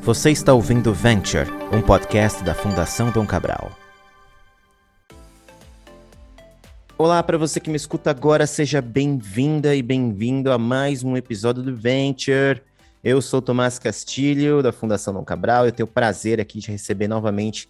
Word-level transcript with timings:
Você 0.00 0.30
está 0.30 0.52
ouvindo 0.52 0.92
Venture, 0.92 1.50
um 1.72 1.80
podcast 1.80 2.44
da 2.44 2.54
Fundação 2.54 3.10
Dom 3.10 3.26
Cabral. 3.26 3.72
Olá 6.98 7.22
para 7.22 7.38
você 7.38 7.58
que 7.58 7.70
me 7.70 7.76
escuta 7.76 8.10
agora, 8.10 8.46
seja 8.46 8.82
bem-vinda 8.82 9.74
e 9.74 9.82
bem-vindo 9.82 10.52
a 10.52 10.58
mais 10.58 11.02
um 11.02 11.16
episódio 11.16 11.62
do 11.62 11.74
Venture. 11.74 12.62
Eu 13.02 13.22
sou 13.22 13.40
Tomás 13.40 13.78
Castilho, 13.78 14.62
da 14.62 14.72
Fundação 14.72 15.14
Dom 15.14 15.24
Cabral, 15.24 15.64
e 15.64 15.68
eu 15.68 15.72
tenho 15.72 15.86
o 15.86 15.90
prazer 15.90 16.40
aqui 16.40 16.58
de 16.58 16.70
receber 16.70 17.08
novamente 17.08 17.68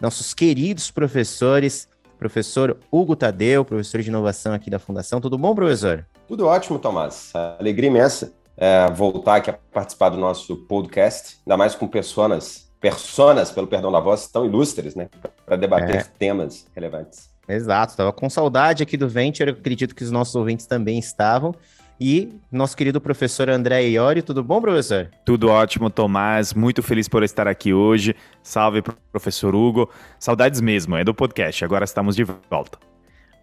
nossos 0.00 0.34
queridos 0.34 0.90
professores, 0.90 1.88
professor 2.18 2.78
Hugo 2.90 3.14
Tadeu, 3.14 3.64
professor 3.64 4.02
de 4.02 4.08
inovação 4.08 4.52
aqui 4.52 4.70
da 4.70 4.78
Fundação. 4.78 5.20
Tudo 5.20 5.38
bom, 5.38 5.54
professor? 5.54 6.06
Tudo 6.26 6.46
ótimo, 6.46 6.78
Tomás. 6.78 7.32
Alegria 7.58 7.88
imensa 7.88 8.32
é, 8.56 8.90
voltar 8.90 9.36
aqui 9.36 9.50
a 9.50 9.52
participar 9.52 10.10
do 10.10 10.16
nosso 10.16 10.56
podcast, 10.66 11.38
ainda 11.46 11.56
mais 11.56 11.74
com 11.74 11.86
personas, 11.86 12.70
personas, 12.80 13.50
pelo 13.50 13.66
perdão 13.66 13.92
da 13.92 14.00
voz, 14.00 14.26
tão 14.28 14.44
ilustres, 14.44 14.94
né? 14.94 15.08
Para 15.44 15.56
debater 15.56 15.96
é. 15.96 16.04
temas 16.18 16.66
relevantes. 16.74 17.30
Exato, 17.48 17.92
estava 17.92 18.12
com 18.12 18.28
saudade 18.28 18.82
aqui 18.82 18.96
do 18.96 19.08
Venture, 19.08 19.50
acredito 19.50 19.94
que 19.94 20.02
os 20.02 20.10
nossos 20.10 20.34
ouvintes 20.34 20.66
também 20.66 20.98
estavam. 20.98 21.54
E 21.98 22.34
nosso 22.52 22.76
querido 22.76 23.00
professor 23.00 23.48
André 23.48 23.82
Iori, 23.84 24.20
tudo 24.20 24.44
bom, 24.44 24.60
professor? 24.60 25.08
Tudo 25.24 25.48
ótimo, 25.48 25.88
Tomás. 25.88 26.52
Muito 26.52 26.82
feliz 26.82 27.08
por 27.08 27.22
estar 27.22 27.48
aqui 27.48 27.72
hoje. 27.72 28.14
Salve, 28.42 28.82
professor 29.10 29.54
Hugo. 29.54 29.88
Saudades 30.18 30.60
mesmo, 30.60 30.94
é 30.94 31.02
do 31.02 31.14
podcast. 31.14 31.64
Agora 31.64 31.84
estamos 31.84 32.14
de 32.14 32.24
volta. 32.24 32.78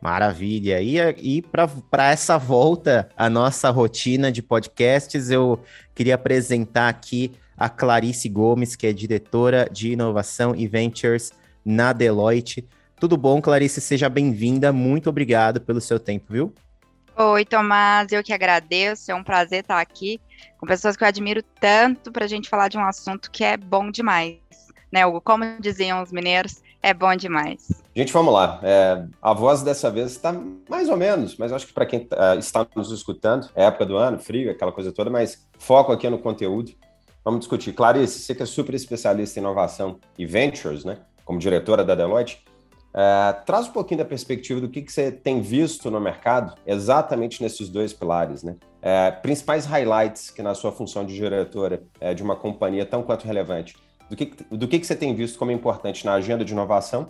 Maravilha. 0.03 0.81
E, 0.81 0.97
e 1.37 1.41
para 1.41 2.11
essa 2.11 2.37
volta 2.37 3.07
à 3.15 3.29
nossa 3.29 3.69
rotina 3.69 4.29
de 4.29 4.43
podcasts, 4.43 5.29
eu 5.29 5.63
queria 5.95 6.15
apresentar 6.15 6.89
aqui 6.89 7.31
a 7.57 7.69
Clarice 7.69 8.27
Gomes, 8.27 8.75
que 8.75 8.85
é 8.85 8.91
diretora 8.91 9.69
de 9.71 9.93
inovação 9.93 10.53
e 10.53 10.67
ventures 10.67 11.31
na 11.63 11.93
Deloitte. 11.93 12.67
Tudo 12.99 13.15
bom, 13.15 13.41
Clarice? 13.41 13.79
Seja 13.79 14.09
bem-vinda. 14.09 14.73
Muito 14.73 15.09
obrigado 15.09 15.61
pelo 15.61 15.79
seu 15.79 15.97
tempo, 15.97 16.33
viu? 16.33 16.53
Oi, 17.15 17.45
Tomás. 17.45 18.11
Eu 18.11 18.21
que 18.21 18.33
agradeço. 18.33 19.09
É 19.09 19.15
um 19.15 19.23
prazer 19.23 19.61
estar 19.61 19.79
aqui 19.79 20.19
com 20.57 20.67
pessoas 20.67 20.97
que 20.97 21.03
eu 21.05 21.07
admiro 21.07 21.41
tanto 21.61 22.11
para 22.11 22.25
a 22.25 22.27
gente 22.27 22.49
falar 22.49 22.67
de 22.67 22.77
um 22.77 22.83
assunto 22.83 23.31
que 23.31 23.45
é 23.45 23.55
bom 23.55 23.89
demais. 23.89 24.37
Né? 24.91 24.99
Como 25.23 25.45
diziam 25.61 26.03
os 26.03 26.11
mineiros, 26.11 26.61
é 26.83 26.93
bom 26.93 27.15
demais. 27.15 27.65
Gente, 27.95 28.11
vamos 28.11 28.33
lá. 28.33 28.59
É, 28.61 29.05
a 29.21 29.33
voz 29.33 29.63
dessa 29.63 29.89
vez 29.89 30.11
está 30.11 30.35
mais 30.69 30.89
ou 30.89 30.97
menos, 30.97 31.37
mas 31.37 31.53
acho 31.53 31.65
que 31.65 31.73
para 31.73 31.85
quem 31.85 32.01
uh, 32.01 32.37
está 32.37 32.67
nos 32.75 32.91
escutando, 32.91 33.49
é 33.55 33.63
época 33.63 33.85
do 33.85 33.95
ano, 33.95 34.19
frio, 34.19 34.51
aquela 34.51 34.71
coisa 34.71 34.91
toda, 34.91 35.09
mas 35.09 35.47
foco 35.57 35.93
aqui 35.93 36.09
no 36.09 36.19
conteúdo. 36.19 36.73
Vamos 37.23 37.39
discutir. 37.39 37.71
Clarice, 37.71 38.19
você 38.19 38.35
que 38.35 38.43
é 38.43 38.45
super 38.45 38.75
especialista 38.75 39.39
em 39.39 39.43
inovação 39.43 39.97
e 40.17 40.25
ventures, 40.25 40.83
né? 40.83 40.97
Como 41.23 41.39
diretora 41.39 41.85
da 41.85 41.95
Deloitte, 41.95 42.43
uh, 42.89 43.45
traz 43.45 43.69
um 43.69 43.71
pouquinho 43.71 43.99
da 43.99 44.05
perspectiva 44.05 44.59
do 44.59 44.67
que, 44.67 44.81
que 44.81 44.91
você 44.91 45.09
tem 45.09 45.39
visto 45.39 45.89
no 45.89 46.01
mercado 46.01 46.53
exatamente 46.67 47.41
nesses 47.41 47.69
dois 47.69 47.93
pilares, 47.93 48.43
né? 48.43 48.57
Uh, 48.79 49.21
principais 49.21 49.65
highlights 49.65 50.29
que 50.29 50.41
na 50.41 50.53
sua 50.53 50.73
função 50.73 51.05
de 51.05 51.15
diretora 51.15 51.81
de 52.13 52.21
uma 52.21 52.35
companhia 52.35 52.85
tão 52.85 53.01
quanto 53.01 53.25
relevante 53.25 53.73
do 54.09 54.15
que, 54.15 54.31
do 54.51 54.67
que, 54.67 54.79
que 54.79 54.85
você 54.85 54.95
tem 54.95 55.15
visto 55.15 55.37
como 55.39 55.51
importante 55.51 56.05
na 56.05 56.13
agenda 56.13 56.43
de 56.43 56.53
inovação 56.53 57.09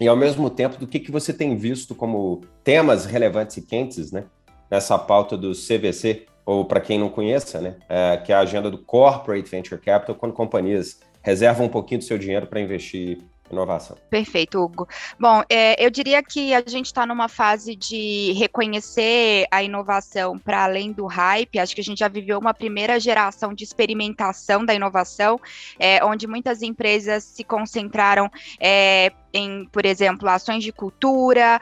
e, 0.00 0.08
ao 0.08 0.16
mesmo 0.16 0.48
tempo, 0.48 0.78
do 0.78 0.86
que, 0.86 0.98
que 0.98 1.10
você 1.10 1.32
tem 1.32 1.56
visto 1.56 1.94
como 1.94 2.42
temas 2.64 3.04
relevantes 3.04 3.56
e 3.58 3.62
quentes 3.62 4.10
né, 4.10 4.24
nessa 4.70 4.98
pauta 4.98 5.36
do 5.36 5.52
CVC, 5.52 6.26
ou 6.46 6.64
para 6.64 6.80
quem 6.80 6.98
não 6.98 7.08
conheça, 7.10 7.60
né, 7.60 7.76
é, 7.88 8.16
que 8.16 8.32
é 8.32 8.34
a 8.34 8.40
agenda 8.40 8.70
do 8.70 8.78
Corporate 8.78 9.50
Venture 9.50 9.80
Capital, 9.80 10.14
quando 10.14 10.32
companhias 10.32 11.00
reservam 11.22 11.66
um 11.66 11.68
pouquinho 11.68 11.98
do 11.98 12.04
seu 12.04 12.18
dinheiro 12.18 12.46
para 12.46 12.60
investir 12.60 13.18
inovação. 13.50 13.96
Perfeito, 14.08 14.58
Hugo. 14.58 14.88
Bom, 15.18 15.42
é, 15.48 15.84
eu 15.84 15.90
diria 15.90 16.22
que 16.22 16.54
a 16.54 16.62
gente 16.66 16.86
está 16.86 17.06
numa 17.06 17.28
fase 17.28 17.74
de 17.74 18.32
reconhecer 18.32 19.46
a 19.50 19.62
inovação 19.62 20.38
para 20.38 20.64
além 20.64 20.92
do 20.92 21.06
hype. 21.06 21.58
Acho 21.58 21.74
que 21.74 21.80
a 21.80 21.84
gente 21.84 21.98
já 21.98 22.08
viveu 22.08 22.38
uma 22.38 22.54
primeira 22.54 22.98
geração 23.00 23.52
de 23.52 23.64
experimentação 23.64 24.64
da 24.64 24.74
inovação, 24.74 25.40
é, 25.78 26.04
onde 26.04 26.26
muitas 26.26 26.62
empresas 26.62 27.24
se 27.24 27.44
concentraram 27.44 28.30
é, 28.58 29.12
em, 29.32 29.66
por 29.66 29.84
exemplo, 29.84 30.28
ações 30.28 30.62
de 30.62 30.72
cultura 30.72 31.60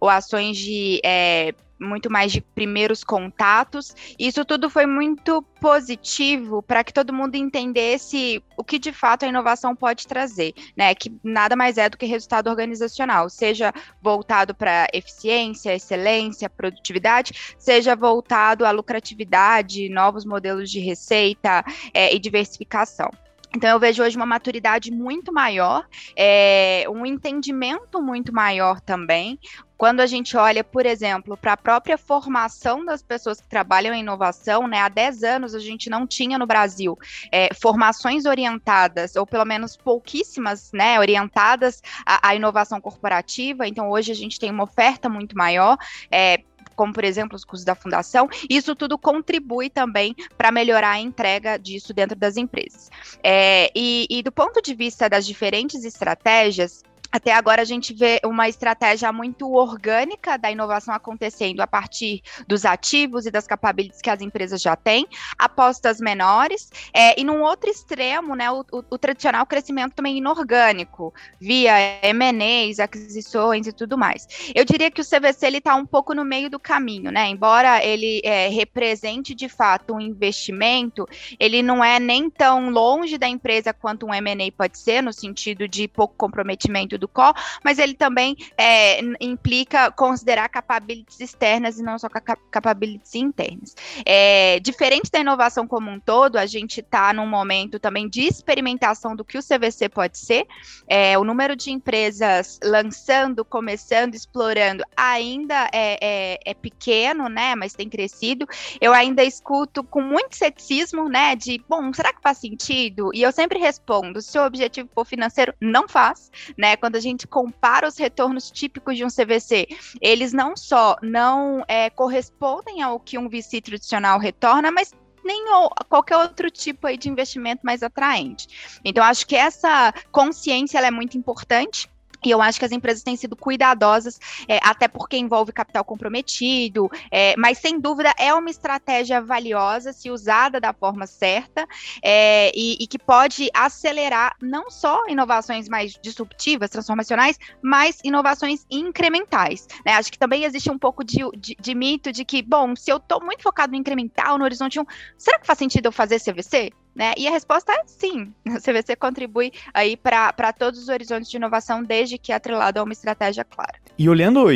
ou 0.00 0.08
ações 0.08 0.56
de 0.56 1.00
é, 1.04 1.54
muito 1.80 2.10
mais 2.10 2.32
de 2.32 2.40
primeiros 2.40 3.04
contatos. 3.04 3.94
Isso 4.18 4.44
tudo 4.44 4.68
foi 4.68 4.86
muito 4.86 5.42
positivo 5.60 6.62
para 6.62 6.82
que 6.82 6.92
todo 6.92 7.12
mundo 7.12 7.36
entendesse 7.36 8.42
o 8.56 8.64
que 8.64 8.78
de 8.78 8.92
fato 8.92 9.24
a 9.24 9.28
inovação 9.28 9.74
pode 9.74 10.06
trazer, 10.06 10.54
né? 10.76 10.94
Que 10.94 11.12
nada 11.22 11.56
mais 11.56 11.78
é 11.78 11.88
do 11.88 11.96
que 11.96 12.06
resultado 12.06 12.48
organizacional, 12.48 13.28
seja 13.28 13.72
voltado 14.02 14.54
para 14.54 14.88
eficiência, 14.92 15.74
excelência, 15.74 16.50
produtividade, 16.50 17.54
seja 17.58 17.94
voltado 17.94 18.64
à 18.64 18.70
lucratividade, 18.70 19.88
novos 19.88 20.24
modelos 20.24 20.70
de 20.70 20.80
receita 20.80 21.64
é, 21.94 22.14
e 22.14 22.18
diversificação. 22.18 23.10
Então, 23.54 23.70
eu 23.70 23.80
vejo 23.80 24.02
hoje 24.02 24.16
uma 24.16 24.26
maturidade 24.26 24.90
muito 24.90 25.32
maior, 25.32 25.86
é, 26.14 26.84
um 26.90 27.06
entendimento 27.06 28.00
muito 28.02 28.32
maior 28.32 28.80
também. 28.80 29.38
Quando 29.76 30.00
a 30.00 30.06
gente 30.06 30.36
olha, 30.36 30.64
por 30.64 30.84
exemplo, 30.84 31.36
para 31.36 31.52
a 31.52 31.56
própria 31.56 31.96
formação 31.96 32.84
das 32.84 33.00
pessoas 33.00 33.40
que 33.40 33.48
trabalham 33.48 33.94
em 33.94 34.00
inovação, 34.00 34.66
né, 34.66 34.80
há 34.80 34.88
10 34.88 35.22
anos 35.22 35.54
a 35.54 35.60
gente 35.60 35.88
não 35.88 36.04
tinha 36.04 36.36
no 36.36 36.46
Brasil 36.46 36.98
é, 37.30 37.54
formações 37.54 38.26
orientadas, 38.26 39.14
ou 39.14 39.24
pelo 39.24 39.44
menos 39.44 39.76
pouquíssimas, 39.76 40.72
né, 40.72 40.98
orientadas 40.98 41.80
à, 42.04 42.28
à, 42.28 42.34
inovação 42.34 42.80
corporativa. 42.80 43.68
Então, 43.68 43.88
hoje 43.88 44.10
a 44.10 44.16
gente 44.16 44.38
tem 44.38 44.50
uma 44.50 44.64
oferta 44.64 45.08
muito 45.08 45.36
maior. 45.36 45.78
É, 46.10 46.42
como 46.78 46.92
por 46.92 47.02
exemplo 47.02 47.34
os 47.34 47.44
custos 47.44 47.64
da 47.64 47.74
fundação, 47.74 48.28
isso 48.48 48.76
tudo 48.76 48.96
contribui 48.96 49.68
também 49.68 50.14
para 50.36 50.52
melhorar 50.52 50.92
a 50.92 51.00
entrega 51.00 51.58
disso 51.58 51.92
dentro 51.92 52.16
das 52.16 52.36
empresas. 52.36 52.88
É, 53.20 53.68
e, 53.74 54.06
e 54.08 54.22
do 54.22 54.30
ponto 54.30 54.62
de 54.62 54.72
vista 54.76 55.08
das 55.08 55.26
diferentes 55.26 55.82
estratégias, 55.84 56.84
até 57.10 57.32
agora 57.32 57.62
a 57.62 57.64
gente 57.64 57.94
vê 57.94 58.20
uma 58.24 58.48
estratégia 58.48 59.10
muito 59.12 59.50
orgânica 59.52 60.36
da 60.36 60.50
inovação 60.50 60.94
acontecendo 60.94 61.60
a 61.60 61.66
partir 61.66 62.22
dos 62.46 62.64
ativos 62.64 63.24
e 63.24 63.30
das 63.30 63.46
capabilities 63.46 64.02
que 64.02 64.10
as 64.10 64.20
empresas 64.20 64.60
já 64.60 64.76
têm, 64.76 65.06
apostas 65.38 66.00
menores, 66.00 66.70
é, 66.92 67.18
e 67.18 67.24
num 67.24 67.42
outro 67.42 67.70
extremo, 67.70 68.34
né, 68.34 68.50
o, 68.50 68.60
o, 68.70 68.84
o, 68.90 68.98
tradicional 68.98 69.46
crescimento 69.46 69.94
também 69.94 70.18
inorgânico, 70.18 71.14
via 71.40 71.72
M&As, 72.02 72.78
aquisições 72.78 73.66
e 73.66 73.72
tudo 73.72 73.96
mais. 73.96 74.26
Eu 74.54 74.64
diria 74.64 74.90
que 74.90 75.00
o 75.00 75.04
CVC 75.04 75.46
ele 75.46 75.58
está 75.58 75.74
um 75.74 75.86
pouco 75.86 76.14
no 76.14 76.24
meio 76.24 76.50
do 76.50 76.58
caminho, 76.58 77.10
né? 77.10 77.28
Embora 77.28 77.82
ele 77.84 78.20
é, 78.24 78.48
represente 78.48 79.34
de 79.34 79.48
fato 79.48 79.94
um 79.94 80.00
investimento, 80.00 81.06
ele 81.38 81.62
não 81.62 81.82
é 81.82 81.98
nem 81.98 82.28
tão 82.28 82.68
longe 82.70 83.16
da 83.16 83.28
empresa 83.28 83.72
quanto 83.72 84.06
um 84.06 84.14
M&A 84.14 84.52
pode 84.52 84.78
ser, 84.78 85.02
no 85.02 85.12
sentido 85.12 85.66
de 85.66 85.88
pouco 85.88 86.14
comprometimento 86.16 86.97
do 86.98 87.08
core, 87.08 87.38
mas 87.64 87.78
ele 87.78 87.94
também 87.94 88.36
é, 88.56 89.00
implica 89.20 89.90
considerar 89.90 90.48
capabilities 90.48 91.20
externas 91.20 91.78
e 91.78 91.82
não 91.82 91.98
só 91.98 92.08
capabilities 92.50 93.14
internas. 93.14 93.74
É, 94.04 94.60
diferente 94.60 95.10
da 95.10 95.18
inovação 95.18 95.66
como 95.66 95.90
um 95.90 96.00
todo, 96.00 96.36
a 96.36 96.46
gente 96.46 96.80
está 96.80 97.12
num 97.12 97.26
momento 97.26 97.78
também 97.78 98.08
de 98.08 98.22
experimentação 98.22 99.14
do 99.14 99.24
que 99.24 99.38
o 99.38 99.42
CVC 99.42 99.88
pode 99.88 100.18
ser. 100.18 100.46
É, 100.86 101.18
o 101.18 101.24
número 101.24 101.54
de 101.54 101.70
empresas 101.70 102.58
lançando, 102.62 103.44
começando, 103.44 104.14
explorando 104.14 104.84
ainda 104.96 105.68
é, 105.72 105.98
é, 106.00 106.38
é 106.44 106.54
pequeno, 106.54 107.28
né? 107.28 107.54
Mas 107.54 107.74
tem 107.74 107.88
crescido. 107.88 108.46
Eu 108.80 108.92
ainda 108.92 109.22
escuto 109.24 109.84
com 109.84 110.00
muito 110.00 110.36
ceticismo, 110.36 111.08
né? 111.08 111.36
De, 111.36 111.62
bom, 111.68 111.92
será 111.92 112.12
que 112.12 112.22
faz 112.22 112.38
sentido? 112.38 113.10
E 113.14 113.22
eu 113.22 113.32
sempre 113.32 113.58
respondo: 113.58 114.20
se 114.20 114.38
o 114.38 114.44
objetivo 114.44 114.88
for 114.94 115.04
financeiro, 115.04 115.54
não 115.60 115.88
faz, 115.88 116.30
né? 116.56 116.76
Quando 116.76 116.87
a 116.96 117.00
gente 117.00 117.26
compara 117.26 117.86
os 117.86 117.96
retornos 117.96 118.50
típicos 118.50 118.96
de 118.96 119.04
um 119.04 119.08
CVC, 119.08 119.68
eles 120.00 120.32
não 120.32 120.56
só 120.56 120.96
não 121.02 121.64
é, 121.68 121.90
correspondem 121.90 122.82
ao 122.82 122.98
que 122.98 123.18
um 123.18 123.28
VC 123.28 123.60
tradicional 123.60 124.18
retorna, 124.18 124.70
mas 124.70 124.92
nem 125.24 125.44
qualquer 125.88 126.16
outro 126.16 126.50
tipo 126.50 126.86
aí 126.86 126.96
de 126.96 127.10
investimento 127.10 127.60
mais 127.64 127.82
atraente. 127.82 128.80
Então, 128.84 129.04
acho 129.04 129.26
que 129.26 129.36
essa 129.36 129.92
consciência 130.10 130.78
é 130.78 130.90
muito 130.90 131.18
importante 131.18 131.88
e 132.24 132.30
eu 132.30 132.42
acho 132.42 132.58
que 132.58 132.64
as 132.64 132.72
empresas 132.72 133.02
têm 133.02 133.16
sido 133.16 133.36
cuidadosas, 133.36 134.18
é, 134.48 134.58
até 134.62 134.88
porque 134.88 135.16
envolve 135.16 135.52
capital 135.52 135.84
comprometido, 135.84 136.90
é, 137.10 137.34
mas 137.36 137.58
sem 137.58 137.78
dúvida 137.78 138.12
é 138.18 138.32
uma 138.34 138.50
estratégia 138.50 139.20
valiosa 139.20 139.92
se 139.92 140.10
usada 140.10 140.60
da 140.60 140.72
forma 140.72 141.06
certa 141.06 141.66
é, 142.02 142.50
e, 142.54 142.76
e, 142.80 142.86
que 142.86 142.98
pode 142.98 143.48
acelerar 143.54 144.36
não 144.40 144.70
só 144.70 145.06
inovações 145.08 145.68
mais 145.68 145.98
disruptivas, 146.02 146.70
transformacionais, 146.70 147.38
mas 147.62 147.98
inovações 148.02 148.66
incrementais. 148.70 149.66
Né? 149.84 149.92
Acho 149.92 150.10
que 150.10 150.18
também 150.18 150.44
existe 150.44 150.70
um 150.70 150.78
pouco 150.78 151.04
de, 151.04 151.18
de, 151.36 151.56
de 151.58 151.74
mito 151.74 152.12
de 152.12 152.24
que, 152.24 152.42
bom, 152.42 152.74
se 152.74 152.90
eu 152.90 152.96
estou 152.96 153.22
muito 153.24 153.42
focado 153.42 153.72
no 153.72 153.78
incremental, 153.78 154.38
no 154.38 154.44
horizonte 154.44 154.80
1, 154.80 154.84
será 155.16 155.38
que 155.38 155.46
faz 155.46 155.58
sentido 155.58 155.86
eu 155.86 155.92
fazer 155.92 156.20
CVC? 156.20 156.72
Né? 156.98 157.12
E 157.16 157.28
a 157.28 157.30
resposta 157.30 157.72
é 157.72 157.82
sim. 157.86 158.32
O 158.58 158.60
CVC 158.60 158.96
contribui 158.96 159.52
aí 159.72 159.96
para 159.96 160.52
todos 160.52 160.80
os 160.80 160.88
horizontes 160.88 161.30
de 161.30 161.36
inovação, 161.36 161.84
desde 161.84 162.18
que 162.18 162.32
atrelado 162.32 162.80
a 162.80 162.82
uma 162.82 162.92
estratégia 162.92 163.44
clara. 163.44 163.74
E 163.96 164.08
olhando 164.08 164.46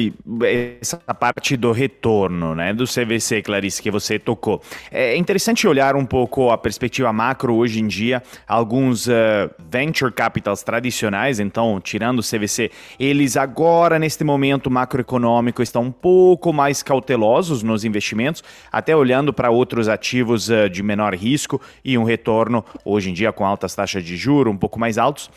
essa 0.80 0.96
parte 1.14 1.56
do 1.56 1.72
retorno 1.72 2.54
né, 2.54 2.72
do 2.72 2.84
CVC, 2.84 3.42
Clarice, 3.42 3.82
que 3.82 3.90
você 3.90 4.18
tocou, 4.18 4.62
é 4.90 5.16
interessante 5.16 5.68
olhar 5.68 5.94
um 5.94 6.06
pouco 6.06 6.50
a 6.50 6.58
perspectiva 6.58 7.12
macro 7.12 7.54
hoje 7.54 7.80
em 7.80 7.86
dia. 7.86 8.22
Alguns 8.46 9.06
uh, 9.06 9.12
venture 9.58 10.12
capitals 10.12 10.62
tradicionais, 10.62 11.38
então, 11.38 11.80
tirando 11.80 12.20
o 12.20 12.22
CVC, 12.22 12.70
eles 12.98 13.36
agora, 13.36 13.98
neste 13.98 14.24
momento 14.24 14.70
macroeconômico, 14.70 15.62
estão 15.62 15.82
um 15.82 15.92
pouco 15.92 16.52
mais 16.52 16.82
cautelosos 16.82 17.62
nos 17.62 17.84
investimentos, 17.84 18.42
até 18.70 18.96
olhando 18.96 19.32
para 19.32 19.50
outros 19.50 19.88
ativos 19.88 20.48
uh, 20.48 20.68
de 20.68 20.82
menor 20.82 21.14
risco 21.14 21.60
e 21.84 21.98
um 21.98 22.04
retorno, 22.04 22.31
hoje 22.84 23.10
em 23.10 23.12
dia, 23.12 23.32
com 23.32 23.44
altas 23.44 23.74
taxas 23.74 24.04
de 24.04 24.16
juro 24.16 24.50
um 24.50 24.56
pouco 24.56 24.78
mais 24.78 24.98
altos. 24.98 25.30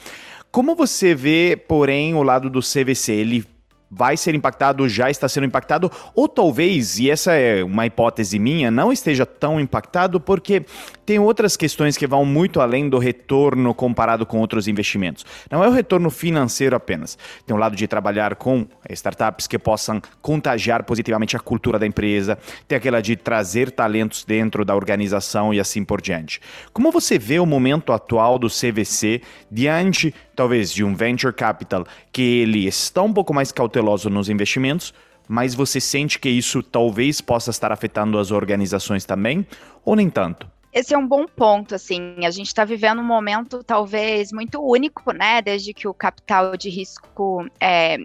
Como 0.51 0.75
você 0.75 1.13
vê, 1.13 1.62
porém, 1.68 2.13
o 2.13 2.24
lado 2.24 2.50
do 2.50 2.62
CVC? 2.62 3.12
Ele 3.12 3.45
vai 3.89 4.18
ser 4.18 4.36
impactado, 4.36 4.88
já 4.89 5.09
está 5.09 5.27
sendo 5.30 5.45
impactado, 5.45 5.92
ou 6.13 6.27
talvez, 6.27 7.00
e 7.00 7.09
essa 7.09 7.33
é 7.33 7.63
uma 7.63 7.86
hipótese 7.86 8.38
minha, 8.39 8.71
não 8.71 8.92
esteja 8.92 9.25
tão 9.25 9.59
impactado 9.59 10.19
porque 10.19 10.65
tem 11.06 11.19
outras 11.19 11.56
questões 11.56 11.98
que 11.98 12.07
vão 12.07 12.25
muito 12.25 12.60
além 12.60 12.90
do 12.90 12.98
retorno 12.98 13.74
comparado 13.74 14.25
com 14.25 14.40
outros 14.40 14.68
investimentos. 14.68 15.25
Não 15.52 15.63
é 15.63 15.68
o 15.68 15.72
retorno 15.72 16.10
financeiro 16.10 16.75
apenas. 16.75 17.18
Tem 17.46 17.56
o 17.56 17.60
lado 17.60 17.75
de 17.75 17.88
trabalhar 17.88 18.36
com 18.36 18.66
startups 18.90 19.48
que 19.48 19.60
possam 19.60 20.02
contagiar 20.22 20.84
positivamente 20.84 21.36
a 21.36 21.40
cultura 21.40 21.78
da 21.78 21.86
empresa, 21.86 22.38
tem 22.68 22.78
aquela 22.78 23.02
de 23.02 23.16
trazer 23.16 23.72
talentos 23.72 24.24
dentro 24.24 24.66
da 24.66 24.75
organização 24.75 25.54
e 25.54 25.60
assim 25.60 25.84
por 25.84 26.02
diante. 26.02 26.42
Como 26.74 26.92
você 26.92 27.19
vê 27.19 27.40
o 27.40 27.46
momento 27.46 27.94
atual 27.94 28.40
do 28.40 28.48
CVC 28.48 29.22
diante, 29.52 30.13
talvez, 30.36 30.72
de 30.72 30.84
um 30.84 30.96
venture 30.96 31.34
capital 31.34 31.86
que 32.12 32.22
ele 32.22 32.66
está 32.66 33.02
um 33.02 33.13
pouco 33.13 33.34
mais 33.34 33.52
cauteloso 33.52 34.10
nos 34.10 34.30
investimentos, 34.30 34.94
mas 35.28 35.56
você 35.56 35.80
sente 35.80 36.19
que 36.19 36.30
isso 36.30 36.62
talvez 36.62 37.22
possa 37.22 37.52
estar 37.52 37.72
afetando 37.72 38.18
as 38.18 38.31
organizações 38.31 39.06
também, 39.06 39.46
ou 39.84 39.96
nem 39.96 40.10
tanto? 40.10 40.55
Esse 40.75 40.94
é 40.94 40.98
um 40.98 41.07
bom 41.07 41.25
ponto, 41.25 41.74
assim, 41.74 42.18
a 42.25 42.30
gente 42.30 42.48
está 42.48 42.66
vivendo 42.66 43.00
um 43.00 43.06
momento 43.06 43.63
talvez 43.63 44.33
muito 44.33 44.62
único, 44.62 45.13
né, 45.13 45.42
desde 45.42 45.74
que 45.74 45.88
o 45.88 45.94
capital 45.94 46.57
de 46.57 46.69
risco 46.69 47.50
é, 47.62 47.95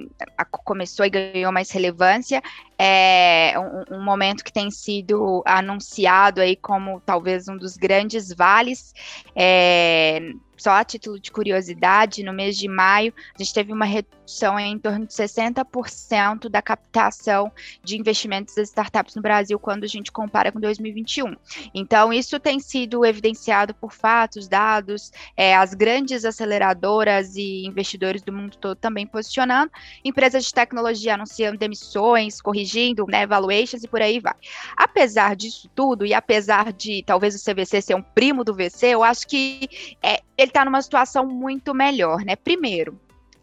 começou 0.65 1.05
e 1.05 1.11
ganhou 1.11 1.51
mais 1.51 1.69
relevância, 1.73 2.41
é 2.79 3.55
um, 3.59 3.97
um, 3.97 4.05
momento 4.05 4.45
que 4.45 4.53
tem 4.53 4.71
sido 4.71 5.43
anunciado 5.45 6.41
aí 6.41 6.55
como 6.55 7.01
talvez 7.01 7.49
um 7.49 7.57
dos 7.57 7.77
grandes 7.77 8.33
vales, 8.33 8.95
é, 9.35 10.33
só 10.61 10.73
a 10.73 10.85
título 10.85 11.19
de 11.19 11.31
curiosidade, 11.31 12.23
no 12.23 12.33
mês 12.33 12.57
de 12.57 12.69
maio, 12.69 13.15
a 13.35 13.43
gente 13.43 13.55
teve 13.55 13.73
uma 13.73 13.87
redução 13.87 14.59
em 14.59 14.79
torno 14.79 15.07
de 15.07 15.13
60% 15.13 16.51
da 16.51 16.61
captação 16.61 17.51
de 17.83 17.99
investimentos 17.99 18.55
das 18.55 18.69
startups 18.69 19.15
no 19.15 19.23
Brasil 19.23 19.59
quando 19.59 19.85
a 19.85 19.87
gente 19.87 20.13
compara 20.13 20.53
com 20.53 20.61
2021. 20.61 21.35
Então, 21.75 22.13
isso 22.13 22.39
tem 22.39 22.61
sido 22.61 23.07
evidenciado 23.07 23.75
por 23.75 23.93
fatos, 23.93 24.49
dados, 24.49 25.11
é, 25.35 25.57
as 25.57 25.73
grandes 25.73 26.27
aceleradoras 26.27 27.37
e 27.37 27.65
investidores 27.67 28.21
do 28.21 28.33
mundo 28.33 28.59
todo 28.59 28.77
também 28.77 29.07
posicionando, 29.07 29.73
empresas 30.05 30.45
de 30.45 30.53
tecnologia 30.53 31.15
anunciando 31.15 31.59
demissões, 31.59 32.41
corrigindo 32.41 33.07
né, 33.09 33.27
valuations 33.27 33.83
e 33.83 33.89
por 33.89 34.03
aí 34.03 34.21
vai. 34.21 34.35
Apesar 34.77 35.35
disso 35.35 35.71
tudo, 35.75 36.05
e 36.05 36.13
apesar 36.13 36.73
de 36.73 37.03
talvez 37.03 37.35
o 37.35 37.43
CVC 37.43 37.81
ser 37.81 37.95
um 37.95 38.03
primo 38.03 38.45
do 38.45 38.55
VC, 38.55 38.89
eu 38.89 39.03
acho 39.03 39.27
que 39.27 39.97
é, 40.03 40.21
ele 40.41 40.51
está 40.51 40.65
numa 40.65 40.81
situação 40.81 41.27
muito 41.27 41.75
melhor, 41.75 42.25
né? 42.25 42.37
Primeiro, 42.37 42.99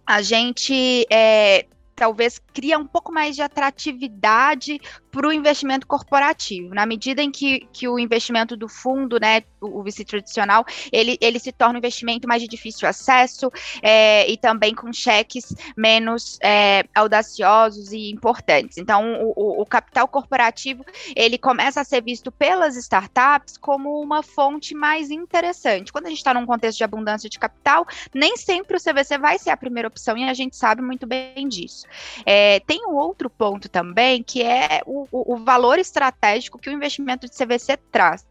a 0.05 0.21
gente 0.21 1.05
é, 1.11 1.65
talvez 1.95 2.39
cria 2.53 2.77
um 2.77 2.85
pouco 2.85 3.11
mais 3.11 3.35
de 3.35 3.41
atratividade 3.41 4.79
para 5.17 5.29
o 5.29 5.33
investimento 5.33 5.87
corporativo, 5.87 6.75
na 6.75 6.85
medida 6.85 7.23
em 7.23 7.31
que, 7.31 7.67
que 7.73 7.87
o 7.87 7.97
investimento 7.97 8.55
do 8.55 8.69
fundo, 8.69 9.19
né, 9.19 9.41
o, 9.59 9.79
o 9.79 9.83
VC 9.83 10.05
tradicional, 10.05 10.63
ele, 10.91 11.17
ele 11.19 11.39
se 11.39 11.51
torna 11.51 11.73
um 11.73 11.77
investimento 11.79 12.27
mais 12.27 12.39
de 12.39 12.47
difícil 12.47 12.87
acesso 12.87 13.51
é, 13.81 14.29
e 14.29 14.37
também 14.37 14.75
com 14.75 14.93
cheques 14.93 15.55
menos 15.75 16.37
é, 16.43 16.83
audaciosos 16.93 17.91
e 17.91 18.11
importantes. 18.11 18.77
Então, 18.77 19.19
o, 19.23 19.59
o, 19.59 19.65
capital 19.65 20.07
corporativo, 20.07 20.85
ele 21.15 21.39
começa 21.39 21.81
a 21.81 21.83
ser 21.83 22.03
visto 22.03 22.31
pelas 22.31 22.75
startups 22.75 23.57
como 23.57 23.99
uma 23.99 24.21
fonte 24.21 24.75
mais 24.75 25.09
interessante. 25.09 25.91
Quando 25.91 26.05
a 26.05 26.09
gente 26.09 26.19
está 26.19 26.31
num 26.31 26.45
contexto 26.45 26.77
de 26.77 26.83
abundância 26.83 27.27
de 27.27 27.39
capital, 27.39 27.87
nem 28.13 28.37
sempre 28.37 28.77
o 28.77 28.79
CVC 28.79 29.17
vai 29.17 29.39
ser 29.39 29.49
a 29.49 29.57
primeira 29.57 29.87
opção 29.87 30.15
e 30.15 30.29
a 30.29 30.33
gente 30.35 30.55
sabe 30.55 30.83
muito 30.83 31.07
bem 31.07 31.47
disso. 31.47 31.87
É, 32.23 32.59
tem 32.59 32.85
um 32.85 32.93
outro 32.93 33.31
ponto 33.31 33.67
também, 33.67 34.21
que 34.21 34.43
é 34.43 34.83
o 34.85 35.06
o, 35.11 35.35
o, 35.35 35.37
valor 35.37 35.79
estratégico 35.79 36.59
que 36.59 36.69
o 36.69 36.73
investimento 36.73 37.27
de 37.27 37.35
CVC 37.35 37.77
traz. 37.91 38.25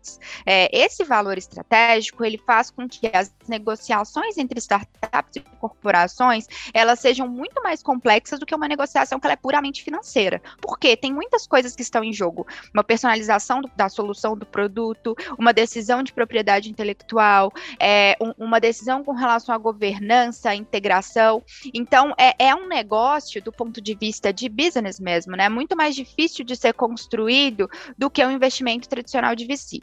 É, 0.44 0.69
esse 0.76 1.05
valor 1.05 1.38
estratégico 1.38 2.25
ele 2.25 2.38
faz 2.38 2.70
com 2.70 2.88
que 2.88 3.11
as 3.12 3.32
negociações 3.49 4.37
entre 4.38 4.58
startups 4.58 5.37
e 5.37 5.40
corporações 5.61 6.46
elas 6.73 7.00
sejam 7.00 7.28
muito 7.28 7.62
mais 7.62 7.82
complexas 7.82 8.38
do 8.38 8.46
que 8.46 8.55
uma 8.55 8.69
negociação 8.69 9.19
que 9.19 9.26
é 9.26 9.37
puramente 9.37 9.82
financeira. 9.82 10.40
Porque 10.61 10.96
tem 10.96 11.12
muitas 11.12 11.46
coisas 11.46 11.75
que 11.75 11.82
estão 11.82 12.02
em 12.02 12.12
jogo. 12.12 12.46
Uma 12.73 12.84
personalização 12.84 13.61
do, 13.61 13.70
da 13.76 13.88
solução 13.88 14.37
do 14.37 14.46
produto, 14.46 15.14
uma 15.38 15.52
decisão 15.52 16.02
de 16.02 16.12
propriedade 16.12 16.70
intelectual, 16.70 17.52
é, 17.78 18.17
um, 18.20 18.32
uma 18.38 18.61
decisão 18.61 19.05
com 19.05 19.12
relação 19.12 19.55
à 19.55 19.58
governança, 19.58 20.55
integração. 20.55 21.43
Então, 21.75 22.14
é, 22.19 22.46
é 22.46 22.55
um 22.55 22.67
negócio 22.67 23.43
do 23.43 23.52
ponto 23.52 23.81
de 23.81 23.94
vista 23.94 24.32
de 24.32 24.49
business 24.49 24.99
mesmo, 24.99 25.37
né? 25.37 25.49
Muito 25.49 25.76
mais 25.76 25.94
difícil 25.94 26.44
de 26.44 26.55
ser 26.56 26.72
construído 26.74 27.68
do 27.96 28.10
que 28.10 28.24
o 28.24 28.28
um 28.28 28.32
investimento 28.32 28.88
tradicional 28.88 29.34
de 29.34 29.46
VC. 29.46 29.80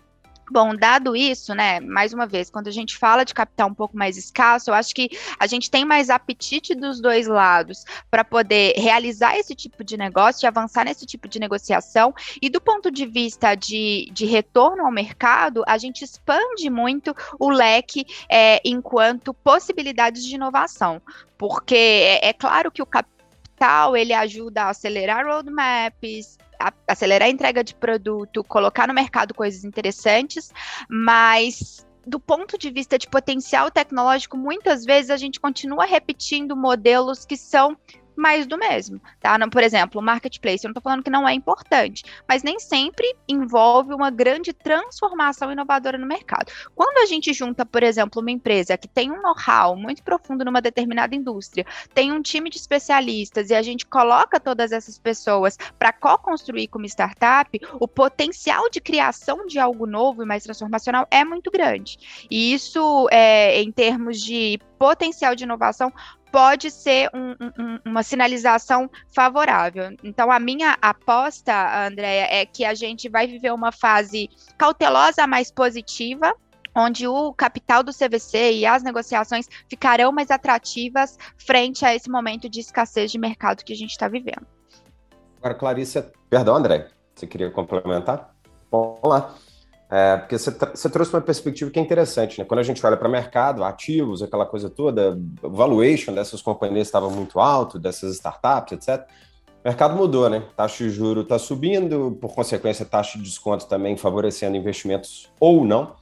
Bom, 0.52 0.76
dado 0.76 1.16
isso, 1.16 1.56
né, 1.56 1.80
mais 1.80 2.14
uma 2.14 2.28
vez, 2.28 2.50
quando 2.50 2.68
a 2.68 2.72
gente 2.72 2.98
fala 2.98 3.24
de 3.24 3.34
capital 3.34 3.70
um 3.70 3.74
pouco 3.74 3.98
mais 3.98 4.18
escasso, 4.18 4.70
eu 4.70 4.74
acho 4.74 4.94
que 4.94 5.10
a 5.40 5.48
gente 5.48 5.72
tem 5.72 5.86
mais 5.86 6.10
apetite 6.10 6.76
dos 6.76 7.00
dois 7.00 7.28
lados 7.28 7.86
para 8.12 8.26
poder 8.26 8.74
realizar 8.78 9.38
esse 9.38 9.56
tipo 9.56 9.84
de 9.84 9.96
negócio 9.96 10.46
e 10.46 10.48
avançar 10.48 10.84
nesse 10.84 11.06
tipo 11.06 11.30
de 11.30 11.40
negociação. 11.40 12.14
E 12.42 12.50
do 12.50 12.60
ponto 12.60 12.92
de 12.92 13.06
vista 13.06 13.56
de, 13.56 14.10
de 14.12 14.26
retorno 14.26 14.86
ao 14.86 14.92
mercado, 14.92 15.64
a 15.66 15.78
gente 15.78 16.04
expande 16.04 16.70
muito 16.70 17.16
o 17.40 17.50
leque 17.50 18.06
é, 18.30 18.62
enquanto 18.66 19.34
possibilidades 19.34 20.26
de 20.26 20.36
inovação. 20.36 21.02
Porque 21.38 21.76
é, 21.76 22.28
é 22.28 22.34
claro 22.34 22.70
que 22.70 22.82
o 22.82 22.86
capital 22.86 23.96
ele 23.96 24.14
ajuda 24.14 24.64
a 24.64 24.70
acelerar 24.70 25.26
roadmaps, 25.26 26.38
acelerar 26.88 27.28
a 27.28 27.32
entrega 27.32 27.64
de 27.64 27.74
produto, 27.74 28.44
colocar 28.44 28.88
no 28.88 28.94
mercado 28.94 29.34
coisas 29.34 29.64
interessantes, 29.64 30.52
mas 30.90 31.86
do 32.06 32.20
ponto 32.20 32.58
de 32.58 32.70
vista 32.70 32.98
de 32.98 33.08
potencial 33.08 33.72
tecnológico, 33.72 34.38
muitas 34.38 34.84
vezes 34.84 35.10
a 35.10 35.18
gente 35.18 35.40
continua 35.40 35.86
repetindo 35.86 36.56
modelos 36.56 37.26
que 37.26 37.38
são 37.38 37.78
mais 38.16 38.46
do 38.46 38.58
mesmo, 38.58 39.02
tá? 39.20 39.38
Não, 39.38 39.50
por 39.50 39.64
exemplo, 39.64 40.00
o 40.00 40.04
marketplace, 40.04 40.64
eu 40.64 40.70
não 40.70 40.74
estou 40.74 40.84
falando 40.84 41.04
que 41.04 41.10
não 41.10 41.28
é 41.28 41.34
importante, 41.34 42.04
mas 42.28 42.44
nem 42.44 42.60
sempre 42.60 43.16
envolve 43.28 43.94
uma 43.94 44.10
grande 44.10 44.54
transformação 44.54 45.52
inovadora 45.52 45.98
no 45.98 46.06
mercado. 46.06 46.52
Quando 46.76 46.98
a 47.00 47.06
gente 47.06 47.34
junta, 47.34 47.66
por 47.66 47.84
exemplo, 47.84 48.22
uma 48.22 48.32
empresa 48.32 48.78
que 48.78 48.88
tem 48.88 49.12
um 49.12 49.22
know-how 49.22 49.76
muito 49.76 50.04
profundo 50.04 50.46
numa 50.46 50.62
determinada 50.62 51.16
indústria, 51.16 51.66
tem 51.94 52.12
um 52.12 52.22
time 52.22 52.50
de 52.50 52.58
especialistas 52.58 53.50
e 53.50 53.56
a 53.56 53.62
gente 53.62 53.86
coloca 53.86 54.40
todas 54.40 54.72
essas 54.72 54.98
pessoas 54.98 55.58
para 55.78 55.94
co-construir 55.94 56.68
como 56.68 56.86
startup, 56.86 57.60
o 57.80 57.88
potencial 57.88 58.70
de 58.70 58.82
criação 58.82 59.46
de 59.46 59.60
algo 59.60 59.86
novo 59.86 60.24
e 60.24 60.26
mais 60.26 60.44
transformacional 60.44 61.08
é 61.10 61.24
muito 61.24 61.52
grande. 61.52 61.98
E 62.30 62.54
isso, 62.54 63.08
é, 63.12 63.62
em 63.62 63.72
termos 63.72 64.22
de 64.22 64.60
potencial 64.84 65.34
de 65.34 65.46
inovação, 65.46 65.94
pode 66.30 66.70
ser 66.70 67.10
um, 67.14 67.32
um, 67.32 67.80
uma 67.86 68.04
sinalização 68.04 68.92
favorável. 69.16 69.96
Então, 70.04 70.30
a 70.30 70.42
minha 70.42 70.78
aposta, 70.82 71.88
Andréia, 71.88 72.28
é 72.30 72.46
que 72.46 72.66
a 72.66 72.74
gente 72.74 73.08
vai 73.08 73.26
viver 73.26 73.54
uma 73.54 73.72
fase 73.72 74.30
cautelosa, 74.58 75.26
mais 75.26 75.50
positiva, 75.50 76.36
onde 76.76 77.08
o 77.08 77.32
capital 77.32 77.82
do 77.82 77.94
CVC 77.94 78.56
e 78.56 78.66
as 78.66 78.84
negociações 78.84 79.48
ficarão 79.70 80.12
mais 80.12 80.30
atrativas 80.30 81.18
frente 81.38 81.86
a 81.86 81.96
esse 81.96 82.10
momento 82.10 82.50
de 82.50 82.60
escassez 82.60 83.10
de 83.10 83.18
mercado 83.18 83.64
que 83.64 83.72
a 83.72 83.78
gente 83.78 83.92
está 83.92 84.10
vivendo. 84.10 84.46
Agora, 85.38 85.56
Clarissa, 85.56 86.12
perdão, 86.30 86.58
André, 86.58 86.90
você 87.16 87.26
queria 87.26 87.50
complementar? 87.50 88.36
Vamos 88.70 89.00
lá. 89.06 89.34
É, 89.90 90.18
porque 90.18 90.38
você, 90.38 90.50
você, 90.52 90.90
trouxe 90.90 91.14
uma 91.14 91.22
perspectiva 91.22 91.70
que 91.70 91.78
é 91.78 91.82
interessante, 91.82 92.40
né? 92.40 92.46
Quando 92.46 92.60
a 92.60 92.64
gente 92.64 92.84
olha 92.86 92.98
para 92.98 93.08
mercado, 93.08 93.64
ativos, 93.64 94.24
aquela 94.24 94.46
coisa 94.46 94.70
toda, 94.70 95.20
valuation 95.42 96.14
dessas 96.14 96.42
companhias 96.42 96.88
estava 96.88 97.10
muito 97.10 97.40
alto, 97.40 97.78
dessas 97.78 98.16
startups, 98.16 98.74
etc. 98.74 99.08
O 99.64 99.68
mercado 99.68 99.96
mudou, 99.96 100.30
né? 100.30 100.44
Taxa 100.58 100.84
de 100.84 100.90
juro 100.90 101.22
está 101.22 101.38
subindo, 101.38 102.18
por 102.20 102.34
consequência, 102.34 102.86
taxa 102.86 103.18
de 103.18 103.24
desconto 103.24 103.68
também 103.68 103.96
favorecendo 103.96 104.58
investimentos 104.58 105.30
ou 105.40 105.64
não. 105.64 105.96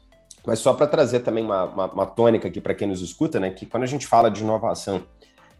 Mas 0.45 0.59
só 0.59 0.73
para 0.73 0.87
trazer 0.87 1.19
também 1.19 1.43
uma, 1.43 1.65
uma, 1.65 1.85
uma 1.91 2.05
tônica 2.05 2.47
aqui 2.47 2.59
para 2.59 2.73
quem 2.73 2.87
nos 2.87 3.01
escuta, 3.01 3.39
né, 3.39 3.51
que 3.51 3.65
quando 3.65 3.83
a 3.83 3.87
gente 3.87 4.07
fala 4.07 4.31
de 4.31 4.41
inovação 4.41 5.03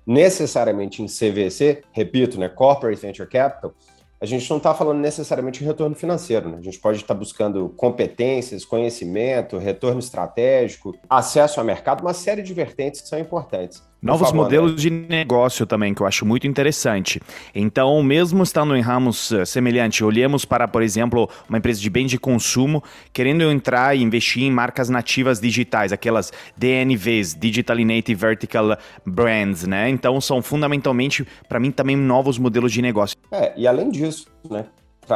necessariamente 0.05 1.03
em 1.03 1.05
CVC, 1.05 1.83
repito, 1.91 2.39
né, 2.39 2.49
Corporate 2.49 2.99
Venture 2.99 3.29
Capital, 3.29 3.73
a 4.21 4.25
gente 4.27 4.47
não 4.49 4.57
está 4.57 4.71
falando 4.75 4.99
necessariamente 4.99 5.59
de 5.59 5.65
retorno 5.65 5.95
financeiro, 5.95 6.47
né? 6.47 6.57
A 6.59 6.61
gente 6.61 6.79
pode 6.79 6.97
estar 6.97 7.15
tá 7.15 7.19
buscando 7.19 7.69
competências, 7.69 8.63
conhecimento, 8.63 9.57
retorno 9.57 9.99
estratégico, 9.99 10.95
acesso 11.09 11.59
ao 11.59 11.65
mercado, 11.65 12.01
uma 12.01 12.13
série 12.13 12.43
de 12.43 12.53
vertentes 12.53 13.01
que 13.01 13.07
são 13.07 13.17
importantes. 13.17 13.81
Novos 14.01 14.29
favor, 14.29 14.45
modelos 14.45 14.71
André. 14.71 14.81
de 14.81 14.89
negócio 14.89 15.63
também, 15.67 15.93
que 15.93 16.01
eu 16.01 16.07
acho 16.07 16.25
muito 16.25 16.47
interessante. 16.47 17.21
Então, 17.53 18.01
mesmo 18.01 18.41
estando 18.41 18.75
em 18.75 18.81
ramos 18.81 19.29
uh, 19.29 19.45
semelhantes, 19.45 20.01
olhemos 20.01 20.43
para, 20.43 20.67
por 20.67 20.81
exemplo, 20.81 21.29
uma 21.47 21.59
empresa 21.59 21.79
de 21.79 21.87
bem 21.87 22.07
de 22.07 22.17
consumo 22.17 22.83
querendo 23.13 23.43
entrar 23.43 23.95
e 23.95 24.01
investir 24.01 24.41
em 24.41 24.49
marcas 24.49 24.89
nativas 24.89 25.39
digitais, 25.39 25.93
aquelas 25.93 26.33
DNVs, 26.57 27.35
Digital 27.35 27.77
Native 27.77 28.15
Vertical 28.15 28.75
Brands, 29.05 29.67
né? 29.67 29.87
Então, 29.87 30.19
são 30.19 30.41
fundamentalmente, 30.41 31.27
para 31.47 31.59
mim, 31.59 31.69
também 31.69 31.95
novos 31.95 32.39
modelos 32.39 32.71
de 32.71 32.81
negócio. 32.81 33.15
É, 33.31 33.53
e 33.55 33.67
além 33.67 33.91
disso, 33.91 34.25
né? 34.49 34.65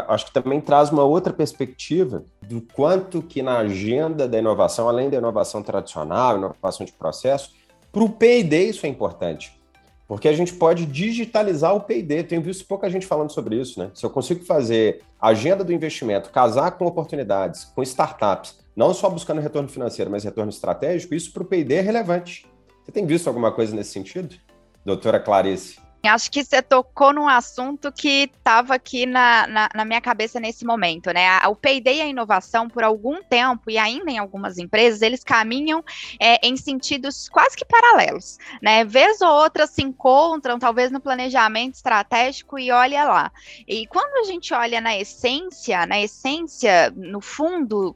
acho 0.07 0.25
que 0.25 0.33
também 0.33 0.59
traz 0.59 0.91
uma 0.91 1.03
outra 1.03 1.31
perspectiva 1.31 2.23
do 2.41 2.61
quanto 2.61 3.21
que 3.21 3.41
na 3.41 3.59
agenda 3.59 4.27
da 4.27 4.37
inovação, 4.37 4.89
além 4.89 5.09
da 5.09 5.17
inovação 5.17 5.63
tradicional, 5.63 6.37
inovação 6.37 6.85
de 6.85 6.91
processo, 6.91 7.51
para 7.95 8.03
o 8.03 8.09
P&D 8.09 8.65
isso 8.65 8.85
é 8.85 8.89
importante, 8.89 9.57
porque 10.05 10.27
a 10.27 10.33
gente 10.33 10.51
pode 10.51 10.85
digitalizar 10.85 11.73
o 11.73 11.79
P&D. 11.79 12.23
Tenho 12.23 12.41
visto 12.41 12.67
pouca 12.67 12.89
gente 12.89 13.05
falando 13.05 13.31
sobre 13.31 13.55
isso, 13.55 13.79
né? 13.79 13.89
Se 13.93 14.05
eu 14.05 14.09
consigo 14.09 14.43
fazer 14.43 15.01
agenda 15.17 15.63
do 15.63 15.71
investimento, 15.71 16.29
casar 16.29 16.71
com 16.71 16.85
oportunidades, 16.85 17.63
com 17.63 17.81
startups, 17.81 18.59
não 18.75 18.93
só 18.93 19.09
buscando 19.09 19.39
retorno 19.39 19.69
financeiro, 19.69 20.11
mas 20.11 20.25
retorno 20.25 20.49
estratégico, 20.49 21.15
isso 21.15 21.31
para 21.31 21.43
o 21.43 21.45
P&D 21.45 21.73
é 21.73 21.79
relevante. 21.79 22.45
Você 22.83 22.91
tem 22.91 23.05
visto 23.05 23.29
alguma 23.29 23.49
coisa 23.49 23.73
nesse 23.73 23.91
sentido, 23.91 24.35
doutora 24.83 25.17
Clarice? 25.17 25.84
Acho 26.07 26.31
que 26.31 26.43
você 26.43 26.62
tocou 26.62 27.13
num 27.13 27.27
assunto 27.27 27.91
que 27.91 28.29
estava 28.35 28.75
aqui 28.75 29.05
na, 29.05 29.47
na, 29.47 29.69
na, 29.74 29.85
minha 29.85 30.01
cabeça 30.01 30.39
nesse 30.39 30.65
momento, 30.65 31.12
né? 31.12 31.39
O 31.47 31.55
P&D 31.55 31.95
e 31.95 32.01
a 32.01 32.07
inovação, 32.07 32.69
por 32.69 32.83
algum 32.83 33.21
tempo, 33.24 33.69
e 33.69 33.77
ainda 33.77 34.12
em 34.12 34.17
algumas 34.17 34.57
empresas, 34.57 35.01
eles 35.01 35.24
caminham 35.24 35.83
é, 36.19 36.45
em 36.45 36.55
sentidos 36.57 37.29
quase 37.29 37.55
que 37.55 37.65
paralelos, 37.65 38.38
né? 38.62 38.83
Vez 38.83 39.21
ou 39.21 39.29
outra 39.29 39.67
se 39.67 39.81
encontram, 39.81 40.59
talvez 40.59 40.91
no 40.91 41.00
planejamento 41.00 41.75
estratégico, 41.75 42.57
e 42.59 42.71
olha 42.71 43.03
lá. 43.05 43.31
E 43.67 43.88
quando 43.88 44.25
a 44.25 44.31
gente 44.31 44.53
olha 44.53 44.81
na 44.81 44.97
essência, 44.97 45.85
na 45.85 46.00
essência, 46.00 46.91
no 46.95 47.21
fundo, 47.21 47.95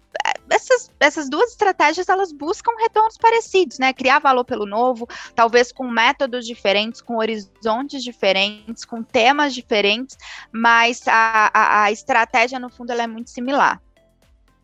essas, 0.50 0.91
essas 1.00 1.29
duas 1.29 1.51
estratégias, 1.51 2.10
elas 2.10 2.32
buscam 2.32 2.72
retornos 2.79 3.18
parecidos, 3.18 3.79
né? 3.79 3.94
Criar 3.94 4.20
valor 4.20 4.44
pelo 4.44 4.65
novo, 4.65 5.08
talvez 5.36 5.72
com 5.72 5.88
métodos 5.89 6.46
diferentes, 6.46 7.01
com 7.01 7.18
horizontes 7.18 8.03
diferentes, 8.03 8.86
com 8.86 9.03
temas 9.03 9.53
diferentes, 9.53 10.18
mas 10.51 11.08
a, 11.08 11.51
a, 11.53 11.84
a 11.84 11.91
estratégia, 11.91 12.60
no 12.60 12.70
fundo, 12.70 12.91
ela 12.91 13.03
é 13.03 13.08
muito 13.08 13.29
similar. 13.29 13.82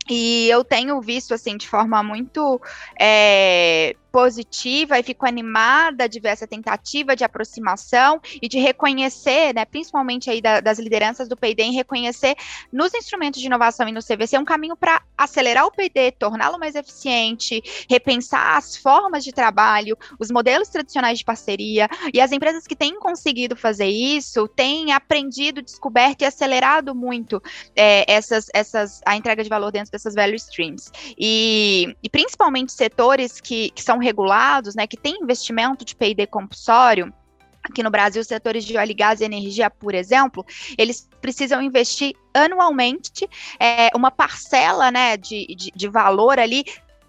E 0.10 0.48
eu 0.50 0.63
tenho 0.63 1.01
visto, 1.01 1.34
assim, 1.34 1.58
de 1.58 1.68
forma 1.68 2.04
muito 2.04 2.62
é, 3.00 3.96
positiva 4.16 4.98
e 4.98 5.04
fico 5.04 5.26
animada 5.26 6.08
de 6.08 6.22
ver 6.22 6.30
essa 6.30 6.48
tentativa 6.48 7.18
de 7.18 7.26
aproximação 7.26 8.22
e 8.42 8.48
de 8.48 8.58
reconhecer, 8.60 9.54
né, 9.54 9.66
principalmente 9.66 10.30
aí 10.30 10.42
da, 10.42 10.62
das 10.62 10.80
lideranças 10.80 11.28
do 11.28 11.36
P&D, 11.36 11.64
em 11.64 11.74
reconhecer 11.74 12.34
nos 12.72 12.94
instrumentos 12.94 13.42
de 13.42 13.48
inovação 13.48 13.90
e 13.90 13.92
no 13.92 14.00
CVC 14.00 14.38
um 14.38 14.46
caminho 14.46 14.78
para 14.78 15.02
acelerar 15.18 15.66
o 15.66 15.72
P&D, 15.72 16.14
torná-lo 16.14 16.58
mais 16.58 16.76
eficiente, 16.76 17.62
repensar 17.90 18.56
as 18.56 18.78
formas 18.78 19.22
de 19.22 19.34
trabalho, 19.34 19.98
os 20.18 20.32
modelos 20.32 20.70
tradicionais 20.70 21.20
de 21.20 21.26
parceria, 21.26 21.90
e 22.14 22.22
as 22.22 22.32
empresas 22.32 22.66
que 22.66 22.76
têm 22.76 22.98
conseguido 22.98 23.54
fazer 23.54 23.88
isso 23.88 24.48
têm 24.48 24.94
aprendido, 24.94 25.62
descoberto 25.62 26.22
e 26.22 26.26
acelerado 26.26 26.96
muito 26.96 27.44
é, 27.76 28.10
essas, 28.10 28.48
essas, 28.54 29.02
a 29.06 29.18
entrega 29.18 29.44
de 29.44 29.50
valor 29.50 29.74
dentro 29.74 29.92
dessas 29.92 30.16
value 30.16 30.36
streams. 30.36 30.90
E, 31.18 31.94
e 32.02 32.10
principalmente 32.10 32.72
setores 32.72 33.42
que, 33.42 33.72
que 33.72 33.84
são 33.84 34.05
regulados, 34.06 34.76
né, 34.76 34.86
que 34.86 34.96
têm 34.96 35.18
investimento 35.22 35.84
de 35.84 35.96
P&D 35.96 36.28
compulsório, 36.28 37.12
aqui 37.64 37.82
no 37.82 37.90
Brasil, 37.90 38.22
os 38.22 38.28
setores 38.28 38.64
de 38.64 38.78
óleo 38.78 38.92
e 38.92 38.94
gás 38.94 39.20
e 39.20 39.26
energia, 39.26 39.70
por 39.70 39.96
exemplo, 39.96 40.46
eles 40.78 41.10
precisam 41.20 41.62
investir 41.62 42.14
anualmente 42.34 43.28
é, 43.60 43.90
uma 43.96 44.12
parcela 44.12 44.92
né, 44.92 45.18
de, 45.18 45.48
de, 45.56 45.72
de 45.76 45.88
valor 45.88 46.38
ali 46.38 46.64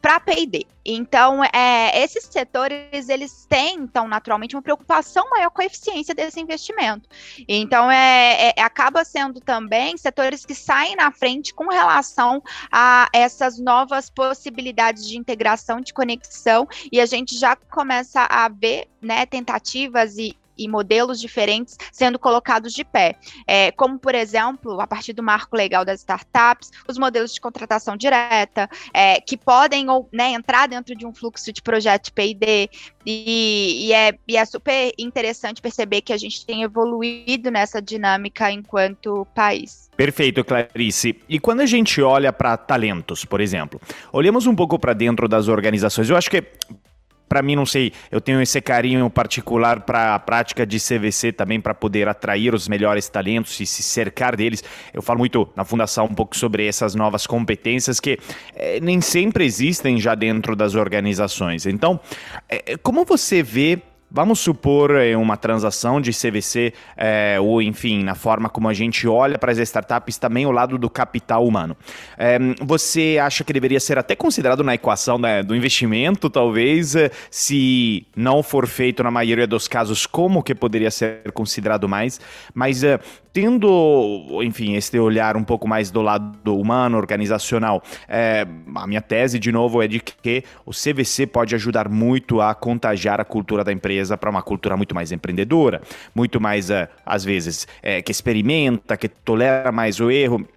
para 0.07 0.21
P&D. 0.21 0.65
Então, 0.85 1.43
é, 1.43 2.01
esses 2.01 2.29
setores, 2.31 3.09
eles 3.09 3.45
têm, 3.49 3.75
então, 3.75 4.07
naturalmente, 4.07 4.55
uma 4.55 4.63
preocupação 4.63 5.29
maior 5.29 5.51
com 5.51 5.61
a 5.61 5.65
eficiência 5.65 6.15
desse 6.15 6.39
investimento. 6.39 7.09
Então, 7.49 7.91
é, 7.91 8.53
é, 8.57 8.63
acaba 8.63 9.05
sendo 9.05 9.41
também 9.41 9.97
setores 9.97 10.47
que 10.47 10.55
saem 10.55 10.95
na 10.95 11.11
frente 11.11 11.53
com 11.53 11.67
relação 11.67 12.41
a 12.71 13.09
essas 13.13 13.59
novas 13.59 14.09
possibilidades 14.09 15.09
de 15.09 15.19
integração, 15.19 15.81
de 15.81 15.93
conexão, 15.93 16.69
e 16.93 17.01
a 17.01 17.07
gente 17.07 17.37
já 17.37 17.57
começa 17.57 18.21
a 18.31 18.49
ver, 18.49 18.87
né, 19.03 19.27
tentativas 19.27 20.17
e, 20.19 20.37
e 20.57 20.69
modelos 20.69 21.21
diferentes 21.21 21.77
sendo 21.93 22.19
colocados 22.19 22.73
de 22.73 22.85
pé. 22.85 23.17
É, 23.47 23.71
como, 23.73 23.99
por 23.99 24.15
exemplo, 24.15 24.81
a 24.81 24.87
partir 24.87 25.13
do 25.13 25.23
marco 25.23 25.57
legal 25.57 25.85
das 25.85 26.01
startups, 26.01 26.71
os 26.89 26.99
modelos 26.99 27.33
de 27.33 27.41
contratação 27.41 27.97
direta, 27.97 28.69
é, 28.93 29.21
que 29.21 29.37
podem 29.37 29.89
ou, 29.89 30.09
né, 30.13 30.33
entrar 30.33 30.67
dentro 30.69 30.95
de 30.95 31.07
um 31.07 31.13
fluxo 31.13 31.53
de 31.53 31.63
projeto 31.63 32.13
P&D, 32.13 32.69
e, 33.09 33.87
e, 33.87 33.93
é, 33.93 34.13
e 34.27 34.37
é 34.37 34.45
super 34.45 34.93
interessante 34.99 35.63
perceber 35.63 36.01
que 36.01 36.13
a 36.13 36.17
gente 36.17 36.45
tem 36.45 36.65
evoluído 36.65 37.53
nessa 37.53 37.81
dinâmica 37.81 38.51
enquanto 38.51 39.25
país. 39.33 39.89
Perfeito, 39.97 40.45
Clarice. 40.45 41.17
E 41.29 41.39
quando 41.39 41.61
a 41.61 41.67
gente 41.67 42.03
olha 42.03 42.33
para 42.33 42.57
talentos, 42.57 43.25
por 43.25 43.41
exemplo, 43.41 43.81
olhamos 44.13 44.47
um 44.47 44.57
pouco 44.57 44.77
para 44.77 44.93
dentro 44.93 45.29
das 45.29 45.47
organizações. 45.47 46.11
Eu 46.11 46.17
acho 46.17 46.29
que 46.29 46.45
para 47.29 47.43
mim, 47.43 47.57
não 47.57 47.67
sei, 47.67 47.93
eu 48.11 48.21
tenho 48.21 48.41
esse 48.41 48.61
carinho 48.61 49.09
particular 49.11 49.81
para 49.81 50.15
a 50.15 50.19
prática 50.19 50.65
de 50.65 50.79
CVC 50.79 51.33
também, 51.33 51.61
para 51.61 51.75
poder 51.75 52.09
atrair 52.09 52.55
os 52.55 52.69
melhores 52.69 53.09
talentos 53.09 53.59
e 53.61 53.67
se 53.67 53.83
cercar 53.83 54.37
deles. 54.37 54.63
Eu 54.95 55.03
falo 55.03 55.19
muito 55.19 55.49
na 55.57 55.65
Fundação 55.65 56.07
um 56.07 56.15
pouco 56.15 56.37
sobre 56.37 56.67
essas 56.67 56.95
novas 56.95 57.27
competências 57.27 57.99
que 57.99 58.19
é, 58.55 58.79
nem 58.81 59.01
sempre 59.01 59.45
existem 59.45 60.01
já 60.01 60.15
dentro 60.15 60.55
das 60.55 60.75
organizações. 60.75 61.67
Então, 61.67 61.99
é, 62.49 62.77
como 62.77 63.05
você 63.05 63.43
vê 63.43 63.83
Vamos 64.09 64.39
supor 64.39 64.97
é, 64.97 65.17
uma 65.17 65.37
transação 65.37 66.01
de 66.01 66.13
CVC, 66.13 66.73
é, 66.97 67.39
ou 67.41 67.61
enfim, 67.61 68.05
na 68.05 68.15
forma 68.15 68.49
como 68.49 68.69
a 68.69 68.73
gente 68.73 69.07
olha 69.09 69.37
para 69.37 69.51
as 69.51 69.59
startups, 69.59 70.17
também 70.17 70.45
ao 70.45 70.53
lado 70.53 70.79
do 70.79 70.89
capital 70.89 71.45
humano. 71.45 71.77
É, 72.17 72.39
você 72.61 73.19
acha 73.21 73.43
que 73.43 73.53
deveria 73.53 73.81
ser 73.81 73.99
até 73.99 74.15
considerado 74.15 74.63
na 74.63 74.75
equação 74.75 75.19
né, 75.19 75.43
do 75.43 75.57
investimento, 75.57 76.31
talvez, 76.31 76.95
é, 76.95 77.11
se 77.31 78.07
não 78.15 78.43
for 78.43 78.67
feito 78.67 79.03
na 79.03 79.11
maioria 79.11 79.47
dos 79.47 79.67
casos, 79.67 80.07
como 80.07 80.43
que 80.43 80.55
poderia 80.55 80.91
ser 80.91 81.33
considerado 81.33 81.89
mais? 81.89 82.21
Mas 82.55 82.85
é, 82.85 83.01
tendo, 83.37 84.41
enfim, 84.43 84.77
esse 84.77 84.99
olhar 84.99 85.37
um 85.37 85.45
pouco 85.45 85.69
mais 85.69 85.91
do 85.91 86.01
lado 86.01 86.59
humano, 86.59 86.97
organizacional, 86.97 87.83
é, 88.09 88.47
a 88.75 88.87
minha 88.87 89.03
tese, 89.03 89.39
de 89.39 89.53
novo, 89.53 89.83
é 89.83 89.87
de 89.87 90.01
que 90.01 90.43
o 90.65 90.71
CVC 90.71 91.27
pode 91.27 91.55
ajudar 91.55 91.87
muito 91.87 92.41
a 92.41 92.55
contagiar 92.55 93.21
a 93.21 93.27
cultura 93.27 93.63
da 93.63 93.71
empresa 93.71 94.17
para 94.17 94.31
uma 94.31 94.41
cultura 94.41 94.75
muito 94.75 94.95
mais 94.95 95.13
empreendedora, 95.13 95.83
muito 96.15 96.41
mais, 96.41 96.71
uh, 96.71 96.89
às 97.05 97.25
vezes, 97.25 97.69
é, 97.83 98.01
que 98.01 98.11
experimenta, 98.11 98.97
que 98.97 99.07
tolera 99.07 99.71
mais 99.71 100.01
o 100.01 100.11
erro. 100.11 100.49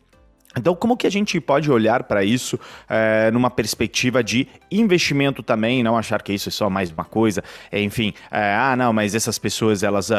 Então, 0.57 0.73
como 0.73 0.97
que 0.97 1.05
a 1.05 1.11
gente 1.11 1.39
pode 1.39 1.71
olhar 1.71 2.03
para 2.03 2.23
isso 2.23 2.59
é, 2.89 3.29
numa 3.31 3.51
perspectiva 3.51 4.23
de 4.23 4.47
investimento 4.71 5.43
também, 5.43 5.83
não 5.83 5.95
achar 5.95 6.23
que 6.23 6.33
isso 6.33 6.49
é 6.49 6.51
só 6.51 6.69
mais 6.69 6.91
uma 6.91 7.05
coisa, 7.05 7.43
é, 7.71 7.79
enfim, 7.79 8.13
é, 8.31 8.55
ah, 8.55 8.75
não, 8.75 8.91
mas 8.91 9.13
essas 9.13 9.37
pessoas, 9.37 9.83
elas, 9.83 10.09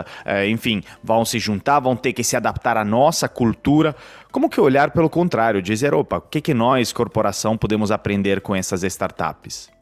enfim, 0.49 0.83
vão 1.03 1.25
se 1.25 1.39
juntar, 1.41 1.81
vão 1.81 1.97
ter 1.97 2.13
que 2.13 2.23
se 2.23 2.37
adaptar 2.37 2.77
à 2.77 2.85
nossa 2.85 3.29
cultura. 3.29 3.95
Como 4.31 4.49
que 4.49 4.61
olhar 4.61 4.93
pelo 4.93 5.11
contrário, 5.11 5.61
dizer, 5.61 5.93
opa, 5.93 6.19
o 6.19 6.21
que, 6.21 6.41
que 6.41 6.55
nós, 6.55 6.93
corporação, 6.93 7.57
podemos 7.57 7.91
aprender 7.91 8.41
com 8.41 8.55
essas 8.55 8.85
startups? 8.85 9.80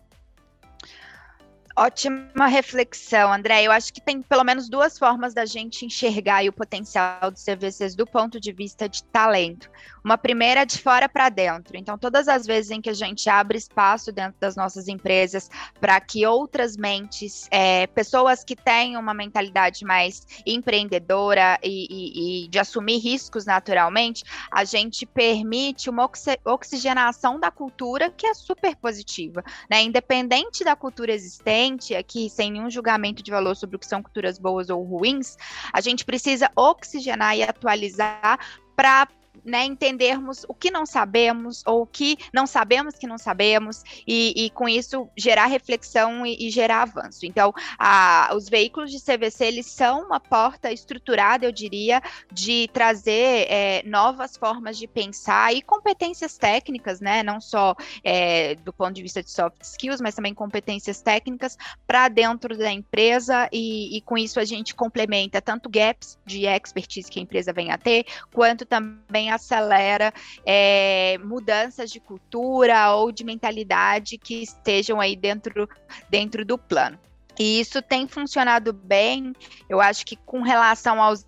Ótima 1.80 2.48
reflexão, 2.48 3.32
André. 3.32 3.62
Eu 3.62 3.70
acho 3.70 3.92
que 3.92 4.00
tem 4.00 4.20
pelo 4.20 4.42
menos 4.42 4.68
duas 4.68 4.98
formas 4.98 5.32
da 5.32 5.46
gente 5.46 5.86
enxergar 5.86 6.44
o 6.44 6.52
potencial 6.52 7.30
dos 7.30 7.44
CVCs 7.44 7.94
do 7.94 8.04
ponto 8.04 8.40
de 8.40 8.50
vista 8.50 8.88
de 8.88 9.04
talento. 9.04 9.70
Uma 10.02 10.18
primeira 10.18 10.62
é 10.62 10.64
de 10.64 10.76
fora 10.82 11.08
para 11.08 11.28
dentro. 11.28 11.76
Então, 11.76 11.96
todas 11.96 12.26
as 12.26 12.44
vezes 12.44 12.72
em 12.72 12.80
que 12.80 12.90
a 12.90 12.94
gente 12.94 13.30
abre 13.30 13.56
espaço 13.56 14.10
dentro 14.10 14.34
das 14.40 14.56
nossas 14.56 14.88
empresas 14.88 15.48
para 15.80 16.00
que 16.00 16.26
outras 16.26 16.76
mentes, 16.76 17.46
é, 17.48 17.86
pessoas 17.86 18.42
que 18.42 18.56
têm 18.56 18.96
uma 18.96 19.14
mentalidade 19.14 19.84
mais 19.84 20.26
empreendedora 20.44 21.60
e, 21.62 21.86
e, 21.88 22.44
e 22.44 22.48
de 22.48 22.58
assumir 22.58 22.98
riscos 22.98 23.46
naturalmente, 23.46 24.24
a 24.50 24.64
gente 24.64 25.06
permite 25.06 25.88
uma 25.88 26.10
oxigenação 26.44 27.38
da 27.38 27.52
cultura 27.52 28.10
que 28.10 28.26
é 28.26 28.34
super 28.34 28.74
positiva, 28.74 29.44
né? 29.70 29.80
Independente 29.80 30.64
da 30.64 30.74
cultura 30.74 31.12
existente 31.12 31.67
gente 31.68 31.94
aqui, 31.94 32.28
sem 32.30 32.50
nenhum 32.50 32.70
julgamento 32.70 33.22
de 33.22 33.30
valor 33.30 33.54
sobre 33.54 33.76
o 33.76 33.78
que 33.78 33.86
são 33.86 34.02
culturas 34.02 34.38
boas 34.38 34.70
ou 34.70 34.82
ruins, 34.82 35.36
a 35.72 35.80
gente 35.80 36.04
precisa 36.04 36.50
oxigenar 36.56 37.36
e 37.36 37.42
atualizar 37.42 38.38
para 38.74 39.08
né, 39.44 39.64
entendermos 39.64 40.44
o 40.48 40.54
que 40.54 40.70
não 40.70 40.86
sabemos 40.86 41.62
ou 41.66 41.82
o 41.82 41.86
que 41.86 42.18
não 42.32 42.46
sabemos 42.46 42.94
que 42.94 43.06
não 43.06 43.18
sabemos 43.18 43.82
e, 44.06 44.32
e 44.36 44.50
com 44.50 44.68
isso 44.68 45.08
gerar 45.16 45.46
reflexão 45.46 46.26
e, 46.26 46.48
e 46.48 46.50
gerar 46.50 46.82
avanço. 46.82 47.26
Então, 47.26 47.52
a, 47.78 48.30
os 48.34 48.48
veículos 48.48 48.90
de 48.90 49.00
CVC 49.00 49.44
eles 49.46 49.66
são 49.66 50.02
uma 50.02 50.20
porta 50.20 50.72
estruturada, 50.72 51.44
eu 51.44 51.52
diria, 51.52 52.02
de 52.32 52.68
trazer 52.72 53.46
é, 53.48 53.82
novas 53.84 54.36
formas 54.36 54.76
de 54.78 54.86
pensar 54.86 55.54
e 55.54 55.62
competências 55.62 56.36
técnicas, 56.36 57.00
né, 57.00 57.22
não 57.22 57.40
só 57.40 57.74
é, 58.02 58.54
do 58.56 58.72
ponto 58.72 58.92
de 58.92 59.02
vista 59.02 59.22
de 59.22 59.30
soft 59.30 59.62
skills, 59.62 60.00
mas 60.00 60.14
também 60.14 60.34
competências 60.34 61.00
técnicas 61.00 61.56
para 61.86 62.08
dentro 62.08 62.56
da 62.56 62.70
empresa 62.70 63.48
e, 63.52 63.96
e 63.96 64.00
com 64.00 64.16
isso 64.16 64.40
a 64.40 64.44
gente 64.44 64.74
complementa 64.74 65.40
tanto 65.40 65.68
gaps 65.68 66.18
de 66.24 66.46
expertise 66.46 67.10
que 67.10 67.18
a 67.18 67.22
empresa 67.22 67.52
vem 67.52 67.70
a 67.70 67.78
ter, 67.78 68.04
quanto 68.32 68.64
também 68.64 69.27
acelera 69.30 70.12
é, 70.44 71.18
mudanças 71.18 71.90
de 71.90 72.00
cultura 72.00 72.92
ou 72.94 73.12
de 73.12 73.24
mentalidade 73.24 74.18
que 74.18 74.42
estejam 74.42 75.00
aí 75.00 75.16
dentro, 75.16 75.68
dentro 76.10 76.44
do 76.44 76.58
plano. 76.58 76.98
E 77.38 77.60
isso 77.60 77.80
tem 77.80 78.08
funcionado 78.08 78.72
bem, 78.72 79.32
eu 79.68 79.80
acho 79.80 80.04
que 80.04 80.16
com 80.16 80.42
relação 80.42 81.00
aos 81.00 81.24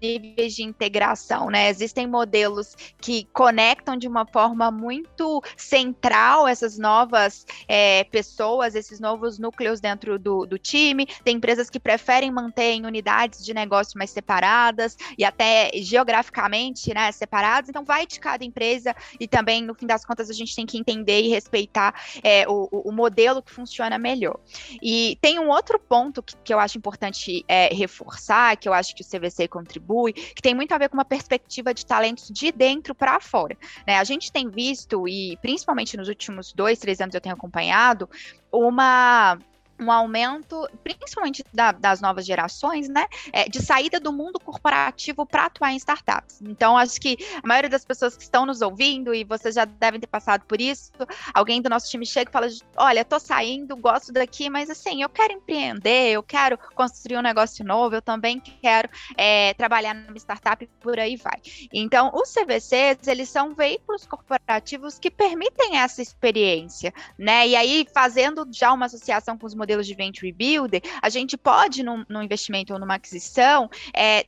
níveis 0.00 0.54
de 0.54 0.62
integração, 0.62 1.48
né? 1.48 1.68
Existem 1.68 2.06
modelos 2.06 2.76
que 3.00 3.24
conectam 3.32 3.96
de 3.96 4.06
uma 4.06 4.26
forma 4.26 4.70
muito 4.70 5.42
central 5.56 6.46
essas 6.46 6.78
novas 6.78 7.46
é, 7.66 8.04
pessoas, 8.04 8.74
esses 8.74 9.00
novos 9.00 9.38
núcleos 9.38 9.80
dentro 9.80 10.18
do, 10.18 10.44
do 10.44 10.58
time. 10.58 11.06
Tem 11.24 11.36
empresas 11.36 11.70
que 11.70 11.80
preferem 11.80 12.30
manter 12.30 12.72
em 12.72 12.84
unidades 12.84 13.44
de 13.44 13.54
negócio 13.54 13.98
mais 13.98 14.10
separadas 14.10 14.96
e 15.16 15.24
até 15.24 15.70
geograficamente 15.76 16.92
né, 16.92 17.10
separadas. 17.12 17.70
Então, 17.70 17.84
vai 17.84 18.06
de 18.06 18.20
cada 18.20 18.44
empresa 18.44 18.94
e 19.18 19.26
também, 19.26 19.62
no 19.62 19.74
fim 19.74 19.86
das 19.86 20.04
contas, 20.04 20.28
a 20.28 20.32
gente 20.32 20.54
tem 20.54 20.66
que 20.66 20.78
entender 20.78 21.22
e 21.22 21.28
respeitar 21.28 21.94
é, 22.22 22.46
o, 22.48 22.68
o 22.70 22.92
modelo 22.92 23.42
que 23.42 23.50
funciona 23.50 23.98
melhor. 23.98 24.38
E 24.82 25.18
tem 25.20 25.38
um 25.38 25.53
outro 25.54 25.78
ponto 25.78 26.22
que, 26.22 26.36
que 26.36 26.52
eu 26.52 26.58
acho 26.58 26.76
importante 26.78 27.44
é, 27.48 27.72
reforçar, 27.72 28.56
que 28.56 28.68
eu 28.68 28.72
acho 28.72 28.94
que 28.94 29.02
o 29.02 29.04
CVC 29.04 29.48
contribui, 29.48 30.12
que 30.12 30.42
tem 30.42 30.54
muito 30.54 30.72
a 30.72 30.78
ver 30.78 30.88
com 30.88 30.96
uma 30.96 31.04
perspectiva 31.04 31.72
de 31.72 31.86
talentos 31.86 32.28
de 32.30 32.52
dentro 32.52 32.94
para 32.94 33.20
fora. 33.20 33.56
Né? 33.86 33.98
A 33.98 34.04
gente 34.04 34.30
tem 34.30 34.48
visto, 34.48 35.08
e 35.08 35.36
principalmente 35.38 35.96
nos 35.96 36.08
últimos 36.08 36.52
dois, 36.52 36.78
três 36.78 37.00
anos 37.00 37.14
eu 37.14 37.20
tenho 37.20 37.34
acompanhado, 37.34 38.08
uma 38.52 39.38
um 39.80 39.90
aumento, 39.90 40.68
principalmente 40.82 41.44
da, 41.52 41.72
das 41.72 42.00
novas 42.00 42.24
gerações, 42.24 42.88
né, 42.88 43.06
é, 43.32 43.48
de 43.48 43.62
saída 43.62 43.98
do 43.98 44.12
mundo 44.12 44.38
corporativo 44.38 45.26
para 45.26 45.46
atuar 45.46 45.72
em 45.72 45.76
startups. 45.76 46.40
Então, 46.42 46.76
acho 46.76 47.00
que 47.00 47.16
a 47.42 47.46
maioria 47.46 47.70
das 47.70 47.84
pessoas 47.84 48.16
que 48.16 48.22
estão 48.22 48.46
nos 48.46 48.60
ouvindo, 48.60 49.14
e 49.14 49.24
vocês 49.24 49.54
já 49.54 49.64
devem 49.64 50.00
ter 50.00 50.06
passado 50.06 50.44
por 50.46 50.60
isso, 50.60 50.92
alguém 51.32 51.60
do 51.60 51.68
nosso 51.68 51.90
time 51.90 52.06
chega 52.06 52.30
e 52.30 52.32
fala: 52.32 52.46
Olha, 52.76 53.04
tô 53.04 53.18
saindo, 53.18 53.76
gosto 53.76 54.12
daqui, 54.12 54.48
mas 54.48 54.70
assim, 54.70 55.02
eu 55.02 55.08
quero 55.08 55.32
empreender, 55.32 56.12
eu 56.12 56.22
quero 56.22 56.58
construir 56.74 57.16
um 57.16 57.22
negócio 57.22 57.64
novo, 57.64 57.94
eu 57.94 58.02
também 58.02 58.40
quero 58.40 58.88
é, 59.16 59.54
trabalhar 59.54 59.94
numa 59.94 60.16
startup 60.16 60.62
e 60.64 60.68
por 60.80 60.98
aí 60.98 61.16
vai. 61.16 61.40
Então, 61.72 62.10
os 62.14 62.32
CVCs, 62.32 63.06
eles 63.06 63.28
são 63.28 63.54
veículos 63.54 64.06
corporativos 64.06 64.98
que 64.98 65.10
permitem 65.10 65.78
essa 65.78 66.02
experiência, 66.02 66.92
né? 67.18 67.48
E 67.48 67.56
aí, 67.56 67.86
fazendo 67.92 68.46
já 68.50 68.72
uma 68.72 68.86
associação 68.86 69.36
com 69.36 69.46
os 69.46 69.54
modelos 69.64 69.86
de 69.86 69.94
venture 69.94 70.30
builder, 70.30 70.82
a 71.00 71.08
gente 71.08 71.36
pode, 71.36 71.82
num, 71.82 72.04
num 72.08 72.22
investimento 72.22 72.72
ou 72.72 72.78
numa 72.78 72.96
aquisição, 72.96 73.70
é, 73.96 74.26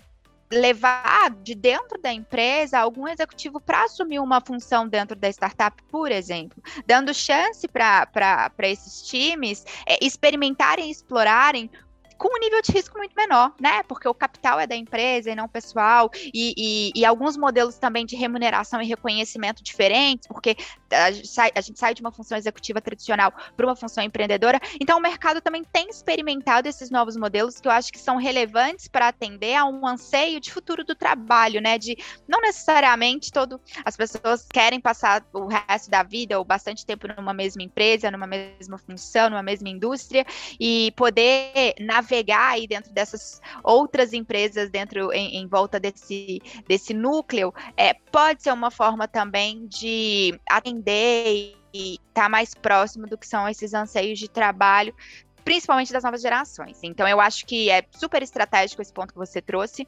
levar 0.51 1.31
de 1.43 1.55
dentro 1.55 2.01
da 2.01 2.13
empresa 2.13 2.79
algum 2.79 3.07
executivo 3.07 3.61
para 3.61 3.85
assumir 3.85 4.21
uma 4.21 4.41
função 4.41 4.89
dentro 4.89 5.17
da 5.17 5.29
startup, 5.29 5.83
por 5.91 6.11
exemplo, 6.11 6.63
dando 6.87 7.13
chance 7.13 7.67
para 7.69 8.51
esses 8.63 9.03
times 9.03 9.65
é, 9.87 9.99
experimentarem, 10.05 10.91
explorarem 10.91 11.71
com 12.17 12.29
um 12.29 12.41
nível 12.41 12.61
de 12.63 12.73
risco 12.73 12.97
muito 12.99 13.15
menor, 13.15 13.53
né? 13.61 13.83
Porque 13.85 14.09
o 14.09 14.15
capital 14.15 14.59
é 14.59 14.67
da 14.67 14.75
empresa 14.75 15.31
e 15.31 15.35
não 15.35 15.49
pessoal, 15.49 16.11
e, 16.33 16.55
e, 16.57 16.93
e 16.95 17.05
alguns 17.05 17.37
modelos 17.37 17.77
também 17.77 18.07
de 18.07 18.17
remuneração 18.17 18.81
e 18.81 18.87
reconhecimento 18.87 19.63
diferentes, 19.63 20.27
porque 20.27 20.57
a 20.91 21.11
gente 21.11 21.29
sai, 21.29 21.51
a 21.55 21.61
gente 21.61 21.79
sai 21.79 21.95
de 21.95 22.01
uma 22.01 22.11
função 22.11 22.39
executiva 22.39 22.81
tradicional 22.81 23.33
para 23.57 23.67
uma 23.67 23.77
função 23.77 24.03
empreendedora. 24.03 24.61
Então, 24.81 24.99
o 24.99 25.03
mercado 25.03 25.41
também 25.41 25.65
tem 25.65 25.89
experimentado 25.89 26.69
esses 26.69 26.91
novos 26.91 27.17
modelos 27.17 27.61
que 27.61 27.69
eu 27.69 27.73
acho 27.73 27.93
que 27.93 27.99
são 27.99 28.17
relevantes 28.17 28.89
para 28.89 29.09
atender 29.09 29.55
a 29.55 29.65
um 29.65 29.87
anseio 29.87 30.41
de 30.41 30.53
futuro 30.53 30.85
do 30.85 30.95
trabalho, 30.95 31.61
né? 31.61 31.79
De 31.79 31.97
não 32.27 32.41
necessariamente 32.41 33.31
todo 33.31 33.61
as 33.85 33.97
pessoas 33.97 34.47
querem 34.51 34.81
passar 34.81 35.25
o 35.33 35.47
resto 35.47 35.91
da 35.91 36.03
vida 36.03 36.39
ou 36.39 36.45
bastante 36.45 36.87
tempo 36.87 37.07
numa 37.09 37.35
mesma 37.35 37.63
empresa, 37.63 38.11
numa 38.11 38.27
mesma 38.27 38.79
função, 38.79 39.29
numa 39.29 39.43
mesma 39.43 39.69
indústria 39.69 40.25
e 40.59 40.93
poder 40.97 41.75
navegar 41.81 42.06
navegar 42.07 42.53
aí 42.53 42.67
dentro 42.69 42.93
dessas 42.93 43.41
outras 43.63 44.13
empresas 44.13 44.71
dentro 44.71 45.13
em, 45.13 45.37
em 45.37 45.49
volta 45.49 45.81
desse, 45.81 46.41
desse 46.69 46.95
núcleo, 46.95 47.53
é, 47.77 47.95
pode 47.95 48.43
ser 48.43 48.53
uma 48.53 48.71
forma 48.71 49.09
também 49.09 49.67
de 49.67 50.39
atender 50.49 51.57
e 51.75 51.95
estar 51.95 52.23
tá 52.23 52.29
mais 52.29 52.55
próximo 52.55 53.07
do 53.07 53.19
que 53.19 53.27
são 53.27 53.49
esses 53.49 53.75
anseios 53.75 54.19
de 54.19 54.29
trabalho 54.29 54.95
principalmente 55.45 55.93
das 55.93 56.03
novas 56.03 56.21
gerações. 56.21 56.81
Então, 56.83 57.07
eu 57.07 57.21
acho 57.21 57.47
que 57.47 57.71
é 57.71 57.85
super 57.93 58.21
estratégico 58.21 58.83
esse 58.83 58.93
ponto 58.93 59.13
que 59.13 59.19
você 59.19 59.41
trouxe. 59.41 59.87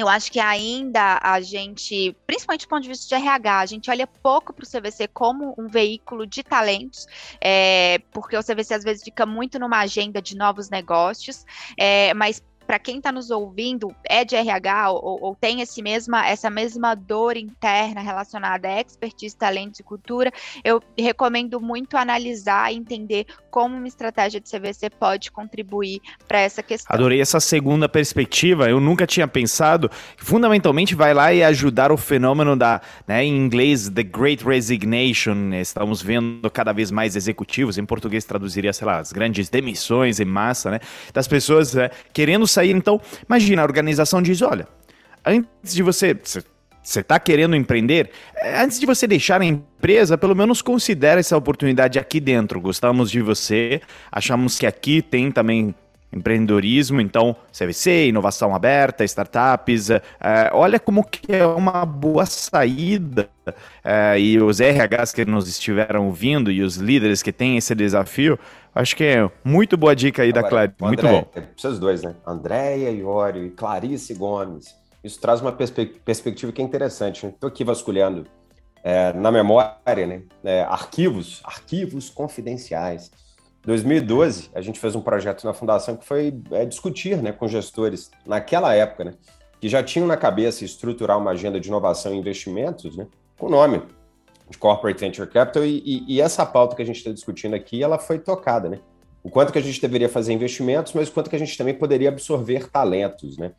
Eu 0.00 0.08
acho 0.08 0.32
que 0.32 0.40
ainda 0.40 1.20
a 1.22 1.42
gente, 1.42 2.16
principalmente 2.26 2.64
do 2.64 2.68
ponto 2.70 2.82
de 2.82 2.88
vista 2.88 3.06
de 3.06 3.22
RH, 3.22 3.58
a 3.58 3.66
gente 3.66 3.90
olha 3.90 4.06
pouco 4.06 4.50
para 4.50 4.64
o 4.64 4.66
CVC 4.66 5.08
como 5.08 5.54
um 5.58 5.68
veículo 5.68 6.26
de 6.26 6.42
talentos, 6.42 7.06
é, 7.38 7.98
porque 8.10 8.34
o 8.34 8.42
CVC 8.42 8.72
às 8.72 8.82
vezes 8.82 9.04
fica 9.04 9.26
muito 9.26 9.58
numa 9.58 9.80
agenda 9.80 10.22
de 10.22 10.34
novos 10.34 10.70
negócios, 10.70 11.44
é, 11.76 12.14
mas 12.14 12.42
para 12.70 12.78
quem 12.78 12.98
está 12.98 13.10
nos 13.10 13.32
ouvindo, 13.32 13.92
é 14.08 14.24
de 14.24 14.36
RH 14.36 14.92
ou, 14.92 15.18
ou, 15.20 15.34
tem 15.34 15.60
esse 15.60 15.82
mesma, 15.82 16.24
essa 16.24 16.48
mesma 16.48 16.94
dor 16.94 17.36
interna 17.36 18.00
relacionada 18.00 18.68
a 18.68 18.80
expertise, 18.80 19.36
talentos 19.36 19.80
e 19.80 19.82
cultura, 19.82 20.30
eu 20.62 20.80
recomendo 20.96 21.60
muito 21.60 21.96
analisar 21.96 22.72
e 22.72 22.76
entender 22.76 23.26
como 23.50 23.76
uma 23.76 23.88
estratégia 23.88 24.40
de 24.40 24.48
CVC 24.48 24.88
pode 24.90 25.32
contribuir 25.32 26.00
para 26.28 26.38
essa 26.38 26.62
questão. 26.62 26.94
Adorei 26.94 27.20
essa 27.20 27.40
segunda 27.40 27.88
perspectiva. 27.88 28.70
Eu 28.70 28.78
nunca 28.78 29.04
tinha 29.04 29.26
pensado 29.26 29.90
fundamentalmente 30.16 30.94
vai 30.94 31.12
lá 31.12 31.34
e 31.34 31.42
ajudar 31.42 31.90
o 31.90 31.96
fenômeno 31.96 32.54
da, 32.54 32.80
né, 33.04 33.24
em 33.24 33.36
inglês, 33.36 33.88
the 33.88 34.04
Great 34.04 34.44
Resignation. 34.44 35.52
Estamos 35.54 36.00
vendo 36.00 36.48
cada 36.48 36.72
vez 36.72 36.92
mais 36.92 37.16
executivos, 37.16 37.78
em 37.78 37.84
português 37.84 38.24
traduziria, 38.24 38.72
sei 38.72 38.86
lá, 38.86 38.98
as 38.98 39.10
grandes 39.10 39.48
demissões 39.48 40.20
em 40.20 40.24
massa, 40.24 40.70
né, 40.70 40.78
das 41.12 41.26
pessoas 41.26 41.74
né, 41.74 41.90
querendo 42.12 42.46
sair 42.46 42.59
sair. 42.60 42.70
Então, 42.70 43.00
imagina, 43.26 43.62
a 43.62 43.64
organização 43.64 44.22
diz: 44.22 44.42
olha, 44.42 44.66
antes 45.24 45.74
de 45.74 45.82
você. 45.82 46.16
Você 46.82 47.00
está 47.00 47.20
querendo 47.20 47.54
empreender? 47.54 48.10
É, 48.34 48.62
antes 48.62 48.80
de 48.80 48.86
você 48.86 49.06
deixar 49.06 49.42
a 49.42 49.44
empresa, 49.44 50.16
pelo 50.16 50.34
menos 50.34 50.62
considere 50.62 51.20
essa 51.20 51.36
oportunidade 51.36 51.98
aqui 51.98 52.18
dentro. 52.18 52.58
Gostamos 52.58 53.10
de 53.10 53.20
você, 53.20 53.82
achamos 54.10 54.58
que 54.58 54.66
aqui 54.66 55.02
tem 55.02 55.30
também 55.30 55.74
empreendedorismo, 56.10 57.00
então 57.00 57.36
CVC, 57.52 58.08
inovação 58.08 58.54
aberta, 58.54 59.04
startups, 59.04 59.90
é, 59.90 60.02
olha 60.52 60.80
como 60.80 61.04
que 61.04 61.32
é 61.32 61.46
uma 61.46 61.84
boa 61.84 62.26
saída 62.26 63.28
e 64.18 64.38
os 64.38 64.58
RHs 64.58 65.12
que 65.12 65.24
nos 65.24 65.48
estiveram 65.48 66.06
ouvindo 66.06 66.50
e 66.50 66.62
os 66.62 66.76
líderes 66.76 67.22
que 67.22 67.32
têm 67.32 67.56
esse 67.56 67.74
desafio, 67.74 68.38
acho 68.74 68.96
que 68.96 69.04
é 69.04 69.30
muito 69.44 69.76
boa 69.76 69.94
dica 69.94 70.22
aí 70.22 70.30
Agora, 70.30 70.42
da 70.42 70.48
Clarice, 70.48 70.76
muito 70.80 71.02
bom. 71.02 71.26
É, 71.34 71.42
vocês 71.56 71.78
dois, 71.78 72.02
né? 72.02 72.14
Andréia 72.26 72.90
Iório 72.90 73.46
e 73.46 73.50
Clarice 73.50 74.14
Gomes, 74.14 74.74
isso 75.02 75.20
traz 75.20 75.40
uma 75.40 75.52
perspe 75.52 75.86
perspectiva 75.86 76.52
que 76.52 76.60
é 76.60 76.64
interessante. 76.64 77.26
Estou 77.26 77.48
aqui 77.48 77.64
vasculhando 77.64 78.26
é, 78.82 79.12
na 79.12 79.30
memória, 79.30 80.06
né? 80.06 80.22
É, 80.44 80.62
arquivos, 80.62 81.40
arquivos 81.44 82.10
confidenciais 82.10 83.10
2012, 83.62 84.50
a 84.54 84.60
gente 84.60 84.80
fez 84.80 84.94
um 84.96 85.00
projeto 85.00 85.44
na 85.44 85.52
fundação 85.52 85.96
que 85.96 86.04
foi 86.04 86.34
é, 86.52 86.64
discutir 86.64 87.22
né, 87.22 87.30
com 87.30 87.46
gestores, 87.46 88.10
naquela 88.26 88.74
época, 88.74 89.04
né, 89.04 89.14
que 89.60 89.68
já 89.68 89.82
tinham 89.82 90.06
na 90.06 90.16
cabeça 90.16 90.64
estruturar 90.64 91.18
uma 91.18 91.32
agenda 91.32 91.60
de 91.60 91.68
inovação 91.68 92.14
e 92.14 92.16
investimentos, 92.16 92.96
né, 92.96 93.06
com 93.38 93.46
o 93.46 93.50
nome 93.50 93.82
Corporate 94.58 95.00
Venture 95.00 95.28
Capital, 95.28 95.64
e, 95.64 95.82
e, 95.84 96.16
e 96.16 96.20
essa 96.20 96.44
pauta 96.44 96.76
que 96.76 96.82
a 96.82 96.86
gente 96.86 96.96
está 96.96 97.10
discutindo 97.10 97.54
aqui, 97.54 97.82
ela 97.82 97.98
foi 97.98 98.18
tocada, 98.18 98.68
né? 98.68 98.78
O 99.22 99.30
quanto 99.30 99.52
que 99.52 99.58
a 99.58 99.62
gente 99.62 99.80
deveria 99.80 100.08
fazer 100.08 100.32
investimentos, 100.32 100.92
mas 100.94 101.08
o 101.08 101.12
quanto 101.12 101.28
que 101.28 101.36
a 101.36 101.38
gente 101.38 101.56
também 101.56 101.74
poderia 101.74 102.08
absorver 102.08 102.70
talentos, 102.70 103.36
né? 103.36 103.52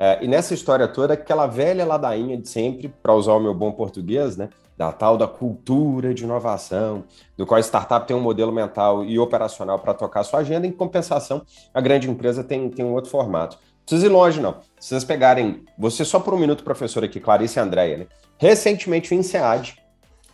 É, 0.00 0.22
e 0.22 0.28
nessa 0.28 0.54
história 0.54 0.86
toda, 0.86 1.14
aquela 1.14 1.46
velha 1.46 1.84
ladainha 1.84 2.36
de 2.36 2.48
sempre, 2.48 2.88
para 3.02 3.12
usar 3.12 3.32
o 3.32 3.40
meu 3.40 3.52
bom 3.52 3.72
português, 3.72 4.36
né? 4.36 4.48
Da 4.76 4.92
tal 4.92 5.16
da 5.16 5.26
cultura 5.26 6.14
de 6.14 6.22
inovação, 6.22 7.02
do 7.36 7.44
qual 7.44 7.58
a 7.58 7.60
startup 7.60 8.06
tem 8.06 8.16
um 8.16 8.20
modelo 8.20 8.52
mental 8.52 9.04
e 9.04 9.18
operacional 9.18 9.80
para 9.80 9.92
tocar 9.92 10.22
sua 10.22 10.38
agenda, 10.38 10.68
em 10.68 10.70
compensação, 10.70 11.42
a 11.74 11.80
grande 11.80 12.08
empresa 12.08 12.44
tem, 12.44 12.70
tem 12.70 12.84
um 12.84 12.92
outro 12.92 13.10
formato. 13.10 13.56
Não 13.56 13.84
precisa 13.84 14.06
ir 14.06 14.10
longe, 14.10 14.40
não. 14.40 14.60
Se 14.78 14.90
vocês 14.90 15.02
pegarem, 15.02 15.64
você 15.76 16.04
só 16.04 16.20
por 16.20 16.32
um 16.32 16.38
minuto, 16.38 16.62
professor 16.62 17.02
aqui, 17.02 17.18
Clarice 17.18 17.58
e 17.58 17.62
Andréia, 17.62 17.96
né? 17.96 18.06
Recentemente, 18.38 19.12
o 19.12 19.16
INSEAD, 19.16 19.82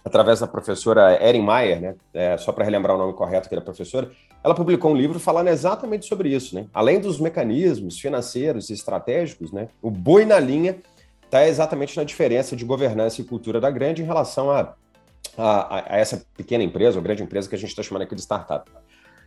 através 0.05 0.40
da 0.40 0.47
professora 0.47 1.19
Erin 1.27 1.43
Mayer, 1.43 1.81
né? 1.81 1.95
É, 2.12 2.37
só 2.37 2.53
para 2.53 2.64
relembrar 2.64 2.95
o 2.95 2.99
nome 2.99 3.14
correto 3.14 3.47
aqui 3.47 3.57
da 3.57 3.62
professora, 3.62 4.11
ela 4.43 4.55
publicou 4.55 4.93
um 4.93 4.97
livro 4.97 5.19
falando 5.19 5.49
exatamente 5.49 6.07
sobre 6.07 6.29
isso, 6.29 6.55
né? 6.55 6.67
Além 6.75 7.01
dos 7.01 7.19
mecanismos 7.19 7.99
financeiros 7.99 8.69
e 8.69 8.75
estratégicos, 8.75 9.51
né? 9.51 9.69
O 9.81 9.90
boi 9.90 10.27
na 10.27 10.38
linha 10.38 10.77
está 11.25 11.47
exatamente 11.49 11.97
na 11.97 12.05
diferença 12.05 12.55
de 12.55 12.64
governança 12.64 13.21
e 13.21 13.25
cultura 13.25 13.61
da 13.61 13.71
grande 13.71 14.03
em 14.03 14.05
relação 14.05 14.51
a, 14.51 14.75
a, 15.38 15.95
a 15.95 15.99
essa 15.99 16.23
pequena 16.37 16.62
empresa 16.62 16.99
ou 16.99 17.03
grande 17.03 17.23
empresa 17.23 17.49
que 17.49 17.55
a 17.55 17.59
gente 17.59 17.71
está 17.71 17.83
chamando 17.83 18.03
aqui 18.03 18.14
de 18.14 18.21
startup. 18.21 18.71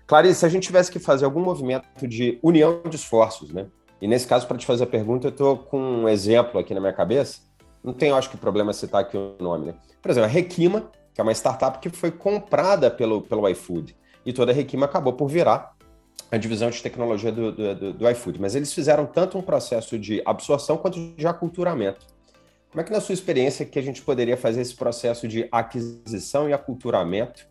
Clarice, 0.05 0.39
se 0.39 0.45
a 0.45 0.49
gente 0.49 0.63
tivesse 0.63 0.91
que 0.91 0.99
fazer 0.99 1.25
algum 1.25 1.41
movimento 1.41 2.07
de 2.07 2.39
união 2.41 2.81
de 2.87 2.95
esforços, 2.95 3.51
né? 3.51 3.65
E 3.99 4.07
nesse 4.07 4.27
caso, 4.27 4.47
para 4.47 4.57
te 4.57 4.65
fazer 4.65 4.83
a 4.83 4.87
pergunta, 4.87 5.27
eu 5.27 5.31
estou 5.31 5.57
com 5.57 5.79
um 5.79 6.07
exemplo 6.07 6.59
aqui 6.59 6.73
na 6.73 6.79
minha 6.79 6.93
cabeça. 6.93 7.39
Não 7.83 7.93
tem, 7.93 8.11
acho 8.11 8.29
que, 8.29 8.37
problema 8.37 8.73
citar 8.73 9.01
aqui 9.01 9.15
o 9.15 9.35
nome, 9.39 9.67
né? 9.67 9.75
Por 10.01 10.11
exemplo, 10.11 10.29
a 10.29 10.31
Requima, 10.31 10.91
que 11.13 11.21
é 11.21 11.23
uma 11.23 11.31
startup 11.31 11.79
que 11.79 11.89
foi 11.89 12.11
comprada 12.11 12.91
pelo, 12.91 13.21
pelo 13.21 13.47
iFood 13.49 13.95
e 14.25 14.33
toda 14.33 14.51
a 14.51 14.55
Requima 14.55 14.85
acabou 14.85 15.13
por 15.13 15.27
virar 15.27 15.75
a 16.29 16.37
divisão 16.37 16.69
de 16.69 16.81
tecnologia 16.81 17.31
do, 17.31 17.51
do, 17.51 17.93
do, 17.93 18.09
iFood. 18.09 18.39
Mas 18.41 18.55
eles 18.55 18.73
fizeram 18.73 19.05
tanto 19.05 19.37
um 19.37 19.41
processo 19.41 19.97
de 19.97 20.21
absorção 20.25 20.77
quanto 20.77 20.99
de 21.15 21.25
aculturamento. 21.25 22.05
Como 22.69 22.81
é 22.81 22.83
que, 22.83 22.91
na 22.91 22.99
sua 22.99 23.13
experiência, 23.13 23.65
que 23.65 23.79
a 23.79 23.81
gente 23.81 24.01
poderia 24.01 24.35
fazer 24.35 24.61
esse 24.61 24.75
processo 24.75 25.27
de 25.27 25.47
aquisição 25.51 26.49
e 26.49 26.53
aculturamento, 26.53 27.47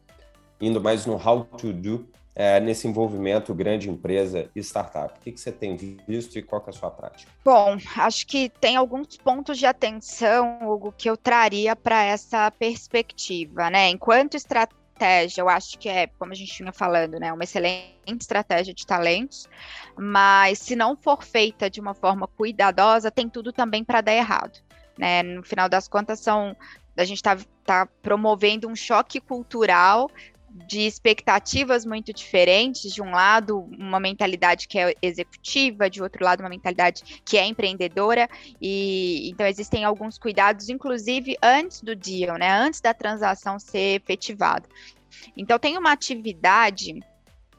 indo 0.61 0.81
mais 0.81 1.07
no 1.07 1.15
how 1.15 1.45
to 1.45 1.73
do, 1.73 2.07
é, 2.39 2.61
nesse 2.61 2.87
envolvimento 2.87 3.55
grande 3.55 3.89
empresa 3.89 4.51
e 4.55 4.61
startup? 4.61 5.19
O 5.19 5.23
que, 5.23 5.33
que 5.33 5.41
você 5.41 5.51
tem 5.51 5.75
visto 6.07 6.39
e 6.39 6.43
qual 6.43 6.63
é 6.67 6.71
a 6.71 6.73
sua 6.73 6.91
prática? 6.91 7.33
Bom, 7.43 7.79
acho 7.97 8.27
que 8.27 8.51
tem 8.61 8.77
alguns 8.77 9.17
pontos 9.17 9.57
de 9.57 9.65
atenção, 9.65 10.59
Hugo, 10.69 10.93
que 10.97 11.09
eu 11.09 11.17
traria 11.17 11.75
para 11.75 12.05
essa 12.05 12.51
perspectiva, 12.51 13.71
né? 13.71 13.89
Enquanto 13.89 14.37
estratégia 14.37 15.41
eu 15.41 15.49
acho 15.49 15.79
que 15.79 15.89
é, 15.89 16.07
como 16.19 16.33
a 16.33 16.35
gente 16.35 16.59
vinha 16.59 16.73
falando, 16.73 17.19
né, 17.21 17.31
uma 17.31 17.45
excelente 17.45 17.93
estratégia 18.19 18.73
de 18.73 18.87
talentos, 18.87 19.47
mas 19.95 20.59
se 20.59 20.75
não 20.75 20.97
for 20.97 21.23
feita 21.23 21.69
de 21.69 21.81
uma 21.81 21.93
forma 21.93 22.27
cuidadosa, 22.27 23.11
tem 23.11 23.29
tudo 23.29 23.53
também 23.53 23.85
para 23.85 24.01
dar 24.01 24.15
errado. 24.15 24.59
Né? 24.97 25.23
No 25.23 25.43
final 25.43 25.69
das 25.69 25.87
contas, 25.87 26.21
são 26.21 26.57
a 26.97 27.05
gente 27.05 27.19
está 27.19 27.37
tá 27.63 27.87
promovendo 28.03 28.67
um 28.67 28.75
choque 28.75 29.21
cultural 29.21 30.11
de 30.67 30.81
expectativas 30.81 31.85
muito 31.85 32.13
diferentes. 32.13 32.93
De 32.93 33.03
um 33.03 33.11
lado, 33.11 33.61
uma 33.79 34.01
mentalidade 34.01 34.67
que 34.69 34.79
é 34.79 34.95
executiva, 35.03 35.91
de 35.91 36.03
outro 36.03 36.25
lado, 36.25 36.41
uma 36.41 36.49
mentalidade 36.49 37.21
que 37.25 37.37
é 37.37 37.45
empreendedora. 37.45 38.29
E 38.61 39.29
então 39.31 39.47
existem 39.47 39.85
alguns 39.85 40.19
cuidados, 40.19 40.69
inclusive 40.69 41.37
antes 41.43 41.83
do 41.83 41.95
deal, 41.95 42.39
né? 42.39 42.51
Antes 42.51 42.81
da 42.81 42.95
transação 42.95 43.59
ser 43.59 44.01
efetivada. 44.03 44.69
Então 45.37 45.59
tem 45.59 45.79
uma 45.79 45.93
atividade 45.93 47.01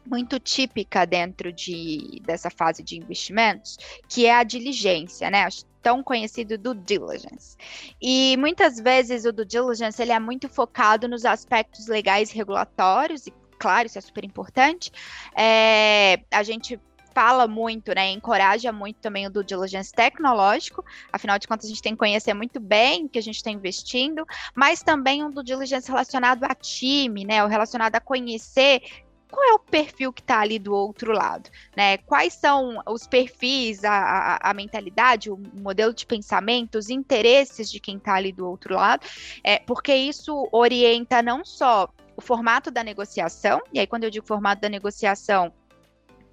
muito 0.08 0.40
típica 0.40 1.06
dentro 1.06 1.52
de, 1.52 2.22
dessa 2.26 2.50
fase 2.50 2.82
de 2.82 2.98
investimentos, 2.98 3.78
que 4.08 4.26
é 4.26 4.36
a 4.36 4.44
diligência, 4.44 5.30
né? 5.30 5.48
Tão 5.82 6.04
conhecido 6.04 6.58
do 6.58 6.74
diligence. 6.74 7.56
E 8.02 8.36
muitas 8.38 8.80
vezes 8.80 9.26
o 9.26 9.32
do 9.32 9.46
diligence 9.46 10.02
ele 10.02 10.12
é 10.12 10.20
muito 10.20 10.50
focado 10.50 11.08
nos 11.08 11.26
aspectos 11.26 11.88
legais 11.88 12.32
e 12.32 12.36
regulatórios, 12.36 13.28
e 13.28 13.34
claro, 13.60 13.88
isso 13.88 13.98
é 13.98 14.02
super 14.02 14.24
importante. 14.24 14.92
É, 15.36 16.20
a 16.32 16.44
gente 16.44 16.80
fala 17.18 17.48
muito, 17.48 17.96
né, 17.96 18.12
encoraja 18.12 18.72
muito 18.72 18.98
também 18.98 19.26
o 19.26 19.30
due 19.32 19.44
diligence 19.44 19.92
tecnológico, 19.92 20.86
afinal 21.12 21.40
de 21.40 21.48
contas 21.48 21.66
a 21.66 21.70
gente 21.70 21.82
tem 21.82 21.94
que 21.94 21.98
conhecer 21.98 22.32
muito 22.36 22.60
bem 22.60 23.06
o 23.06 23.10
que 23.10 23.18
a 23.18 23.24
gente 23.24 23.38
está 23.38 23.50
investindo, 23.50 24.24
mas 24.54 24.84
também 24.84 25.24
um 25.24 25.32
due 25.32 25.44
diligence 25.44 25.90
relacionado 25.90 26.44
a 26.44 26.54
time, 26.54 27.26
né, 27.26 27.44
o 27.44 27.48
relacionado 27.48 27.96
a 27.96 28.00
conhecer 28.00 28.84
qual 29.30 29.44
é 29.50 29.54
o 29.54 29.60
perfil 29.60 30.12
que 30.14 30.22
está 30.22 30.40
ali 30.40 30.58
do 30.58 30.74
outro 30.74 31.12
lado, 31.12 31.50
né? 31.76 31.98
Quais 32.00 32.34
são 32.34 32.82
os 32.88 33.06
perfis, 33.06 33.84
a, 33.84 33.92
a, 33.92 34.50
a, 34.50 34.54
mentalidade, 34.54 35.30
o 35.30 35.38
modelo 35.54 35.94
de 35.94 36.06
pensamento, 36.06 36.78
os 36.78 36.90
interesses 36.90 37.70
de 37.70 37.80
quem 37.80 37.98
está 37.98 38.16
ali 38.16 38.32
do 38.32 38.48
outro 38.48 38.76
lado, 38.76 39.06
é, 39.44 39.60
porque 39.60 39.94
isso 39.94 40.48
orienta 40.52 41.22
não 41.22 41.44
só 41.44 41.90
o 42.16 42.22
formato 42.22 42.72
da 42.72 42.84
negociação, 42.84 43.62
e 43.72 43.80
aí 43.80 43.86
quando 43.86 44.06
eu 44.06 44.10
digo 44.10 44.26
formato 44.26 44.62
da 44.62 44.70
negociação, 44.70 45.54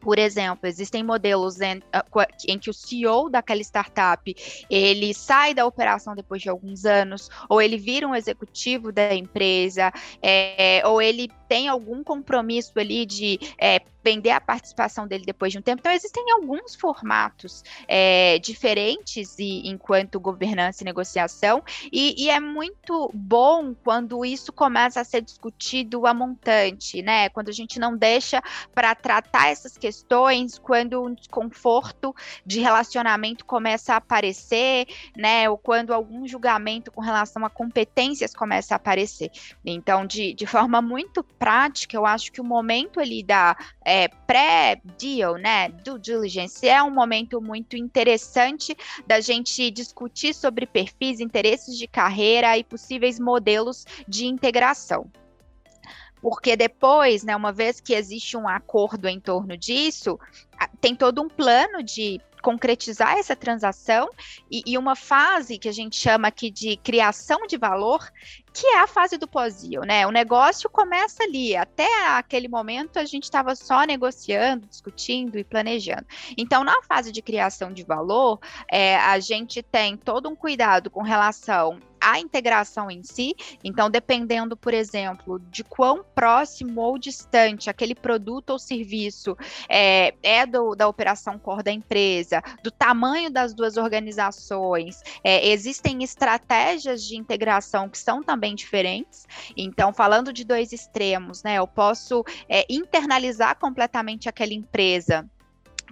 por 0.04 0.18
exemplo, 0.18 0.68
existem 0.68 1.02
modelos 1.02 1.62
em, 1.62 1.82
ah, 1.90 2.04
em, 2.46 2.58
que 2.58 2.68
o 2.68 2.74
CEO 2.74 3.30
daquela 3.30 3.62
startup 3.62 4.36
ele 4.68 5.14
sai 5.14 5.54
da 5.54 5.64
operação 5.64 6.14
depois 6.14 6.42
de 6.42 6.50
alguns 6.50 6.84
anos, 6.84 7.30
ou 7.48 7.60
ele 7.60 7.78
vira 7.78 8.06
um 8.06 8.14
executivo 8.14 8.92
da 8.92 9.14
empresa, 9.14 9.90
é, 10.20 10.82
ou 10.84 11.00
ele 11.00 11.30
tem 11.48 11.68
algum 11.68 12.04
compromisso 12.04 12.78
ali 12.78 13.06
de 13.06 13.40
é, 13.58 13.80
vender 14.04 14.30
a 14.30 14.40
participação 14.40 15.08
dele 15.08 15.24
depois 15.24 15.50
de 15.50 15.58
um 15.58 15.62
tempo. 15.62 15.80
Então, 15.80 15.90
existem 15.90 16.30
alguns 16.30 16.74
formatos 16.74 17.64
é, 17.88 18.38
diferentes 18.38 19.38
e, 19.38 19.66
enquanto 19.66 20.20
governança 20.20 20.82
e 20.82 20.84
negociação, 20.84 21.62
e, 21.90 22.22
e, 22.22 22.28
é 22.28 22.38
muito 22.38 23.10
bom 23.14 23.74
quando 23.74 24.22
isso 24.24 24.52
começa 24.52 25.00
a 25.00 25.04
ser 25.04 25.22
discutido 25.22 26.06
a 26.06 26.12
montante, 26.12 27.00
né? 27.00 27.30
Quando 27.30 27.48
a 27.48 27.52
gente 27.52 27.78
não 27.78 27.96
deixa 27.96 28.42
para 28.74 28.94
tratar 28.94 29.48
essas 29.48 29.78
questões 29.78 30.58
quando 30.58 31.02
um 31.02 31.14
desconforto 31.14 32.14
de 32.44 32.60
relacionamento 32.60 33.44
começa 33.46 33.94
a 33.94 33.96
aparecer, 33.96 34.86
né? 35.16 35.48
Ou 35.48 35.56
quando 35.56 35.94
algum 35.94 36.26
julgamento 36.26 36.92
com 36.92 37.00
relação 37.00 37.44
a 37.44 37.48
competências 37.48 38.34
começa 38.34 38.74
a 38.74 38.76
aparecer. 38.76 39.30
Então, 39.64 40.04
de, 40.04 40.34
de 40.34 40.46
forma 40.46 40.82
muito 40.82 41.24
prática, 41.38 41.96
eu 41.96 42.04
acho 42.04 42.30
que 42.30 42.40
o 42.40 42.44
momento 42.44 43.00
ali 43.00 43.22
da 43.22 43.56
é, 43.84 43.93
pré-deal, 44.26 45.36
né, 45.36 45.68
due 45.68 45.98
diligence, 45.98 46.66
é 46.66 46.82
um 46.82 46.90
momento 46.90 47.40
muito 47.40 47.76
interessante 47.76 48.76
da 49.06 49.20
gente 49.20 49.70
discutir 49.70 50.34
sobre 50.34 50.66
perfis, 50.66 51.20
interesses 51.20 51.76
de 51.76 51.86
carreira 51.86 52.56
e 52.56 52.64
possíveis 52.64 53.18
modelos 53.18 53.84
de 54.06 54.26
integração. 54.26 55.10
Porque 56.20 56.56
depois, 56.56 57.22
né, 57.22 57.36
uma 57.36 57.52
vez 57.52 57.80
que 57.80 57.92
existe 57.92 58.34
um 58.34 58.48
acordo 58.48 59.06
em 59.06 59.20
torno 59.20 59.58
disso, 59.58 60.18
tem 60.80 60.96
todo 60.96 61.20
um 61.20 61.28
plano 61.28 61.82
de 61.82 62.18
concretizar 62.44 63.16
essa 63.16 63.34
transação 63.34 64.10
e, 64.50 64.62
e, 64.66 64.76
uma 64.76 64.94
fase 64.94 65.58
que 65.58 65.68
a 65.68 65.72
gente 65.72 65.96
chama 65.96 66.28
aqui 66.28 66.50
de 66.50 66.76
criação 66.76 67.46
de 67.46 67.56
valor, 67.56 68.06
que 68.54 68.68
é 68.68 68.78
a 68.78 68.86
fase 68.86 69.18
do 69.18 69.26
pós-deal, 69.26 69.84
né? 69.84 70.06
O 70.06 70.12
negócio 70.12 70.70
começa 70.70 71.24
ali, 71.24 71.56
até 71.56 71.88
aquele 72.10 72.46
momento 72.46 73.00
a 73.00 73.04
gente 73.04 73.24
estava 73.24 73.56
só 73.56 73.82
negociando, 73.82 74.68
discutindo 74.68 75.36
e 75.36 75.42
planejando. 75.42 76.06
Então, 76.38 76.62
na 76.62 76.80
fase 76.82 77.10
de 77.10 77.20
criação 77.20 77.72
de 77.72 77.82
valor, 77.82 78.38
é, 78.70 78.96
a 78.96 79.18
gente 79.18 79.60
tem 79.60 79.96
todo 79.96 80.28
um 80.28 80.36
cuidado 80.36 80.88
com 80.88 81.02
relação 81.02 81.80
à 82.04 82.20
integração 82.20 82.90
em 82.90 83.02
si. 83.02 83.34
Então, 83.64 83.88
dependendo, 83.88 84.56
por 84.56 84.74
exemplo, 84.74 85.40
de 85.50 85.64
quão 85.64 86.04
próximo 86.14 86.82
ou 86.82 86.98
distante 86.98 87.70
aquele 87.70 87.94
produto 87.94 88.50
ou 88.50 88.58
serviço 88.58 89.36
é, 89.68 90.14
é 90.22 90.44
do, 90.44 90.74
da 90.74 90.86
operação 90.86 91.38
core 91.38 91.62
da 91.62 91.72
empresa, 91.72 92.42
do 92.62 92.70
tamanho 92.70 93.30
das 93.30 93.54
duas 93.54 93.78
organizações, 93.78 95.00
é, 95.24 95.48
existem 95.48 96.04
estratégias 96.04 97.02
de 97.02 97.16
integração 97.16 97.88
que 97.88 97.98
são 97.98 98.22
também 98.22 98.43
bem 98.44 98.54
diferentes. 98.54 99.26
Então, 99.56 99.90
falando 99.90 100.30
de 100.30 100.44
dois 100.44 100.70
extremos, 100.70 101.42
né? 101.42 101.54
Eu 101.54 101.66
posso 101.66 102.22
é, 102.46 102.66
internalizar 102.68 103.58
completamente 103.58 104.28
aquela 104.28 104.52
empresa 104.52 105.26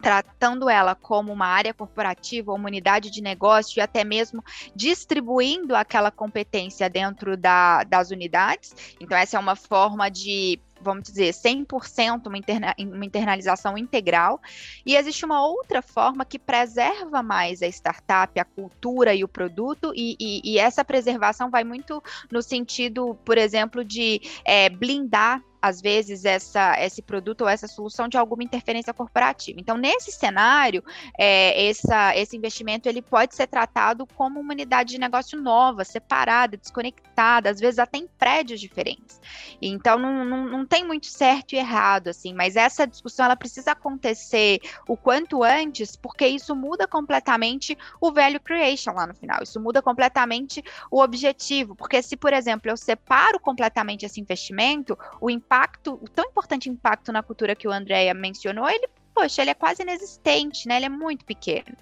tratando 0.02 0.68
ela 0.68 0.96
como 0.96 1.32
uma 1.32 1.46
área 1.46 1.72
corporativa, 1.72 2.52
uma 2.52 2.66
unidade 2.66 3.08
de 3.08 3.22
negócio 3.22 3.78
e 3.78 3.80
até 3.80 4.02
mesmo 4.02 4.44
distribuindo 4.74 5.76
aquela 5.76 6.10
competência 6.10 6.90
dentro 6.90 7.36
da, 7.36 7.84
das 7.84 8.10
unidades. 8.10 8.74
Então, 9.00 9.16
essa 9.16 9.36
é 9.36 9.40
uma 9.40 9.54
forma 9.54 10.10
de 10.10 10.60
vamos 10.82 11.04
dizer, 11.04 11.32
100% 11.32 12.26
uma, 12.26 12.36
interna, 12.36 12.74
uma 12.78 13.04
internalização 13.04 13.78
integral, 13.78 14.40
e 14.84 14.96
existe 14.96 15.24
uma 15.24 15.46
outra 15.46 15.80
forma 15.80 16.24
que 16.24 16.38
preserva 16.38 17.22
mais 17.22 17.62
a 17.62 17.66
startup, 17.68 18.38
a 18.38 18.44
cultura 18.44 19.14
e 19.14 19.24
o 19.24 19.28
produto, 19.28 19.92
e, 19.94 20.16
e, 20.18 20.52
e 20.52 20.58
essa 20.58 20.84
preservação 20.84 21.50
vai 21.50 21.64
muito 21.64 22.02
no 22.30 22.42
sentido, 22.42 23.16
por 23.24 23.38
exemplo, 23.38 23.84
de 23.84 24.20
é, 24.44 24.68
blindar 24.68 25.42
às 25.62 25.81
vezes, 25.81 26.25
essa, 26.25 26.75
esse 26.81 27.01
produto 27.01 27.42
ou 27.42 27.48
essa 27.48 27.68
solução 27.68 28.09
de 28.09 28.16
alguma 28.16 28.42
interferência 28.42 28.92
corporativa. 28.92 29.61
Então, 29.61 29.77
nesse 29.77 30.11
cenário, 30.11 30.83
é, 31.16 31.68
essa, 31.68 32.16
esse 32.16 32.37
investimento 32.37 32.88
ele 32.88 33.01
pode 33.01 33.37
ser 33.37 33.46
tratado 33.46 34.05
como 34.05 34.40
uma 34.40 34.53
unidade 34.53 34.90
de 34.90 34.98
negócio 34.98 35.40
nova, 35.40 35.85
separada, 35.85 36.57
desconectada, 36.57 37.48
às 37.48 37.61
vezes 37.61 37.79
até 37.79 37.98
em 37.98 38.09
prédios 38.09 38.61
diferentes. 38.61 39.20
Então, 39.61 39.98
não, 40.01 40.25
não, 40.25 40.48
não 40.48 40.66
tem 40.66 40.85
muito 40.85 41.07
certo 41.07 41.53
e 41.53 41.59
errado, 41.59 42.09
assim, 42.09 42.35
mas 42.35 42.57
essa 42.57 42.85
discussão 42.85 43.27
ela 43.27 43.37
precisa 43.37 43.70
acontecer 43.70 44.59
o 44.88 44.96
quanto 44.96 45.44
antes, 45.44 45.94
porque 45.94 46.27
isso 46.27 46.57
muda 46.57 46.88
completamente 46.88 47.79
o 48.01 48.12
value 48.12 48.40
creation 48.40 48.92
lá 48.92 49.07
no 49.07 49.14
final, 49.14 49.42
isso 49.42 49.61
muda 49.61 49.81
completamente 49.81 50.62
o 50.90 51.01
objetivo, 51.01 51.77
porque 51.77 52.03
se, 52.03 52.16
por 52.16 52.33
exemplo, 52.33 52.68
eu 52.68 52.77
separo 52.77 53.38
completamente 53.38 54.05
esse 54.05 54.20
investimento, 54.20 54.98
o 55.20 55.31
impacto 55.31 55.51
impacto, 55.52 55.98
o 56.00 56.08
tão 56.08 56.24
importante 56.30 56.70
impacto 56.70 57.12
na 57.12 57.22
cultura 57.22 57.54
que 57.54 57.68
o 57.68 57.72
Andréia 57.72 58.14
mencionou, 58.14 58.68
ele 58.68 58.88
poxa, 59.14 59.42
ele 59.42 59.50
é 59.50 59.54
quase 59.54 59.82
inexistente, 59.82 60.66
né? 60.66 60.76
Ele 60.76 60.86
é 60.86 60.88
muito 60.88 61.22
pequeno. 61.26 61.76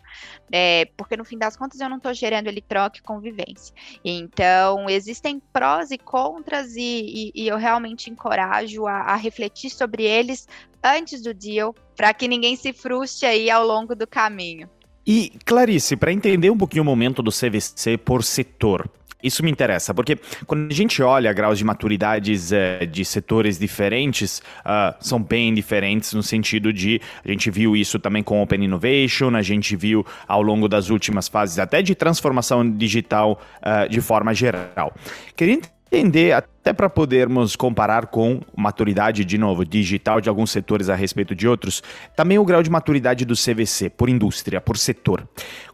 É, 0.50 0.87
porque 0.96 1.16
no 1.16 1.24
fim 1.24 1.38
das 1.38 1.56
contas 1.56 1.78
eu 1.78 1.88
não 1.88 1.98
estou 1.98 2.12
gerando 2.12 2.48
ele 2.48 2.61
troca 2.61 2.98
e 2.98 3.02
convivência. 3.02 3.72
Então, 4.04 4.90
existem 4.90 5.40
prós 5.52 5.92
e 5.92 5.98
contras, 5.98 6.74
e, 6.74 6.83
e, 6.83 7.42
e 7.44 7.46
eu 7.46 7.56
realmente 7.56 8.11
encorajo 8.11 8.85
a, 8.88 9.12
a, 9.12 9.14
refletir 9.14 9.70
sobre 9.70 10.02
eles 10.02 10.48
antes 10.83 11.22
do 11.22 11.33
deal, 11.33 11.72
para 11.94 12.12
que 12.12 12.26
ninguém 12.26 12.56
se 12.56 12.72
frustre 12.72 13.28
aí 13.28 13.48
ao 13.48 13.64
longo 13.64 13.94
do 13.94 14.09
caminho. 14.09 14.68
E, 15.06 15.30
Clarice, 15.44 15.96
para 15.96 16.12
entender 16.12 16.50
um 16.50 16.59
pouquinho 16.59 16.83
o 16.83 16.87
momento 16.87 17.22
do 17.22 17.30
CVC 17.30 17.96
por 17.96 18.24
setor, 18.24 18.90
isso 19.22 19.44
me 19.44 19.50
interessa, 19.50 19.92
porque 19.94 20.18
quando 20.46 20.70
a 20.70 20.74
gente 20.74 21.02
olha 21.02 21.33
graus 21.33 21.59
de 21.59 21.64
maturidades 21.64 22.52
é, 22.52 22.87
de 22.87 23.04
setores 23.04 23.59
diferentes, 23.59 24.42
uh, 24.61 24.94
são 25.00 25.22
bem 25.22 25.52
diferentes 25.54 26.12
no 26.12 26.22
sentido 26.22 26.72
de 26.72 27.00
a 27.24 27.28
gente 27.28 27.50
viu 27.50 27.76
isso 27.76 27.98
também 27.98 28.22
com 28.22 28.42
Open 28.42 28.64
Innovation, 28.64 29.35
a 29.35 29.42
gente 29.42 29.76
viu 29.76 30.04
ao 30.26 30.42
longo 30.42 30.68
das 30.68 30.90
últimas 30.90 31.28
fases 31.28 31.59
até 31.59 31.83
de 31.83 31.94
transformação 31.94 32.68
digital 32.70 33.40
uh, 33.59 33.88
de 33.88 34.00
forma 34.00 34.35
geral. 34.35 34.94
Queria 35.37 35.61
entender, 35.90 36.33
até 36.33 36.72
para 36.72 36.88
podermos 36.88 37.57
comparar 37.57 38.07
com 38.07 38.40
maturidade, 38.57 39.24
de 39.24 39.37
novo, 39.37 39.64
digital 39.64 40.20
de 40.20 40.29
alguns 40.29 40.50
setores 40.50 40.88
a 40.88 40.94
respeito 40.94 41.35
de 41.35 41.48
outros, 41.48 41.83
também 42.14 42.38
o 42.38 42.44
grau 42.44 42.62
de 42.62 42.70
maturidade 42.70 43.24
do 43.24 43.35
CVC, 43.35 43.90
por 43.90 44.09
indústria, 44.09 44.61
por 44.61 44.79
setor. 44.79 45.29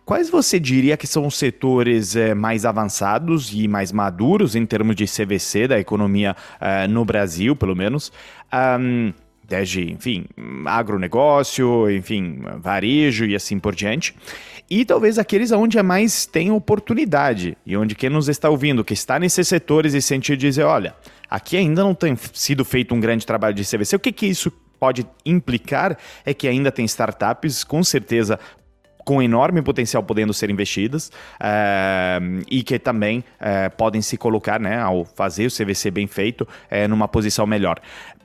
Quais 0.05 0.31
você 0.31 0.59
diria 0.59 0.96
que 0.96 1.07
são 1.07 1.26
os 1.26 1.37
setores 1.37 2.16
é, 2.16 2.35
mais 2.35 2.64
avançados 2.64 3.52
e 3.52 3.68
mais 3.68 3.92
maduros 3.92 4.55
em 4.55 4.64
termos 4.64 4.96
de 4.96 5.05
CVC 5.05 5.68
da 5.68 5.79
economia 5.79 6.35
é, 6.61 6.87
no 6.87 7.05
Brasil, 7.05 7.55
pelo 7.55 7.76
menos? 7.76 8.11
Um, 8.81 9.12
desde, 9.46 9.92
enfim, 9.92 10.26
agronegócio, 10.64 11.90
enfim, 11.90 12.40
varejo 12.59 13.24
e 13.24 13.35
assim 13.35 13.59
por 13.59 13.74
diante. 13.74 14.14
E 14.68 14.85
talvez 14.85 15.16
aqueles 15.18 15.52
onde 15.52 15.79
é 15.79 15.83
mais 15.83 16.26
tem 16.26 16.50
oportunidade 16.50 17.57
e 17.64 17.76
onde 17.76 17.94
quem 17.94 18.11
nos 18.11 18.29
está 18.29 18.50
ouvindo, 18.50 18.85
que 18.85 18.94
está 18.94 19.18
nesses 19.18 19.46
setores 19.46 19.94
e 19.94 20.02
sentir 20.02 20.37
dizer, 20.37 20.64
olha, 20.64 20.94
aqui 21.31 21.57
ainda 21.57 21.85
não 21.85 21.94
tem 21.94 22.16
sido 22.33 22.64
feito 22.64 22.92
um 22.92 22.98
grande 22.98 23.24
trabalho 23.24 23.55
de 23.55 23.62
CVC, 23.62 23.94
o 23.94 24.00
que 24.00 24.11
que 24.11 24.26
isso 24.26 24.50
pode 24.81 25.07
implicar 25.24 25.96
é 26.24 26.35
que 26.35 26.48
ainda 26.48 26.72
tem 26.72 26.85
startups, 26.85 27.62
com 27.62 27.83
certeza 27.85 28.40
com 29.05 29.22
enorme 29.22 29.62
potencial 29.62 30.02
podendo 30.02 30.35
ser 30.35 30.50
investidas 30.50 31.12
é, 31.38 32.18
e 32.50 32.64
que 32.64 32.76
também 32.76 33.22
é, 33.38 33.68
podem 33.68 34.02
se 34.02 34.16
colocar, 34.16 34.59
né, 34.59 34.81
ao 34.81 35.05
fazer 35.05 35.46
o 35.46 35.50
CVC 35.50 35.92
bem 35.92 36.09
feito, 36.09 36.46
é, 36.68 36.88
numa 36.88 37.07
posição 37.07 37.46
melhor. 37.46 37.79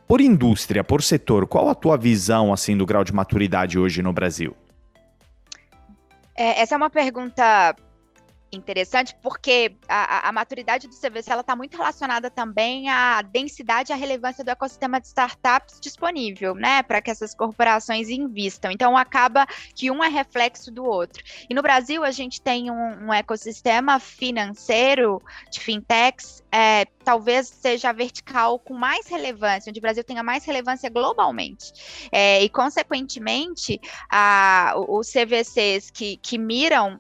Por 0.08 0.20
indústria, 0.20 0.84
por 0.84 1.04
setor, 1.04 1.46
qual 1.46 1.70
a 1.70 1.76
tua 1.76 1.98
visão 1.98 2.52
assim 2.52 2.76
do 2.76 2.86
grau 2.86 3.04
de 3.04 3.14
maturidade 3.14 3.78
hoje 3.78 4.02
no 4.02 4.12
Brasil? 4.12 4.56
É, 6.42 6.60
essa 6.60 6.74
é 6.74 6.78
uma 6.78 6.90
pergunta 6.90 7.76
interessante 8.52 9.16
porque 9.22 9.76
a, 9.88 10.28
a, 10.28 10.32
maturidade 10.32 10.88
do 10.88 10.96
CVC 10.96 11.34
está 11.34 11.56
muito 11.56 11.78
relacionada 11.78 12.30
também 12.30 12.90
à 12.90 13.22
densidade 13.22 13.92
e 13.92 13.94
à 13.94 13.96
relevância 13.96 14.44
do 14.44 14.50
ecossistema 14.50 15.00
de 15.00 15.08
startups 15.08 15.80
disponível, 15.80 16.54
né, 16.54 16.84
para 16.84 17.02
que 17.02 17.10
essas 17.10 17.34
corporações 17.34 18.10
invistam. 18.10 18.72
Então 18.72 18.98
acaba 18.98 19.46
que 19.76 19.90
um 19.90 20.04
é 20.04 20.10
reflexo 20.10 20.72
do 20.72 20.84
outro. 20.84 21.24
E 21.50 21.54
no 21.54 21.62
Brasil 21.62 22.04
a 22.04 22.12
gente 22.12 22.42
tem 22.42 22.70
um, 22.70 23.08
um 23.08 23.14
ecossistema 23.14 24.00
financeiro 24.00 25.22
de 25.50 25.60
fintechs, 25.60 26.44
é, 26.52 26.86
talvez 27.04 27.48
seja 27.48 27.90
a 27.90 27.94
vertical 27.94 28.60
com 28.60 28.74
mais 28.74 29.08
relevância, 29.08 29.70
onde 29.70 29.80
o 29.80 29.82
Brasil 29.82 30.04
tenha 30.04 30.24
mais 30.24 30.44
relevância 30.44 30.90
globalmente. 30.90 32.10
É, 32.12 32.44
e 32.44 32.50
consequentemente, 32.50 33.80
a, 34.10 34.74
os 34.76 35.10
CVCs 35.10 35.90
que, 35.90 36.18
que 36.18 36.38
miram 36.38 37.00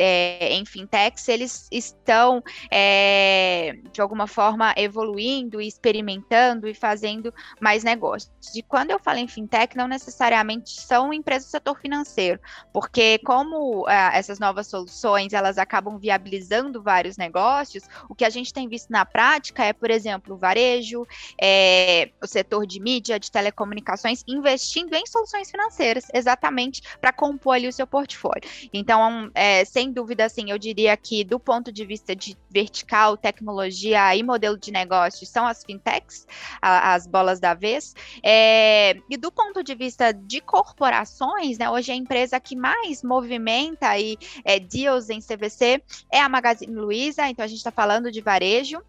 é, 0.00 0.52
em 0.54 0.64
fintechs, 0.64 1.28
eles 1.28 1.68
estão, 1.70 2.42
é, 2.70 3.78
de 3.92 4.00
alguma 4.00 4.26
forma, 4.26 4.72
evoluindo, 4.76 5.60
experimentando 5.60 6.66
e 6.66 6.74
fazendo 6.74 7.32
mais 7.60 7.84
negócios. 7.84 8.32
E 8.54 8.62
quando 8.62 8.90
eu 8.90 8.98
falo 8.98 9.18
em 9.18 9.28
fintech, 9.28 9.76
não 9.76 9.86
necessariamente 9.86 10.80
são 10.80 11.12
empresas 11.12 11.48
do 11.48 11.50
setor 11.50 11.78
financeiro, 11.78 12.40
porque 12.72 13.18
como 13.18 13.88
é, 13.88 14.18
essas 14.18 14.38
novas 14.38 14.66
soluções, 14.66 15.32
elas 15.32 15.58
acabam 15.58 15.98
viabilizando 15.98 16.82
vários 16.82 17.16
negócios, 17.16 17.84
o 18.08 18.14
que 18.14 18.24
a 18.24 18.30
gente 18.30 18.52
tem 18.52 18.68
visto 18.68 18.90
na 18.90 19.04
prática 19.04 19.64
é, 19.64 19.72
por 19.72 19.90
exemplo, 19.90 20.34
o 20.34 20.38
varejo, 20.38 21.06
é, 21.40 22.10
o 22.22 22.26
setor 22.26 22.66
de 22.66 22.80
mídia, 22.80 23.20
de 23.20 23.30
telecomunicações, 23.30 24.24
investindo 24.26 24.94
em 24.94 25.06
soluções 25.06 25.50
financeiras, 25.50 26.06
exatamente 26.14 26.82
para 27.00 27.12
compor 27.12 27.54
ali 27.56 27.68
o 27.68 27.72
seu 27.72 27.86
portfólio. 27.86 28.42
Então, 28.72 29.30
é, 29.34 29.64
sem 29.64 29.89
dúvida, 29.90 30.24
assim, 30.24 30.50
eu 30.50 30.58
diria 30.58 30.96
que 30.96 31.24
do 31.24 31.38
ponto 31.38 31.72
de 31.72 31.84
vista 31.84 32.14
de 32.14 32.36
vertical, 32.50 33.16
tecnologia 33.16 34.14
e 34.14 34.22
modelo 34.22 34.58
de 34.58 34.70
negócio, 34.70 35.26
são 35.26 35.46
as 35.46 35.64
fintechs, 35.64 36.26
a, 36.60 36.94
as 36.94 37.06
bolas 37.06 37.40
da 37.40 37.54
vez. 37.54 37.94
É, 38.22 38.96
e 39.08 39.16
do 39.16 39.30
ponto 39.30 39.62
de 39.62 39.74
vista 39.74 40.12
de 40.12 40.40
corporações, 40.40 41.58
né, 41.58 41.68
hoje 41.68 41.92
a 41.92 41.94
empresa 41.94 42.40
que 42.40 42.56
mais 42.56 43.02
movimenta 43.02 43.98
e 43.98 44.16
é, 44.44 44.58
deals 44.58 45.10
em 45.10 45.20
CVC 45.20 45.82
é 46.10 46.20
a 46.20 46.28
Magazine 46.28 46.74
Luiza, 46.74 47.28
então 47.28 47.44
a 47.44 47.48
gente 47.48 47.58
está 47.58 47.70
falando 47.70 48.10
de 48.10 48.20
varejo. 48.20 48.80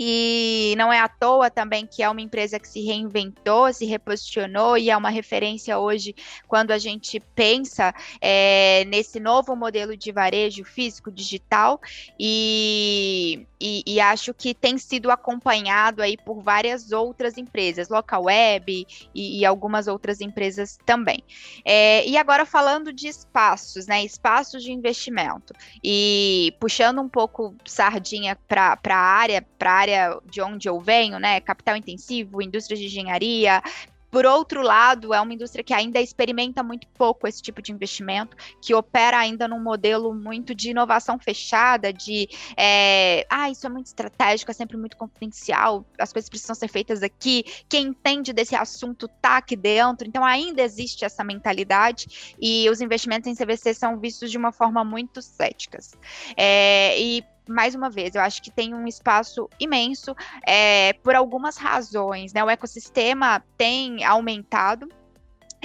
E 0.00 0.74
não 0.78 0.92
é 0.92 1.00
à 1.00 1.08
toa 1.08 1.50
também 1.50 1.84
que 1.84 2.04
é 2.04 2.08
uma 2.08 2.20
empresa 2.20 2.60
que 2.60 2.68
se 2.68 2.80
reinventou, 2.82 3.72
se 3.72 3.84
reposicionou 3.84 4.78
e 4.78 4.90
é 4.90 4.96
uma 4.96 5.10
referência 5.10 5.76
hoje 5.76 6.14
quando 6.46 6.70
a 6.70 6.78
gente 6.78 7.18
pensa 7.34 7.92
é, 8.20 8.84
nesse 8.86 9.18
novo 9.18 9.56
modelo 9.56 9.96
de 9.96 10.12
varejo 10.12 10.64
físico 10.64 11.10
digital 11.10 11.80
e, 12.18 13.44
e, 13.60 13.82
e, 13.84 14.00
acho 14.00 14.32
que 14.32 14.54
tem 14.54 14.78
sido 14.78 15.10
acompanhado 15.10 16.00
aí 16.00 16.16
por 16.16 16.42
várias 16.42 16.92
outras 16.92 17.36
empresas, 17.36 17.88
Local 17.88 18.24
Web 18.24 18.86
e, 19.12 19.40
e 19.40 19.44
algumas 19.44 19.88
outras 19.88 20.20
empresas 20.20 20.78
também. 20.86 21.24
É, 21.64 22.06
e 22.06 22.16
agora 22.16 22.46
falando 22.46 22.92
de 22.92 23.08
espaços, 23.08 23.86
né? 23.88 24.04
Espaços 24.04 24.62
de 24.62 24.70
investimento 24.70 25.52
e 25.82 26.54
puxando 26.60 27.00
um 27.00 27.08
pouco 27.08 27.56
sardinha 27.64 28.36
para 28.46 28.78
a 28.88 28.96
área, 28.96 29.44
para 29.58 29.72
a 29.72 29.74
área 29.74 29.87
área 29.88 30.20
de 30.24 30.40
onde 30.42 30.68
eu 30.68 30.78
venho, 30.80 31.18
né, 31.18 31.40
capital 31.40 31.76
intensivo, 31.76 32.42
indústria 32.42 32.76
de 32.76 32.86
engenharia, 32.86 33.62
por 34.10 34.24
outro 34.24 34.62
lado, 34.62 35.12
é 35.12 35.20
uma 35.20 35.34
indústria 35.34 35.62
que 35.62 35.74
ainda 35.74 36.00
experimenta 36.00 36.62
muito 36.62 36.86
pouco 36.88 37.28
esse 37.28 37.42
tipo 37.42 37.60
de 37.60 37.72
investimento, 37.72 38.36
que 38.60 38.74
opera 38.74 39.18
ainda 39.18 39.46
num 39.46 39.62
modelo 39.62 40.14
muito 40.14 40.54
de 40.54 40.70
inovação 40.70 41.18
fechada, 41.18 41.92
de 41.92 42.26
é, 42.56 43.26
ah, 43.28 43.50
isso 43.50 43.66
é 43.66 43.70
muito 43.70 43.86
estratégico, 43.86 44.50
é 44.50 44.54
sempre 44.54 44.78
muito 44.78 44.96
confidencial, 44.96 45.84
as 45.98 46.10
coisas 46.10 46.28
precisam 46.28 46.54
ser 46.54 46.68
feitas 46.68 47.02
aqui, 47.02 47.44
quem 47.68 47.88
entende 47.88 48.32
desse 48.32 48.56
assunto 48.56 49.06
tá 49.20 49.36
aqui 49.36 49.54
dentro, 49.54 50.08
então 50.08 50.24
ainda 50.24 50.62
existe 50.62 51.04
essa 51.04 51.22
mentalidade 51.22 52.34
e 52.40 52.68
os 52.70 52.80
investimentos 52.80 53.28
em 53.28 53.34
CVC 53.34 53.74
são 53.74 53.98
vistos 53.98 54.30
de 54.30 54.38
uma 54.38 54.52
forma 54.52 54.82
muito 54.84 55.20
céticas. 55.20 55.92
É, 56.34 56.98
e 56.98 57.22
mais 57.48 57.74
uma 57.74 57.90
vez, 57.90 58.14
eu 58.14 58.20
acho 58.20 58.42
que 58.42 58.50
tem 58.50 58.74
um 58.74 58.86
espaço 58.86 59.48
imenso 59.58 60.14
é, 60.46 60.92
por 60.94 61.14
algumas 61.14 61.56
razões, 61.56 62.32
né? 62.32 62.44
O 62.44 62.50
ecossistema 62.50 63.42
tem 63.56 64.04
aumentado, 64.04 64.88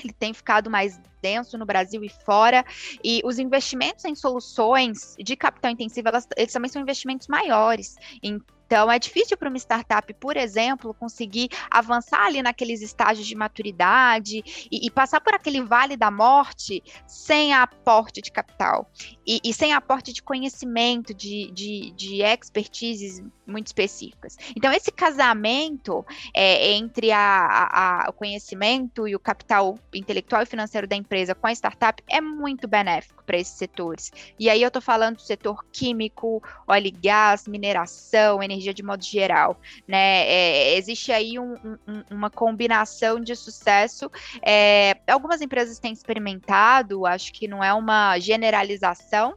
ele 0.02 0.14
tem 0.14 0.34
ficado 0.34 0.70
mais 0.70 1.00
denso 1.22 1.58
no 1.58 1.66
Brasil 1.66 2.04
e 2.04 2.10
fora, 2.10 2.66
e 3.04 3.22
os 3.24 3.40
investimentos 3.40 4.04
em 4.06 4.14
soluções 4.14 5.16
de 5.18 5.36
capital 5.36 5.72
intensivo, 5.72 6.10
elas, 6.10 6.28
eles 6.36 6.52
também 6.52 6.70
são 6.70 6.82
investimentos 6.82 7.28
maiores. 7.28 7.96
Então, 8.74 8.92
é 8.92 8.98
difícil 8.98 9.38
para 9.38 9.50
uma 9.50 9.58
startup, 9.60 10.12
por 10.16 10.36
exemplo, 10.36 10.96
conseguir 10.96 11.48
avançar 11.70 12.26
ali 12.26 12.42
naqueles 12.42 12.82
estágios 12.82 13.28
de 13.28 13.36
maturidade 13.36 14.44
e, 14.72 14.88
e 14.88 14.90
passar 14.90 15.22
por 15.22 15.36
aquele 15.36 15.62
vale 15.62 15.96
da 15.96 16.10
morte 16.10 16.82
sem 17.06 17.54
aporte 17.54 18.20
de 18.20 18.32
capital 18.32 18.90
e, 19.28 19.40
e 19.44 19.54
sem 19.54 19.74
aporte 19.74 20.12
de 20.12 20.24
conhecimento, 20.24 21.14
de, 21.14 21.52
de, 21.52 21.92
de 21.92 22.24
expertises 22.24 23.22
muito 23.46 23.68
específicas. 23.68 24.38
Então, 24.56 24.72
esse 24.72 24.92
casamento 24.92 26.06
é, 26.34 26.72
entre 26.72 27.12
a, 27.12 27.20
a, 27.20 28.06
a, 28.06 28.10
o 28.10 28.14
conhecimento 28.14 29.08
e 29.08 29.16
o 29.16 29.20
capital 29.20 29.78
intelectual 29.94 30.42
e 30.44 30.46
financeiro 30.46 30.88
da 30.88 30.96
empresa 30.96 31.36
com 31.36 31.48
a 31.48 31.52
startup 31.52 32.02
é 32.10 32.22
muito 32.22 32.68
benéfico 32.68 33.24
para 33.24 33.38
esses 33.38 33.58
setores. 33.58 34.12
E 34.40 34.50
aí 34.50 34.62
eu 34.62 34.68
estou 34.68 34.82
falando 34.82 35.18
do 35.18 35.22
setor 35.22 35.64
químico, 35.72 36.42
óleo 36.68 36.88
e 36.88 36.92
gás, 36.92 37.48
mineração, 37.48 38.42
energia 38.42 38.63
de 38.72 38.84
modo 38.84 39.04
geral. 39.04 39.60
Né? 39.88 40.28
É, 40.28 40.78
existe 40.78 41.12
aí 41.12 41.40
um, 41.40 41.56
um, 41.88 42.04
uma 42.12 42.30
combinação 42.30 43.20
de 43.20 43.36
sucesso. 43.36 44.12
É, 44.44 44.98
algumas 45.08 45.42
empresas 45.42 45.80
têm 45.80 45.92
experimentado, 45.92 47.08
acho 47.08 47.34
que 47.34 47.48
não 47.48 47.64
é 47.64 47.74
uma 47.74 48.20
generalização, 48.20 49.36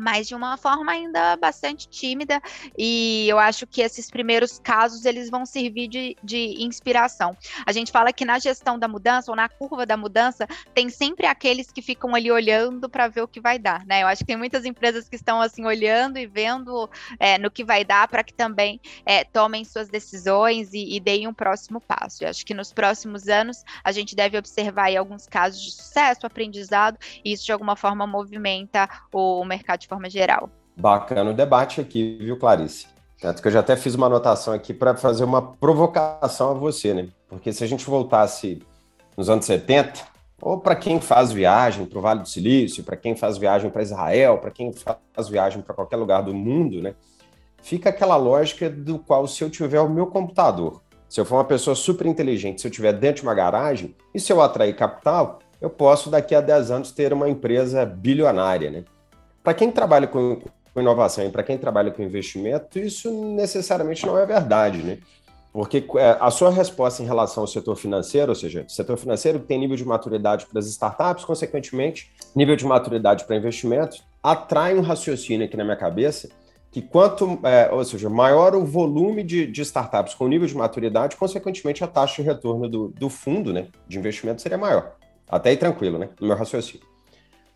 mas 0.00 0.26
de 0.26 0.34
uma 0.34 0.56
forma 0.56 0.92
ainda 0.92 1.36
bastante 1.36 1.86
tímida, 1.88 2.40
e 2.76 3.28
eu 3.28 3.38
acho 3.38 3.66
que 3.66 3.82
esses 3.82 4.10
primeiros 4.10 4.58
casos 4.58 5.04
eles 5.04 5.28
vão 5.28 5.44
servir 5.44 5.88
de, 5.88 6.16
de 6.22 6.62
inspiração. 6.62 7.36
A 7.66 7.72
gente 7.72 7.92
fala 7.92 8.12
que 8.12 8.24
na 8.24 8.38
gestão 8.38 8.78
da 8.78 8.88
mudança 8.88 9.30
ou 9.30 9.36
na 9.36 9.48
curva 9.48 9.84
da 9.84 9.96
mudança 9.96 10.46
tem 10.74 10.88
sempre 10.88 11.26
aqueles 11.26 11.70
que 11.70 11.82
ficam 11.82 12.14
ali 12.14 12.30
olhando 12.30 12.88
para 12.88 13.08
ver 13.08 13.22
o 13.22 13.28
que 13.28 13.40
vai 13.40 13.58
dar, 13.58 13.84
né? 13.84 14.02
Eu 14.02 14.06
acho 14.06 14.20
que 14.20 14.26
tem 14.26 14.36
muitas 14.36 14.64
empresas 14.64 15.08
que 15.08 15.16
estão 15.16 15.40
assim 15.40 15.64
olhando 15.66 16.18
e 16.18 16.26
vendo 16.26 16.88
é, 17.18 17.36
no 17.36 17.50
que 17.50 17.62
vai 17.62 17.84
dar 17.84 18.08
para 18.08 18.24
que 18.24 18.32
também 18.32 18.80
é, 19.04 19.22
tomem 19.24 19.64
suas 19.64 19.88
decisões 19.88 20.72
e, 20.72 20.96
e 20.96 21.00
deem 21.00 21.28
um 21.28 21.34
próximo 21.34 21.80
passo. 21.80 22.24
Eu 22.24 22.30
acho 22.30 22.46
que 22.46 22.54
nos 22.54 22.72
próximos 22.72 23.28
anos 23.28 23.62
a 23.84 23.92
gente 23.92 24.16
deve 24.16 24.38
observar 24.38 24.96
alguns 24.96 25.26
casos 25.26 25.60
de 25.60 25.70
sucesso, 25.72 26.26
aprendizado, 26.26 26.98
e 27.22 27.32
isso 27.32 27.44
de 27.44 27.52
alguma 27.52 27.76
forma 27.76 28.06
movimenta 28.06 28.88
o 29.12 29.44
mercado 29.44 29.80
de 29.80 29.89
forma 29.90 30.08
geral. 30.08 30.48
Bacana 30.76 31.30
o 31.30 31.34
debate 31.34 31.80
aqui, 31.80 32.16
viu, 32.20 32.38
Clarice? 32.38 32.86
Tanto 33.20 33.42
que 33.42 33.48
eu 33.48 33.52
já 33.52 33.60
até 33.60 33.76
fiz 33.76 33.94
uma 33.94 34.06
anotação 34.06 34.54
aqui 34.54 34.72
para 34.72 34.96
fazer 34.96 35.24
uma 35.24 35.42
provocação 35.42 36.52
a 36.52 36.54
você, 36.54 36.94
né? 36.94 37.08
Porque 37.28 37.52
se 37.52 37.62
a 37.62 37.66
gente 37.66 37.84
voltasse 37.84 38.62
nos 39.16 39.28
anos 39.28 39.44
70, 39.44 40.00
ou 40.40 40.58
para 40.58 40.74
quem 40.74 41.00
faz 41.00 41.30
viagem 41.30 41.84
para 41.84 41.98
o 41.98 42.02
Vale 42.02 42.20
do 42.20 42.28
Silício, 42.28 42.82
para 42.82 42.96
quem 42.96 43.14
faz 43.14 43.36
viagem 43.36 43.70
para 43.70 43.82
Israel, 43.82 44.38
para 44.38 44.50
quem 44.50 44.72
faz 44.72 45.28
viagem 45.28 45.60
para 45.60 45.74
qualquer 45.74 45.96
lugar 45.96 46.22
do 46.22 46.32
mundo, 46.32 46.80
né? 46.80 46.94
Fica 47.62 47.90
aquela 47.90 48.16
lógica 48.16 48.70
do 48.70 48.98
qual, 48.98 49.26
se 49.26 49.44
eu 49.44 49.50
tiver 49.50 49.80
o 49.80 49.90
meu 49.90 50.06
computador, 50.06 50.80
se 51.06 51.20
eu 51.20 51.26
for 51.26 51.34
uma 51.34 51.44
pessoa 51.44 51.76
super 51.76 52.06
inteligente, 52.06 52.62
se 52.62 52.66
eu 52.66 52.70
tiver 52.70 52.94
dentro 52.94 53.20
de 53.20 53.28
uma 53.28 53.34
garagem, 53.34 53.94
e 54.14 54.20
se 54.20 54.32
eu 54.32 54.40
atrair 54.40 54.74
capital, 54.74 55.40
eu 55.60 55.68
posso 55.68 56.08
daqui 56.08 56.34
a 56.34 56.40
10 56.40 56.70
anos 56.70 56.90
ter 56.90 57.12
uma 57.12 57.28
empresa 57.28 57.84
bilionária, 57.84 58.70
né? 58.70 58.84
Para 59.42 59.54
quem 59.54 59.70
trabalha 59.70 60.06
com, 60.06 60.40
com 60.72 60.80
inovação 60.80 61.24
e 61.24 61.30
para 61.30 61.42
quem 61.42 61.58
trabalha 61.58 61.90
com 61.90 62.02
investimento, 62.02 62.78
isso 62.78 63.10
necessariamente 63.34 64.04
não 64.06 64.18
é 64.18 64.26
verdade, 64.26 64.82
né? 64.82 64.98
Porque 65.52 65.84
é, 65.96 66.16
a 66.20 66.30
sua 66.30 66.50
resposta 66.50 67.02
em 67.02 67.06
relação 67.06 67.42
ao 67.42 67.46
setor 67.46 67.74
financeiro, 67.74 68.30
ou 68.30 68.36
seja, 68.36 68.64
setor 68.68 68.96
financeiro 68.96 69.40
tem 69.40 69.58
nível 69.58 69.76
de 69.76 69.84
maturidade 69.84 70.46
para 70.46 70.60
as 70.60 70.66
startups, 70.66 71.24
consequentemente, 71.24 72.12
nível 72.36 72.54
de 72.54 72.64
maturidade 72.64 73.24
para 73.24 73.36
investimentos, 73.36 74.04
atrai 74.22 74.76
um 74.76 74.80
raciocínio 74.80 75.46
aqui 75.46 75.56
na 75.56 75.64
minha 75.64 75.76
cabeça 75.76 76.28
que 76.70 76.80
quanto, 76.80 77.38
é, 77.42 77.68
ou 77.72 77.84
seja, 77.84 78.08
maior 78.08 78.54
o 78.54 78.64
volume 78.64 79.24
de, 79.24 79.46
de, 79.46 79.62
startups 79.62 80.14
com 80.14 80.28
nível 80.28 80.46
de 80.46 80.56
maturidade, 80.56 81.16
consequentemente 81.16 81.82
a 81.82 81.86
taxa 81.86 82.22
de 82.22 82.28
retorno 82.28 82.68
do, 82.68 82.88
do 82.88 83.08
fundo 83.08 83.52
né, 83.52 83.66
de 83.88 83.98
investimento 83.98 84.40
seria 84.40 84.56
maior. 84.56 84.94
Até 85.28 85.50
aí 85.50 85.56
tranquilo, 85.56 85.98
né? 85.98 86.10
No 86.20 86.28
meu 86.28 86.36
raciocínio. 86.36 86.86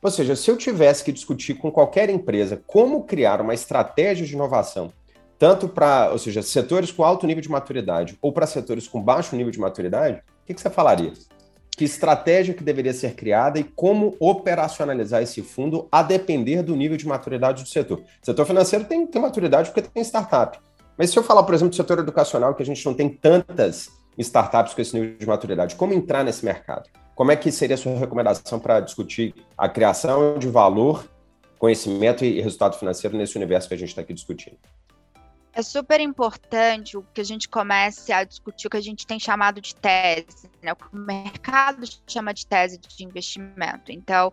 Ou 0.04 0.10
seja, 0.10 0.36
se 0.36 0.50
eu 0.50 0.56
tivesse 0.58 1.02
que 1.02 1.10
discutir 1.10 1.54
com 1.54 1.72
qualquer 1.72 2.10
empresa 2.10 2.62
como 2.66 3.04
criar 3.04 3.40
uma 3.40 3.54
estratégia 3.54 4.26
de 4.26 4.34
inovação, 4.34 4.92
tanto 5.38 5.66
para, 5.66 6.10
ou 6.12 6.18
seja, 6.18 6.42
setores 6.42 6.92
com 6.92 7.02
alto 7.02 7.26
nível 7.26 7.40
de 7.40 7.48
maturidade 7.48 8.18
ou 8.20 8.30
para 8.30 8.46
setores 8.46 8.86
com 8.86 9.00
baixo 9.00 9.34
nível 9.34 9.50
de 9.50 9.58
maturidade, 9.58 10.18
o 10.18 10.46
que, 10.46 10.52
que 10.52 10.60
você 10.60 10.68
falaria? 10.68 11.14
Que 11.70 11.84
estratégia 11.84 12.52
que 12.52 12.62
deveria 12.62 12.92
ser 12.92 13.14
criada 13.14 13.58
e 13.58 13.64
como 13.64 14.14
operacionalizar 14.20 15.22
esse 15.22 15.40
fundo 15.40 15.88
a 15.90 16.02
depender 16.02 16.62
do 16.62 16.76
nível 16.76 16.98
de 16.98 17.08
maturidade 17.08 17.62
do 17.62 17.68
setor. 17.70 18.00
O 18.00 18.26
setor 18.26 18.44
financeiro 18.44 18.84
tem, 18.84 19.06
tem 19.06 19.22
maturidade 19.22 19.70
porque 19.70 19.88
tem 19.88 20.04
startup. 20.04 20.60
Mas 20.98 21.08
se 21.08 21.18
eu 21.18 21.22
falar, 21.22 21.44
por 21.44 21.54
exemplo, 21.54 21.70
do 21.70 21.76
setor 21.76 22.00
educacional, 22.00 22.54
que 22.54 22.62
a 22.62 22.66
gente 22.66 22.84
não 22.84 22.92
tem 22.92 23.08
tantas 23.08 23.88
startups 24.18 24.74
com 24.74 24.82
esse 24.82 24.94
nível 24.94 25.16
de 25.16 25.26
maturidade, 25.26 25.76
como 25.76 25.94
entrar 25.94 26.22
nesse 26.22 26.44
mercado? 26.44 26.90
Como 27.14 27.30
é 27.30 27.36
que 27.36 27.52
seria 27.52 27.74
a 27.74 27.78
sua 27.78 27.96
recomendação 27.96 28.58
para 28.58 28.80
discutir 28.80 29.34
a 29.56 29.68
criação 29.68 30.36
de 30.38 30.48
valor, 30.48 31.08
conhecimento 31.58 32.24
e 32.24 32.40
resultado 32.40 32.76
financeiro 32.76 33.16
nesse 33.16 33.36
universo 33.36 33.68
que 33.68 33.74
a 33.74 33.78
gente 33.78 33.90
está 33.90 34.00
aqui 34.00 34.12
discutindo? 34.12 34.58
É 35.52 35.62
super 35.62 36.00
importante 36.00 36.98
que 37.14 37.20
a 37.20 37.24
gente 37.24 37.48
comece 37.48 38.12
a 38.12 38.24
discutir 38.24 38.66
o 38.66 38.70
que 38.70 38.76
a 38.76 38.82
gente 38.82 39.06
tem 39.06 39.20
chamado 39.20 39.60
de 39.60 39.72
tese, 39.76 40.50
né? 40.60 40.72
o 40.72 40.76
que 40.76 40.86
o 40.92 40.98
mercado 40.98 41.86
chama 42.08 42.34
de 42.34 42.44
tese 42.44 42.76
de 42.78 43.04
investimento. 43.04 43.92
Então, 43.92 44.32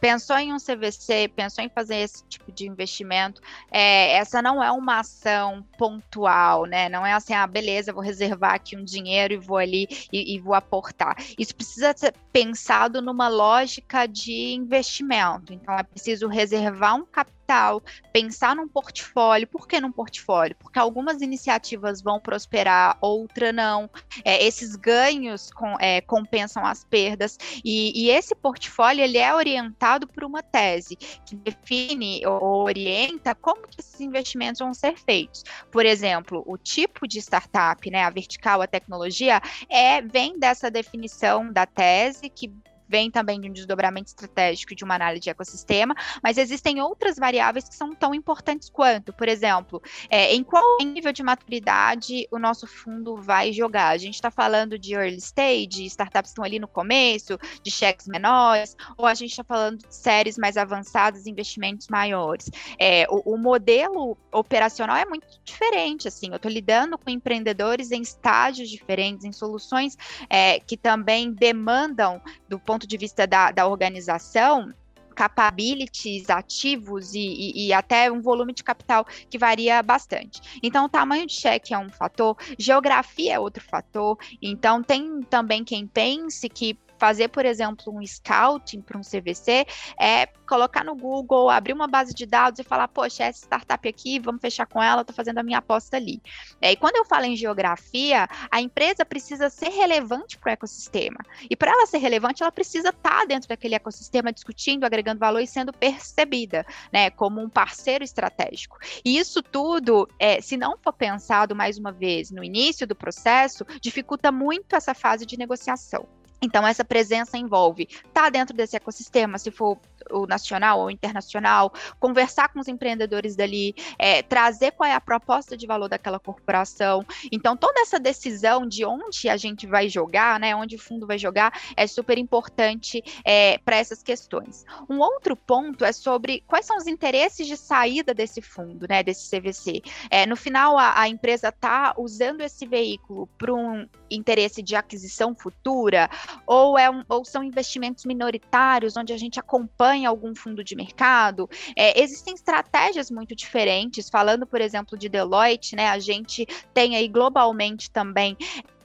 pensou 0.00 0.36
em 0.38 0.52
um 0.52 0.58
CVC, 0.58 1.28
pensou 1.34 1.64
em 1.64 1.68
fazer 1.68 1.96
esse 1.96 2.24
tipo 2.24 2.50
de 2.52 2.66
investimento, 2.66 3.40
é, 3.70 4.12
essa 4.12 4.40
não 4.40 4.62
é 4.62 4.70
uma 4.70 5.00
ação 5.00 5.64
pontual, 5.76 6.64
né? 6.64 6.88
Não 6.88 7.04
é 7.04 7.12
assim, 7.12 7.34
ah, 7.34 7.46
beleza, 7.46 7.92
vou 7.92 8.02
reservar 8.02 8.54
aqui 8.54 8.76
um 8.76 8.84
dinheiro 8.84 9.34
e 9.34 9.36
vou 9.36 9.56
ali 9.56 9.86
e, 10.12 10.34
e 10.34 10.40
vou 10.40 10.54
aportar. 10.54 11.16
Isso 11.38 11.54
precisa 11.54 11.94
ser 11.96 12.14
pensado 12.32 13.02
numa 13.02 13.28
lógica 13.28 14.06
de 14.06 14.52
investimento. 14.54 15.52
Então, 15.52 15.74
é 15.74 15.82
preciso 15.82 16.28
reservar 16.28 16.96
um 16.96 17.04
capital 17.04 17.37
capital, 17.48 17.82
pensar 18.12 18.54
num 18.54 18.68
portfólio. 18.68 19.46
Por 19.46 19.66
que 19.66 19.80
num 19.80 19.90
portfólio? 19.90 20.54
Porque 20.58 20.78
algumas 20.78 21.22
iniciativas 21.22 22.02
vão 22.02 22.20
prosperar, 22.20 22.98
outra 23.00 23.52
não. 23.52 23.88
É, 24.24 24.44
esses 24.44 24.76
ganhos 24.76 25.50
com, 25.50 25.74
é, 25.80 26.00
compensam 26.02 26.64
as 26.64 26.84
perdas. 26.84 27.38
E, 27.64 28.04
e, 28.04 28.10
esse 28.10 28.34
portfólio 28.34 29.02
ele 29.02 29.16
é 29.16 29.34
orientado 29.34 30.06
por 30.06 30.24
uma 30.24 30.42
tese 30.42 30.96
que 30.96 31.34
define 31.34 32.24
ou 32.26 32.64
orienta 32.64 33.34
como 33.34 33.66
que 33.66 33.80
esses 33.80 34.00
investimentos 34.00 34.58
vão 34.58 34.74
ser 34.74 34.98
feitos. 34.98 35.42
Por 35.70 35.86
exemplo, 35.86 36.44
o 36.46 36.58
tipo 36.58 37.08
de 37.08 37.18
startup, 37.18 37.90
né, 37.90 38.04
a 38.04 38.10
vertical, 38.10 38.60
a 38.60 38.66
tecnologia, 38.66 39.40
é 39.68 40.02
vem 40.02 40.38
dessa 40.38 40.70
definição 40.70 41.50
da 41.50 41.64
tese 41.64 42.28
que 42.28 42.52
vem 42.88 43.10
também 43.10 43.40
de 43.40 43.48
um 43.48 43.52
desdobramento 43.52 44.08
estratégico 44.08 44.74
de 44.74 44.84
uma 44.84 44.94
análise 44.94 45.20
de 45.20 45.30
ecossistema, 45.30 45.94
mas 46.22 46.38
existem 46.38 46.80
outras 46.80 47.16
variáveis 47.16 47.68
que 47.68 47.74
são 47.74 47.94
tão 47.94 48.14
importantes 48.14 48.70
quanto, 48.70 49.12
por 49.12 49.28
exemplo, 49.28 49.82
é, 50.08 50.34
em 50.34 50.42
qual 50.42 50.62
nível 50.80 51.12
de 51.12 51.22
maturidade 51.22 52.26
o 52.30 52.38
nosso 52.38 52.66
fundo 52.66 53.16
vai 53.16 53.52
jogar. 53.52 53.88
A 53.88 53.98
gente 53.98 54.14
está 54.14 54.30
falando 54.30 54.78
de 54.78 54.94
early 54.94 55.16
stage, 55.16 55.84
startups 55.86 56.30
estão 56.30 56.44
ali 56.44 56.58
no 56.58 56.68
começo, 56.68 57.38
de 57.62 57.70
cheques 57.70 58.06
menores, 58.06 58.76
ou 58.96 59.06
a 59.06 59.14
gente 59.14 59.30
está 59.30 59.44
falando 59.44 59.78
de 59.78 59.94
séries 59.94 60.38
mais 60.38 60.56
avançadas, 60.56 61.26
investimentos 61.26 61.88
maiores. 61.88 62.50
É, 62.78 63.06
o, 63.10 63.34
o, 63.34 63.38
modelo 63.38 64.16
operacional 64.32 64.96
é 64.96 65.04
muito 65.04 65.26
diferente, 65.44 66.08
assim, 66.08 66.28
eu 66.30 66.36
estou 66.36 66.50
lidando 66.50 66.98
com 66.98 67.10
empreendedores 67.10 67.90
em 67.90 68.02
estágios 68.02 68.68
diferentes, 68.68 69.24
em 69.24 69.32
soluções 69.32 69.96
é, 70.28 70.60
que 70.60 70.76
também 70.76 71.32
demandam, 71.32 72.20
do 72.48 72.58
ponto 72.58 72.77
ponto 72.78 72.86
de 72.86 72.96
vista 72.96 73.26
da, 73.26 73.50
da 73.50 73.66
organização, 73.66 74.72
capabilities 75.16 76.30
ativos 76.30 77.12
e, 77.12 77.18
e, 77.18 77.66
e, 77.66 77.72
até 77.72 78.10
um 78.10 78.22
volume 78.22 78.54
de 78.54 78.62
capital 78.62 79.04
que 79.28 79.36
varia 79.36 79.82
bastante. 79.82 80.40
Então, 80.62 80.84
o 80.84 80.88
tamanho 80.88 81.26
de 81.26 81.32
cheque 81.32 81.74
é 81.74 81.78
um 81.78 81.90
fator, 81.90 82.36
geografia 82.56 83.34
é 83.34 83.38
outro 83.40 83.64
fator. 83.64 84.16
Então, 84.40 84.80
tem 84.80 85.20
também 85.22 85.64
quem 85.64 85.88
pense 85.88 86.48
que 86.48 86.78
fazer, 86.98 87.28
por 87.28 87.44
exemplo, 87.44 87.94
um 87.96 88.04
scouting 88.04 88.80
para 88.80 88.98
um 88.98 89.02
CVC 89.02 89.66
é 89.98 90.26
colocar 90.46 90.84
no 90.84 90.96
Google, 90.96 91.50
abrir 91.50 91.72
uma 91.72 91.86
base 91.86 92.14
de 92.14 92.24
dados 92.24 92.58
e 92.58 92.64
falar, 92.64 92.88
poxa, 92.88 93.24
essa 93.24 93.44
startup 93.44 93.86
aqui, 93.86 94.18
vamos 94.18 94.40
fechar 94.40 94.66
com 94.66 94.82
ela, 94.82 95.02
estou 95.02 95.14
fazendo 95.14 95.38
a 95.38 95.42
minha 95.42 95.58
aposta 95.58 95.96
ali. 95.96 96.22
É, 96.60 96.72
e 96.72 96.76
quando 96.76 96.96
eu 96.96 97.04
falo 97.04 97.26
em 97.26 97.36
geografia, 97.36 98.28
a 98.50 98.60
empresa 98.60 99.04
precisa 99.04 99.50
ser 99.50 99.68
relevante 99.68 100.38
para 100.38 100.50
o 100.50 100.52
ecossistema. 100.52 101.18
E 101.48 101.54
para 101.54 101.70
ela 101.70 101.86
ser 101.86 101.98
relevante, 101.98 102.42
ela 102.42 102.50
precisa 102.50 102.88
estar 102.88 103.20
tá 103.20 103.24
dentro 103.24 103.48
daquele 103.48 103.74
ecossistema 103.74 104.32
discutindo, 104.32 104.84
agregando 104.84 105.20
valor 105.20 105.40
e 105.40 105.46
sendo 105.46 105.72
percebida, 105.72 106.66
né, 106.92 107.10
como 107.10 107.40
um 107.40 107.48
parceiro 107.48 108.02
estratégico. 108.02 108.78
E 109.04 109.18
isso 109.18 109.42
tudo, 109.42 110.08
é, 110.18 110.40
se 110.40 110.56
não 110.56 110.76
for 110.78 110.92
pensado 110.92 111.54
mais 111.54 111.78
uma 111.78 111.92
vez 111.92 112.30
no 112.30 112.42
início 112.42 112.86
do 112.86 112.96
processo, 112.96 113.64
dificulta 113.80 114.32
muito 114.32 114.74
essa 114.74 114.94
fase 114.94 115.26
de 115.26 115.38
negociação. 115.38 116.17
Então, 116.40 116.66
essa 116.66 116.84
presença 116.84 117.36
envolve 117.36 117.84
estar 117.84 118.22
tá 118.22 118.30
dentro 118.30 118.56
desse 118.56 118.76
ecossistema, 118.76 119.38
se 119.38 119.50
for 119.50 119.78
o 120.10 120.26
nacional 120.26 120.80
ou 120.80 120.90
internacional, 120.90 121.72
conversar 121.98 122.48
com 122.48 122.60
os 122.60 122.68
empreendedores 122.68 123.36
dali, 123.36 123.74
é, 123.98 124.22
trazer 124.22 124.72
qual 124.72 124.88
é 124.88 124.94
a 124.94 125.00
proposta 125.00 125.56
de 125.56 125.66
valor 125.66 125.88
daquela 125.88 126.18
corporação. 126.18 127.04
Então, 127.30 127.56
toda 127.56 127.80
essa 127.80 127.98
decisão 127.98 128.66
de 128.66 128.84
onde 128.84 129.28
a 129.28 129.36
gente 129.36 129.66
vai 129.66 129.88
jogar, 129.88 130.38
né, 130.40 130.54
onde 130.54 130.76
o 130.76 130.78
fundo 130.78 131.06
vai 131.06 131.18
jogar, 131.18 131.52
é 131.76 131.86
super 131.86 132.18
importante 132.18 133.02
é, 133.24 133.58
para 133.58 133.76
essas 133.76 134.02
questões. 134.02 134.64
Um 134.88 134.98
outro 135.00 135.36
ponto 135.36 135.84
é 135.84 135.92
sobre 135.92 136.42
quais 136.46 136.66
são 136.66 136.76
os 136.76 136.86
interesses 136.86 137.46
de 137.46 137.56
saída 137.56 138.14
desse 138.14 138.40
fundo, 138.40 138.86
né, 138.88 139.02
desse 139.02 139.28
CVC. 139.28 139.82
É, 140.10 140.26
no 140.26 140.36
final, 140.36 140.78
a, 140.78 141.00
a 141.00 141.08
empresa 141.08 141.48
está 141.48 141.94
usando 141.96 142.40
esse 142.40 142.66
veículo 142.66 143.26
para 143.38 143.52
um 143.52 143.86
interesse 144.10 144.62
de 144.62 144.74
aquisição 144.74 145.34
futura, 145.34 146.08
ou, 146.46 146.78
é 146.78 146.90
um, 146.90 147.04
ou 147.08 147.24
são 147.24 147.42
investimentos 147.42 148.04
minoritários, 148.04 148.96
onde 148.96 149.12
a 149.12 149.16
gente 149.16 149.38
acompanha 149.38 149.87
algum 150.06 150.34
fundo 150.34 150.62
de 150.62 150.74
mercado. 150.74 151.48
É, 151.76 152.00
existem 152.00 152.34
estratégias 152.34 153.10
muito 153.10 153.34
diferentes, 153.34 154.08
falando, 154.08 154.46
por 154.46 154.60
exemplo, 154.60 154.96
de 154.96 155.08
Deloitte, 155.08 155.76
né? 155.76 155.88
A 155.88 155.98
gente 155.98 156.46
tem 156.74 156.96
aí 156.96 157.08
globalmente 157.08 157.90
também 157.90 158.36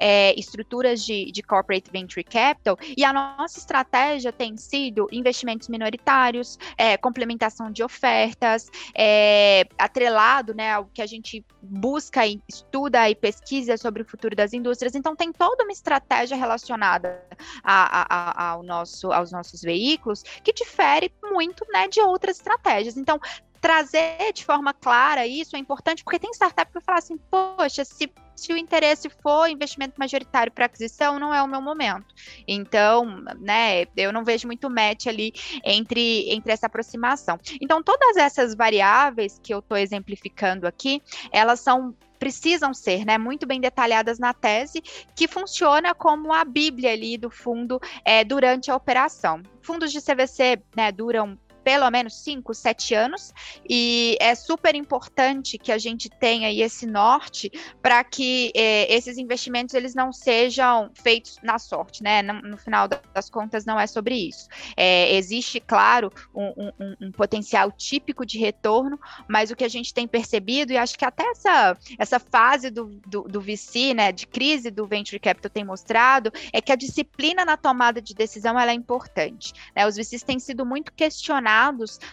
é, 0.03 0.37
estruturas 0.37 1.05
de, 1.05 1.31
de 1.31 1.41
corporate 1.41 1.89
venture 1.89 2.25
capital, 2.25 2.77
e 2.97 3.05
a 3.05 3.13
nossa 3.13 3.57
estratégia 3.57 4.33
tem 4.33 4.57
sido 4.57 5.07
investimentos 5.13 5.69
minoritários, 5.69 6.59
é, 6.77 6.97
complementação 6.97 7.71
de 7.71 7.81
ofertas, 7.81 8.69
é, 8.93 9.65
atrelado 9.77 10.53
né, 10.53 10.73
ao 10.73 10.85
que 10.93 11.01
a 11.01 11.05
gente 11.05 11.45
busca 11.61 12.27
e 12.27 12.41
estuda 12.49 13.09
e 13.09 13.15
pesquisa 13.15 13.77
sobre 13.77 14.01
o 14.01 14.05
futuro 14.05 14.35
das 14.35 14.51
indústrias. 14.51 14.93
Então, 14.93 15.15
tem 15.15 15.31
toda 15.31 15.63
uma 15.63 15.71
estratégia 15.71 16.35
relacionada 16.35 17.23
a, 17.63 18.01
a, 18.01 18.05
a, 18.09 18.49
ao 18.49 18.63
nosso, 18.63 19.09
aos 19.09 19.31
nossos 19.31 19.61
veículos 19.61 20.21
que 20.43 20.51
difere 20.51 21.13
muito 21.31 21.65
né, 21.71 21.87
de 21.87 22.01
outras 22.01 22.35
estratégias. 22.35 22.97
Então, 22.97 23.17
trazer 23.63 24.33
de 24.33 24.43
forma 24.43 24.73
clara 24.73 25.25
isso 25.25 25.55
é 25.55 25.59
importante, 25.59 26.03
porque 26.03 26.19
tem 26.19 26.33
startup 26.33 26.69
que 26.69 26.81
fala 26.81 26.99
assim, 26.99 27.15
poxa, 27.31 27.85
se, 27.85 28.11
se 28.35 28.51
o 28.51 28.57
interesse 28.57 29.09
for 29.09 29.47
investimento 29.47 29.93
majoritário 29.97 30.51
para 30.51 30.65
aquisição, 30.65 31.17
não 31.17 31.33
é 31.33 31.41
o 31.41 31.47
meu 31.47 31.61
momento. 31.61 32.05
Então, 32.45 33.23
né, 33.39 33.85
eu 33.95 34.11
não 34.11 34.25
vejo 34.25 34.47
muito 34.47 34.69
match 34.69 35.07
ali 35.07 35.31
entre, 35.63 36.29
entre 36.29 36.51
essa 36.51 36.65
aproximação. 36.65 37.39
Então, 37.61 37.81
todas 37.81 38.17
essas 38.17 38.53
variáveis 38.53 39.39
que 39.41 39.53
eu 39.53 39.59
estou 39.59 39.77
exemplificando 39.77 40.67
aqui, 40.67 41.01
elas 41.31 41.61
são 41.61 41.95
precisam 42.23 42.73
ser 42.73 43.05
né, 43.05 43.17
muito 43.17 43.45
bem 43.45 43.59
detalhadas 43.59 44.17
na 44.17 44.33
tese, 44.33 44.81
que 45.13 45.27
funciona 45.27 45.93
como 45.93 46.31
a 46.31 46.45
bíblia 46.45 46.93
ali 46.93 47.17
do 47.17 47.29
fundo 47.29 47.81
é, 48.05 48.23
durante 48.23 48.71
a 48.71 48.75
operação. 48.77 49.43
Fundos 49.61 49.91
de 49.91 49.99
CVC 49.99 50.61
né, 50.73 50.89
duram 50.89 51.37
pelo 51.63 51.89
menos 51.89 52.15
5, 52.23 52.53
7 52.53 52.93
anos, 52.93 53.33
e 53.67 54.17
é 54.19 54.35
super 54.35 54.75
importante 54.75 55.57
que 55.57 55.71
a 55.71 55.77
gente 55.77 56.09
tenha 56.09 56.47
aí 56.47 56.61
esse 56.61 56.85
norte 56.85 57.51
para 57.81 58.03
que 58.03 58.51
eh, 58.55 58.93
esses 58.93 59.17
investimentos 59.17 59.73
eles 59.73 59.95
não 59.95 60.11
sejam 60.11 60.91
feitos 60.93 61.37
na 61.41 61.57
sorte, 61.57 62.03
né? 62.03 62.21
No, 62.21 62.41
no 62.41 62.57
final 62.57 62.87
das 62.87 63.29
contas, 63.29 63.65
não 63.65 63.79
é 63.79 63.87
sobre 63.87 64.15
isso. 64.15 64.47
É, 64.75 65.15
existe, 65.15 65.59
claro, 65.59 66.11
um, 66.35 66.71
um, 66.79 66.95
um, 67.01 67.11
potencial 67.11 67.71
típico 67.71 68.25
de 68.25 68.37
retorno, 68.37 68.99
mas 69.27 69.51
o 69.51 69.55
que 69.55 69.63
a 69.63 69.69
gente 69.69 69.93
tem 69.93 70.07
percebido, 70.07 70.73
e 70.73 70.77
acho 70.77 70.97
que 70.97 71.05
até 71.05 71.23
essa, 71.31 71.77
essa 71.97 72.19
fase 72.19 72.69
do, 72.69 72.85
do, 73.07 73.23
do 73.23 73.41
VC, 73.41 73.93
né, 73.93 74.11
de 74.11 74.27
crise 74.27 74.69
do 74.69 74.85
Venture 74.85 75.19
Capital 75.19 75.49
tem 75.49 75.63
mostrado, 75.63 76.31
é 76.51 76.61
que 76.61 76.71
a 76.71 76.75
disciplina 76.75 77.45
na 77.45 77.55
tomada 77.55 78.01
de 78.01 78.13
decisão 78.13 78.59
ela 78.59 78.71
é 78.71 78.75
importante. 78.75 79.53
Né? 79.75 79.87
Os 79.87 79.95
VCs 79.95 80.23
têm 80.23 80.39
sido 80.39 80.65
muito 80.65 80.91
questionados 80.91 81.52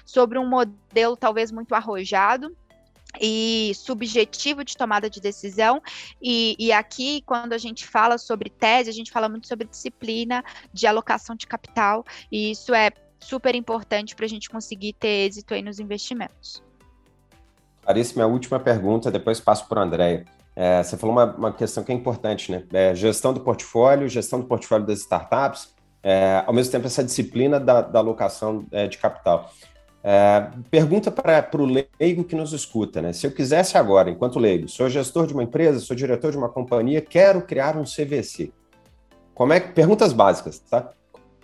sobre 0.04 0.38
um 0.38 0.46
modelo 0.46 1.16
talvez 1.16 1.50
muito 1.50 1.74
arrojado 1.74 2.54
e 3.20 3.72
subjetivo 3.74 4.64
de 4.64 4.76
tomada 4.76 5.08
de 5.08 5.20
decisão. 5.20 5.82
E, 6.20 6.54
e, 6.58 6.72
aqui, 6.72 7.22
quando 7.22 7.52
a 7.52 7.58
gente 7.58 7.86
fala 7.86 8.18
sobre 8.18 8.50
tese, 8.50 8.90
a 8.90 8.92
gente 8.92 9.10
fala 9.10 9.28
muito 9.28 9.48
sobre 9.48 9.66
disciplina 9.66 10.44
de 10.72 10.86
alocação 10.86 11.34
de 11.34 11.46
capital, 11.46 12.04
e 12.30 12.52
isso 12.52 12.74
é 12.74 12.90
super 13.18 13.54
importante 13.54 14.14
para 14.14 14.24
a 14.24 14.28
gente 14.28 14.48
conseguir 14.48 14.94
ter 14.94 15.26
êxito 15.26 15.54
aí 15.54 15.62
nos 15.62 15.78
investimentos. 15.78 16.62
Clarice, 17.82 18.14
minha 18.14 18.26
última 18.26 18.60
pergunta, 18.60 19.10
depois 19.10 19.40
passo 19.40 19.66
para 19.66 19.80
o 19.80 19.82
André. 19.82 20.24
É, 20.54 20.82
você 20.82 20.96
falou 20.96 21.16
uma, 21.16 21.24
uma, 21.36 21.52
questão 21.52 21.82
que 21.82 21.92
é 21.92 21.94
importante, 21.94 22.50
né? 22.50 22.64
É, 22.72 22.94
gestão 22.94 23.32
do 23.32 23.40
portfólio, 23.40 24.08
gestão 24.08 24.40
do 24.40 24.46
portfólio 24.46 24.86
das 24.86 25.00
startups, 25.00 25.74
é, 26.02 26.42
ao 26.46 26.52
mesmo 26.52 26.72
tempo 26.72 26.86
essa 26.86 27.04
disciplina 27.04 27.60
da, 27.60 27.80
da 27.80 27.98
alocação 27.98 28.64
é, 28.72 28.86
de 28.86 28.98
capital. 28.98 29.50
É, 30.02 30.48
pergunta 30.70 31.10
para 31.10 31.48
o 31.54 31.66
leigo 31.66 32.24
que 32.24 32.34
nos 32.34 32.52
escuta, 32.52 33.02
né? 33.02 33.12
Se 33.12 33.26
eu 33.26 33.30
quisesse 33.30 33.76
agora, 33.76 34.10
enquanto 34.10 34.38
leigo, 34.38 34.68
sou 34.68 34.88
gestor 34.88 35.26
de 35.26 35.34
uma 35.34 35.42
empresa, 35.42 35.78
sou 35.80 35.94
diretor 35.94 36.30
de 36.30 36.38
uma 36.38 36.48
companhia, 36.48 37.02
quero 37.02 37.42
criar 37.42 37.76
um 37.76 37.84
CVC. 37.84 38.50
Como 39.34 39.52
é 39.52 39.60
que, 39.60 39.72
perguntas 39.72 40.12
básicas, 40.12 40.58
tá? 40.58 40.90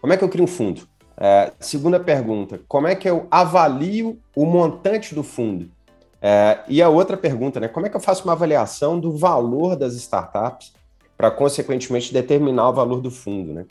Como 0.01 0.13
é 0.13 0.17
que 0.17 0.25
eu 0.25 0.29
crio 0.29 0.45
um 0.45 0.49
fundo? 0.49 0.89
É, 1.19 1.53
segunda 1.59 1.99
pergunta, 1.99 2.61
como 2.69 2.87
é 2.87 2.95
que 2.95 3.09
eu 3.09 3.27
avalio 3.31 4.19
o 4.35 4.45
montante 4.45 5.15
do 5.15 5.23
fundo? 5.23 5.71
É, 6.21 6.61
e 6.69 6.83
a 6.83 6.89
outra 6.89 7.17
pergunta, 7.17 7.61
né? 7.61 7.69
Como 7.69 7.87
é 7.87 7.89
que 7.91 7.97
eu 7.97 8.01
faço 8.01 8.25
uma 8.25 8.33
avaliação 8.33 8.99
do 8.99 9.17
valor 9.17 9.77
das 9.77 9.95
startups 9.95 10.73
para, 11.17 11.31
consequentemente, 11.31 12.13
determinar 12.13 12.71
o 12.71 12.73
valor 12.73 13.01
do 13.01 13.11
fundo, 13.11 13.53
né? 13.53 13.67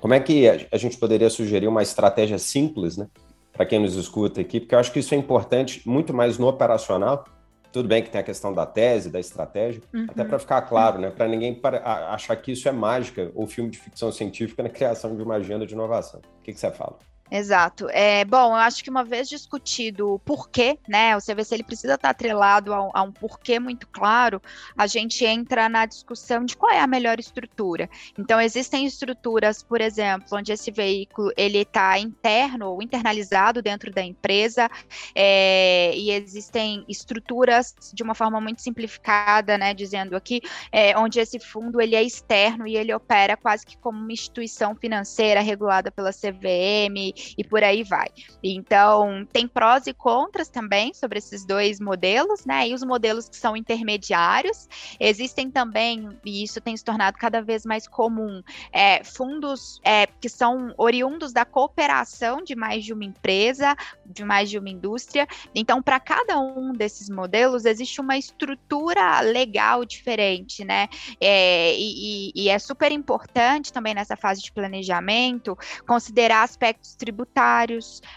Como 0.00 0.14
é 0.14 0.20
que 0.20 0.48
a 0.48 0.76
gente 0.78 0.96
poderia 0.96 1.28
sugerir 1.28 1.68
uma 1.68 1.82
estratégia 1.82 2.38
simples, 2.38 2.96
né? 2.96 3.06
Para 3.52 3.66
quem 3.66 3.78
nos 3.78 3.94
escuta 3.94 4.40
aqui, 4.40 4.58
porque 4.58 4.74
eu 4.74 4.78
acho 4.78 4.90
que 4.90 5.00
isso 5.00 5.14
é 5.14 5.16
importante 5.18 5.86
muito 5.86 6.14
mais 6.14 6.38
no 6.38 6.48
operacional. 6.48 7.24
Tudo 7.70 7.88
bem 7.88 8.02
que 8.02 8.10
tem 8.10 8.20
a 8.20 8.24
questão 8.24 8.52
da 8.52 8.64
tese, 8.64 9.10
da 9.10 9.20
estratégia, 9.20 9.82
uhum. 9.94 10.06
até 10.08 10.24
para 10.24 10.38
ficar 10.38 10.62
claro, 10.62 10.98
né? 10.98 11.10
Para 11.10 11.28
ninguém 11.28 11.60
achar 11.84 12.34
que 12.36 12.52
isso 12.52 12.68
é 12.68 12.72
mágica 12.72 13.30
ou 13.34 13.46
filme 13.46 13.70
de 13.70 13.78
ficção 13.78 14.10
científica 14.10 14.62
na 14.62 14.70
criação 14.70 15.14
de 15.14 15.22
uma 15.22 15.34
agenda 15.34 15.66
de 15.66 15.74
inovação. 15.74 16.20
O 16.40 16.42
que, 16.42 16.52
que 16.52 16.58
você 16.58 16.70
fala? 16.70 16.98
Exato. 17.30 17.88
É, 17.90 18.24
bom, 18.24 18.48
eu 18.48 18.54
acho 18.54 18.82
que 18.82 18.90
uma 18.90 19.04
vez 19.04 19.28
discutido 19.28 20.14
o 20.14 20.18
porquê, 20.18 20.76
né, 20.88 21.16
o 21.16 21.20
CVC 21.20 21.54
ele 21.54 21.62
precisa 21.62 21.94
estar 21.94 22.10
atrelado 22.10 22.74
a, 22.74 22.90
a, 22.92 23.02
um 23.02 23.12
porquê 23.12 23.60
muito 23.60 23.86
claro, 23.86 24.42
a 24.76 24.86
gente 24.88 25.24
entra 25.24 25.68
na 25.68 25.86
discussão 25.86 26.44
de 26.44 26.56
qual 26.56 26.72
é 26.72 26.80
a 26.80 26.88
melhor 26.88 27.20
estrutura. 27.20 27.88
Então, 28.18 28.40
existem 28.40 28.84
estruturas, 28.84 29.62
por 29.62 29.80
exemplo, 29.80 30.26
onde 30.32 30.52
esse 30.52 30.72
veículo 30.72 31.30
ele 31.36 31.58
está 31.58 31.96
interno 32.00 32.70
ou 32.70 32.82
internalizado 32.82 33.62
dentro 33.62 33.92
da 33.92 34.02
empresa, 34.02 34.68
é, 35.14 35.92
e 35.94 36.10
existem 36.10 36.84
estruturas 36.88 37.76
de 37.94 38.02
uma 38.02 38.14
forma 38.14 38.40
muito 38.40 38.60
simplificada, 38.60 39.56
né, 39.56 39.72
dizendo 39.72 40.16
aqui, 40.16 40.40
é, 40.72 40.98
onde 40.98 41.20
esse 41.20 41.38
fundo 41.38 41.80
ele 41.80 41.94
é 41.94 42.02
externo 42.02 42.66
e 42.66 42.76
ele 42.76 42.92
opera 42.92 43.36
quase 43.36 43.64
que 43.64 43.78
como 43.78 44.00
uma 44.00 44.12
instituição 44.12 44.74
financeira 44.74 45.40
regulada 45.40 45.92
pela 45.92 46.10
CVM 46.12 47.19
e 47.36 47.44
por 47.44 47.62
aí 47.62 47.82
vai. 47.82 48.08
Então, 48.42 49.26
tem 49.32 49.46
prós 49.46 49.86
e 49.86 49.92
contras 49.92 50.48
também 50.48 50.92
sobre 50.94 51.18
esses 51.18 51.44
dois 51.44 51.80
modelos, 51.80 52.44
né? 52.44 52.68
E 52.68 52.74
os 52.74 52.82
modelos 52.82 53.28
que 53.28 53.36
são 53.36 53.56
intermediários. 53.56 54.68
Existem 54.98 55.50
também, 55.50 56.08
e 56.24 56.42
isso 56.42 56.60
tem 56.60 56.76
se 56.76 56.84
tornado 56.84 57.18
cada 57.18 57.42
vez 57.42 57.64
mais 57.64 57.86
comum, 57.86 58.42
é, 58.72 59.02
fundos 59.04 59.80
é, 59.84 60.06
que 60.06 60.28
são 60.28 60.74
oriundos 60.76 61.32
da 61.32 61.44
cooperação 61.44 62.42
de 62.42 62.54
mais 62.54 62.84
de 62.84 62.92
uma 62.92 63.04
empresa, 63.04 63.76
de 64.04 64.24
mais 64.24 64.50
de 64.50 64.58
uma 64.58 64.68
indústria. 64.68 65.26
Então, 65.54 65.82
para 65.82 66.00
cada 66.00 66.38
um 66.38 66.72
desses 66.72 67.08
modelos, 67.08 67.64
existe 67.64 68.00
uma 68.00 68.16
estrutura 68.16 69.20
legal 69.20 69.84
diferente, 69.84 70.64
né? 70.64 70.88
É, 71.20 71.74
e, 71.76 72.32
e 72.34 72.48
é 72.48 72.58
super 72.58 72.92
importante 72.92 73.72
também 73.72 73.94
nessa 73.94 74.16
fase 74.16 74.42
de 74.42 74.52
planejamento 74.52 75.56
considerar 75.86 76.42
aspectos 76.42 76.94
tributários, 76.94 77.09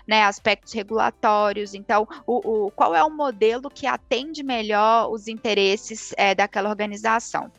né, 0.08 0.24
aspectos 0.24 0.74
regulatórios. 0.74 1.74
Então, 1.74 2.08
o, 2.26 2.66
o, 2.66 2.72
qual 2.72 2.96
é 2.96 3.04
o 3.04 3.10
modelo 3.10 3.70
que 3.70 3.86
atende 3.86 4.44
melhor 4.44 5.12
os 5.12 5.28
interesses 5.28 6.14
é, 6.18 6.34
daquela 6.36 6.70
organização? 6.70 7.52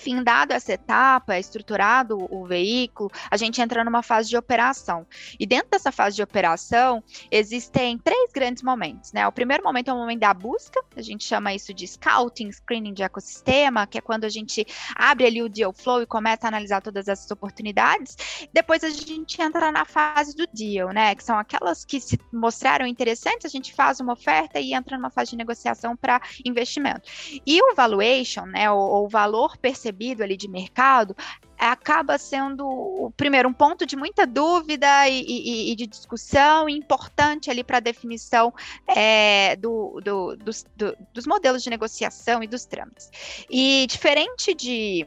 Findado 0.00 0.54
essa 0.54 0.72
etapa, 0.72 1.38
estruturado 1.38 2.26
o 2.30 2.46
veículo, 2.46 3.10
a 3.30 3.36
gente 3.36 3.60
entra 3.60 3.84
numa 3.84 4.02
fase 4.02 4.30
de 4.30 4.36
operação. 4.36 5.06
E 5.38 5.44
dentro 5.44 5.68
dessa 5.70 5.92
fase 5.92 6.16
de 6.16 6.22
operação, 6.22 7.04
existem 7.30 7.98
três 7.98 8.32
grandes 8.32 8.62
momentos, 8.62 9.12
né? 9.12 9.28
O 9.28 9.32
primeiro 9.32 9.62
momento 9.62 9.90
é 9.90 9.92
o 9.92 9.98
momento 9.98 10.20
da 10.20 10.32
busca, 10.32 10.82
a 10.96 11.02
gente 11.02 11.22
chama 11.22 11.52
isso 11.52 11.74
de 11.74 11.86
scouting, 11.86 12.50
screening 12.50 12.94
de 12.94 13.02
ecossistema, 13.02 13.86
que 13.86 13.98
é 13.98 14.00
quando 14.00 14.24
a 14.24 14.30
gente 14.30 14.66
abre 14.94 15.26
ali 15.26 15.42
o 15.42 15.50
deal 15.50 15.74
flow 15.74 16.00
e 16.00 16.06
começa 16.06 16.46
a 16.46 16.48
analisar 16.48 16.80
todas 16.80 17.06
essas 17.06 17.30
oportunidades. 17.30 18.16
Depois 18.54 18.82
a 18.82 18.88
gente 18.88 19.42
entra 19.42 19.70
na 19.70 19.84
fase 19.84 20.34
do 20.34 20.46
deal, 20.50 20.92
né? 20.94 21.14
Que 21.14 21.22
são 21.22 21.38
aquelas 21.38 21.84
que 21.84 22.00
se 22.00 22.18
mostraram 22.32 22.86
interessantes, 22.86 23.44
a 23.44 23.50
gente 23.50 23.74
faz 23.74 24.00
uma 24.00 24.14
oferta 24.14 24.58
e 24.58 24.72
entra 24.72 24.96
numa 24.96 25.10
fase 25.10 25.32
de 25.32 25.36
negociação 25.36 25.94
para 25.94 26.22
investimento. 26.42 27.02
E 27.46 27.60
o 27.62 27.74
valuation, 27.74 28.46
né, 28.46 28.70
o, 28.70 29.04
o 29.04 29.08
valor 29.08 29.58
percebido 29.58 29.89
ali 30.22 30.36
de 30.36 30.48
mercado, 30.48 31.16
acaba 31.58 32.16
sendo, 32.18 32.66
o 32.66 33.12
primeiro, 33.16 33.48
um 33.48 33.52
ponto 33.52 33.84
de 33.84 33.96
muita 33.96 34.26
dúvida 34.26 35.08
e, 35.08 35.20
e, 35.22 35.72
e 35.72 35.76
de 35.76 35.86
discussão 35.86 36.68
importante 36.68 37.50
ali 37.50 37.62
para 37.62 37.76
a 37.76 37.80
definição 37.80 38.52
é, 38.86 39.56
do, 39.56 40.00
do, 40.02 40.36
dos, 40.36 40.64
do, 40.76 40.96
dos 41.12 41.26
modelos 41.26 41.62
de 41.62 41.70
negociação 41.70 42.42
e 42.42 42.46
dos 42.46 42.64
trâmites. 42.64 43.10
E 43.50 43.86
diferente 43.86 44.54
de, 44.54 45.06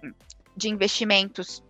de 0.56 0.70
investimentos 0.70 1.64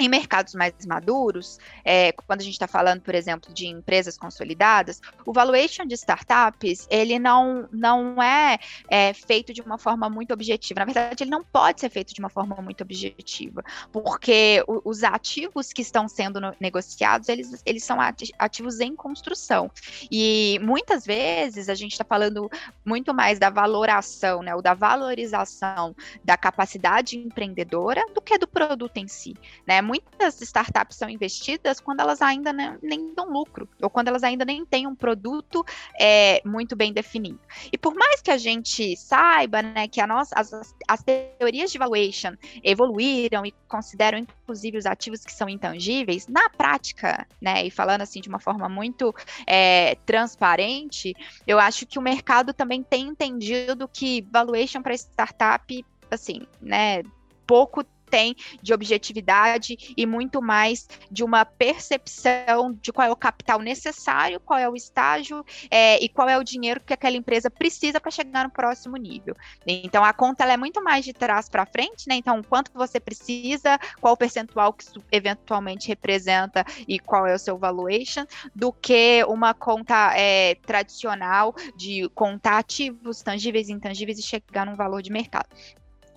em 0.00 0.08
mercados 0.08 0.54
mais 0.54 0.74
maduros, 0.86 1.58
é, 1.84 2.12
quando 2.12 2.40
a 2.40 2.44
gente 2.44 2.54
está 2.54 2.66
falando, 2.66 3.00
por 3.00 3.14
exemplo, 3.14 3.52
de 3.52 3.66
empresas 3.66 4.16
consolidadas, 4.16 5.00
o 5.24 5.32
valuation 5.32 5.84
de 5.84 5.94
startups 5.94 6.86
ele 6.90 7.18
não, 7.18 7.68
não 7.72 8.22
é, 8.22 8.58
é, 8.88 9.12
feito 9.12 9.52
de 9.52 9.60
uma 9.60 9.78
forma 9.78 10.08
muito 10.08 10.32
objetiva. 10.32 10.80
Na 10.80 10.86
verdade, 10.86 11.24
ele 11.24 11.30
não 11.30 11.44
pode 11.44 11.80
ser 11.80 11.90
feito 11.90 12.14
de 12.14 12.20
uma 12.20 12.28
forma 12.28 12.56
muito 12.56 12.82
objetiva, 12.82 13.62
porque 13.92 14.62
o, 14.66 14.80
os 14.84 15.04
ativos 15.04 15.72
que 15.72 15.82
estão 15.82 16.08
sendo 16.08 16.40
no, 16.40 16.54
negociados 16.60 17.28
eles, 17.28 17.62
eles 17.64 17.84
são 17.84 17.98
ativos 18.38 18.80
em 18.80 18.94
construção. 18.94 19.70
E 20.10 20.58
muitas 20.62 21.04
vezes 21.04 21.68
a 21.68 21.74
gente 21.74 21.92
está 21.92 22.04
falando 22.04 22.50
muito 22.84 23.12
mais 23.12 23.38
da 23.38 23.50
valoração, 23.50 24.42
né, 24.42 24.54
ou 24.54 24.62
da 24.62 24.74
valorização 24.74 25.94
da 26.24 26.36
capacidade 26.36 27.18
empreendedora 27.18 28.02
do 28.14 28.20
que 28.20 28.38
do 28.38 28.46
produto 28.46 28.96
em 28.96 29.08
si, 29.08 29.34
né? 29.66 29.80
Muitas 29.90 30.40
startups 30.40 30.96
são 30.96 31.10
investidas 31.10 31.80
quando 31.80 31.98
elas 31.98 32.22
ainda 32.22 32.52
nem, 32.52 33.12
dão 33.12 33.28
lucro, 33.28 33.68
ou 33.82 33.90
quando 33.90 34.06
elas 34.06 34.22
ainda 34.22 34.44
nem 34.44 34.64
têm 34.64 34.86
um 34.86 34.94
produto 34.94 35.64
é, 35.98 36.40
muito 36.44 36.76
bem 36.76 36.92
definido. 36.92 37.40
E 37.72 37.76
por 37.76 37.92
mais 37.96 38.22
que 38.22 38.30
a 38.30 38.38
gente 38.38 38.96
saiba 38.96 39.62
né, 39.62 39.88
que 39.88 40.00
a 40.00 40.06
nossa, 40.06 40.32
as, 40.38 40.52
as 40.86 41.02
teorias 41.02 41.72
de 41.72 41.78
valuation 41.78 42.36
evoluíram 42.62 43.44
e 43.44 43.52
consideram, 43.66 44.18
inclusive, 44.18 44.78
os 44.78 44.86
ativos 44.86 45.24
que 45.24 45.32
são 45.32 45.48
intangíveis, 45.48 46.28
na 46.28 46.48
prática, 46.50 47.26
né, 47.40 47.66
e 47.66 47.70
falando 47.70 48.02
assim 48.02 48.20
de 48.20 48.28
uma 48.28 48.38
forma 48.38 48.68
muito 48.68 49.12
é, 49.44 49.96
transparente, 50.06 51.14
eu 51.44 51.58
acho 51.58 51.84
que 51.84 51.98
o 51.98 52.02
mercado 52.02 52.54
também 52.54 52.80
tem 52.80 53.08
entendido 53.08 53.88
que 53.88 54.22
valuation 54.30 54.82
para 54.82 54.94
startup, 54.94 55.84
assim, 56.08 56.46
né, 56.60 57.02
pouco 57.44 57.84
tem 58.10 58.34
de 58.62 58.74
objetividade 58.74 59.94
e 59.96 60.04
muito 60.04 60.42
mais 60.42 60.88
de 61.10 61.22
uma 61.22 61.44
percepção 61.44 62.76
de 62.80 62.92
qual 62.92 63.08
é 63.08 63.10
o 63.10 63.16
capital 63.16 63.60
necessário, 63.60 64.40
qual 64.40 64.58
é 64.58 64.68
o 64.68 64.74
estágio 64.74 65.44
é, 65.70 66.02
e 66.02 66.08
qual 66.08 66.28
é 66.28 66.36
o 66.36 66.44
dinheiro 66.44 66.80
que 66.80 66.92
aquela 66.92 67.16
empresa 67.16 67.50
precisa 67.50 68.00
para 68.00 68.10
chegar 68.10 68.44
no 68.44 68.50
próximo 68.50 68.96
nível. 68.96 69.34
Então 69.66 70.04
a 70.04 70.12
conta 70.12 70.44
é 70.44 70.56
muito 70.56 70.82
mais 70.82 71.04
de 71.04 71.12
trás 71.12 71.48
para 71.48 71.64
frente, 71.64 72.08
né? 72.08 72.16
Então 72.16 72.42
quanto 72.42 72.70
você 72.74 72.98
precisa, 72.98 73.78
qual 74.00 74.14
o 74.14 74.16
percentual 74.16 74.72
que 74.72 74.84
isso 74.84 75.02
eventualmente 75.12 75.88
representa 75.88 76.64
e 76.88 76.98
qual 76.98 77.26
é 77.26 77.34
o 77.34 77.38
seu 77.38 77.56
valuation, 77.56 78.24
do 78.54 78.72
que 78.72 79.24
uma 79.28 79.54
conta 79.54 80.12
é, 80.16 80.56
tradicional 80.56 81.54
de 81.76 82.08
contar 82.14 82.58
ativos 82.58 83.22
tangíveis 83.22 83.68
e 83.68 83.72
intangíveis 83.72 84.18
e 84.18 84.22
chegar 84.22 84.66
num 84.66 84.74
valor 84.74 85.02
de 85.02 85.12
mercado. 85.12 85.48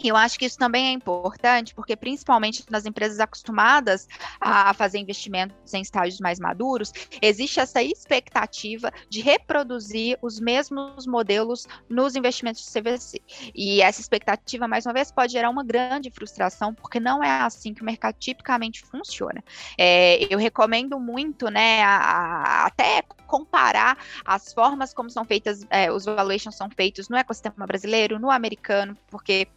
Eu 0.04 0.16
acho 0.16 0.38
que 0.38 0.46
isso 0.46 0.58
também 0.58 0.88
é 0.88 0.91
importante, 0.91 1.74
porque 1.74 1.96
principalmente 1.96 2.64
nas 2.70 2.86
empresas 2.86 3.20
acostumadas 3.20 4.08
a 4.39 4.74
fazer 4.74 4.98
investimentos 4.98 5.74
em 5.74 5.82
estágios 5.82 6.20
mais 6.20 6.39
maduros, 6.39 6.91
existe 7.22 7.60
essa 7.60 7.82
expectativa 7.82 8.91
de 9.10 9.22
reproduzir 9.22 10.18
os 10.22 10.39
mesmos 10.39 11.06
modelos 11.08 11.68
nos 11.89 12.16
investimentos 12.16 12.66
de 12.66 12.72
CVC. 12.72 13.22
E 13.56 13.82
essa 13.82 14.02
expectativa, 14.02 14.68
mais 14.68 14.86
uma 14.86 14.94
vez, 14.94 15.12
pode 15.12 15.34
gerar 15.34 15.50
uma 15.50 15.64
grande 15.64 16.10
frustração, 16.12 16.74
porque 16.74 17.00
não 17.00 17.24
é 17.24 17.41
assim 17.41 17.74
que 17.74 17.82
o 17.82 17.86
mercado 17.86 18.16
tipicamente 18.16 18.82
funciona. 18.82 19.44
É, 19.78 20.34
eu 20.34 20.38
recomendo 20.38 21.00
muito, 21.00 21.50
né, 21.50 21.84
a, 21.84 21.98
a, 21.98 22.66
até 22.66 23.04
comparar 23.26 23.98
as 24.26 24.54
formas 24.54 24.94
como 24.94 25.10
são 25.10 25.26
feitas, 25.26 25.66
é, 25.70 25.91
os 25.91 26.06
valuations 26.06 26.56
são 26.56 26.70
feitos 26.70 27.10
no 27.10 27.18
ecossistema 27.18 27.66
brasileiro, 27.66 28.20
no 28.20 28.30
americano, 28.30 28.96
porque 29.10 29.48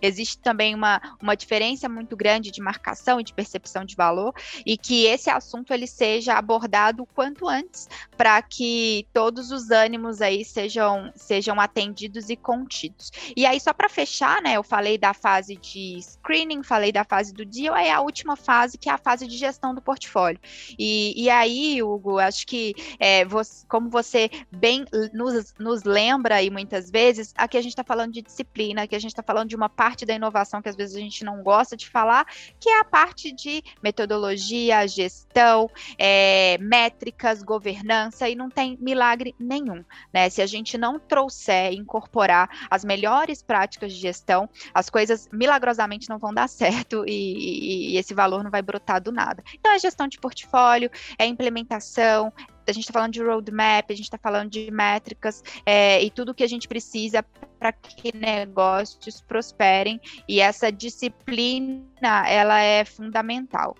existe 0.00 0.38
também 0.38 0.74
uma, 0.74 1.00
uma 1.20 1.34
diferença 1.34 1.88
muito 1.88 2.16
grande 2.16 2.50
de 2.50 2.60
marcação 2.60 3.20
e 3.20 3.24
de 3.24 3.32
percepção 3.32 3.84
de 3.84 3.96
valor, 3.96 4.34
e 4.64 4.76
que 4.76 5.06
esse 5.06 5.30
assunto 5.30 5.72
ele 5.72 5.86
seja 5.86 6.34
abordado 6.34 7.02
o 7.02 7.06
quanto 7.06 7.48
antes, 7.48 7.88
para 8.16 8.40
que 8.42 9.06
todos 9.12 9.50
os 9.50 9.70
ânimos 9.70 10.20
aí 10.20 10.44
sejam, 10.44 11.12
sejam 11.14 11.60
atendidos 11.60 12.30
e 12.30 12.36
contidos. 12.36 13.10
E 13.36 13.46
aí, 13.46 13.60
só 13.60 13.72
para 13.72 13.88
fechar, 13.88 14.42
né, 14.42 14.54
eu 14.54 14.62
falei 14.62 14.98
da 14.98 15.14
fase 15.14 15.56
de 15.56 15.98
screening, 16.00 16.62
falei 16.62 16.92
da 16.92 17.04
fase 17.04 17.32
do 17.32 17.44
deal, 17.44 17.74
aí 17.74 17.90
a 17.90 18.00
última 18.00 18.36
fase, 18.36 18.78
que 18.78 18.88
é 18.88 18.92
a 18.92 18.98
fase 18.98 19.26
de 19.26 19.36
gestão 19.36 19.74
do 19.74 19.82
portfólio. 19.82 20.40
E, 20.78 21.14
e 21.16 21.30
aí, 21.30 21.82
Hugo, 21.82 22.18
acho 22.18 22.46
que 22.46 22.74
é, 22.98 23.24
você, 23.24 23.66
como 23.68 23.88
você 23.88 24.30
bem 24.50 24.84
nos, 25.12 25.54
nos 25.58 25.82
lembra 25.84 26.36
aí 26.36 26.50
muitas 26.50 26.90
vezes, 26.90 27.32
aqui 27.36 27.56
a 27.56 27.62
gente 27.62 27.72
está 27.72 27.84
falando 27.84 28.12
de 28.12 28.22
disciplina, 28.22 28.82
aqui 28.82 28.94
a 28.94 28.98
gente 28.98 29.10
está 29.10 29.22
falando 29.22 29.48
de 29.48 29.56
uma 29.56 29.68
parte 29.84 30.06
da 30.06 30.14
inovação 30.14 30.62
que 30.62 30.68
às 30.70 30.76
vezes 30.76 30.96
a 30.96 30.98
gente 30.98 31.26
não 31.26 31.42
gosta 31.42 31.76
de 31.76 31.90
falar, 31.90 32.26
que 32.58 32.70
é 32.70 32.80
a 32.80 32.84
parte 32.84 33.30
de 33.30 33.62
metodologia, 33.82 34.86
gestão, 34.88 35.68
é, 35.98 36.56
métricas, 36.56 37.42
governança, 37.42 38.26
e 38.26 38.34
não 38.34 38.48
tem 38.48 38.78
milagre 38.80 39.34
nenhum. 39.38 39.84
Né? 40.10 40.30
Se 40.30 40.40
a 40.40 40.46
gente 40.46 40.78
não 40.78 40.98
trouxer, 40.98 41.74
incorporar 41.74 42.48
as 42.70 42.82
melhores 42.82 43.42
práticas 43.42 43.92
de 43.92 44.00
gestão, 44.00 44.48
as 44.72 44.88
coisas 44.88 45.28
milagrosamente 45.30 46.08
não 46.08 46.18
vão 46.18 46.32
dar 46.32 46.48
certo 46.48 47.04
e, 47.06 47.12
e, 47.12 47.92
e 47.92 47.96
esse 47.98 48.14
valor 48.14 48.42
não 48.42 48.50
vai 48.50 48.62
brotar 48.62 49.02
do 49.02 49.12
nada. 49.12 49.44
Então, 49.52 49.70
é 49.70 49.78
gestão 49.78 50.08
de 50.08 50.18
portfólio, 50.18 50.90
é 51.18 51.26
implementação, 51.26 52.32
a 52.66 52.72
gente 52.72 52.84
está 52.84 52.92
falando 52.92 53.12
de 53.12 53.22
roadmap, 53.22 53.90
a 53.90 53.94
gente 53.94 54.06
está 54.06 54.18
falando 54.18 54.50
de 54.50 54.70
métricas 54.70 55.42
é, 55.66 56.02
e 56.02 56.10
tudo 56.10 56.34
que 56.34 56.42
a 56.42 56.48
gente 56.48 56.66
precisa 56.66 57.24
para 57.64 57.72
que 57.72 58.14
negócios 58.14 59.22
prosperem 59.22 59.98
e 60.28 60.38
essa 60.38 60.70
disciplina 60.70 62.28
ela 62.28 62.60
é 62.60 62.84
fundamental. 62.84 63.74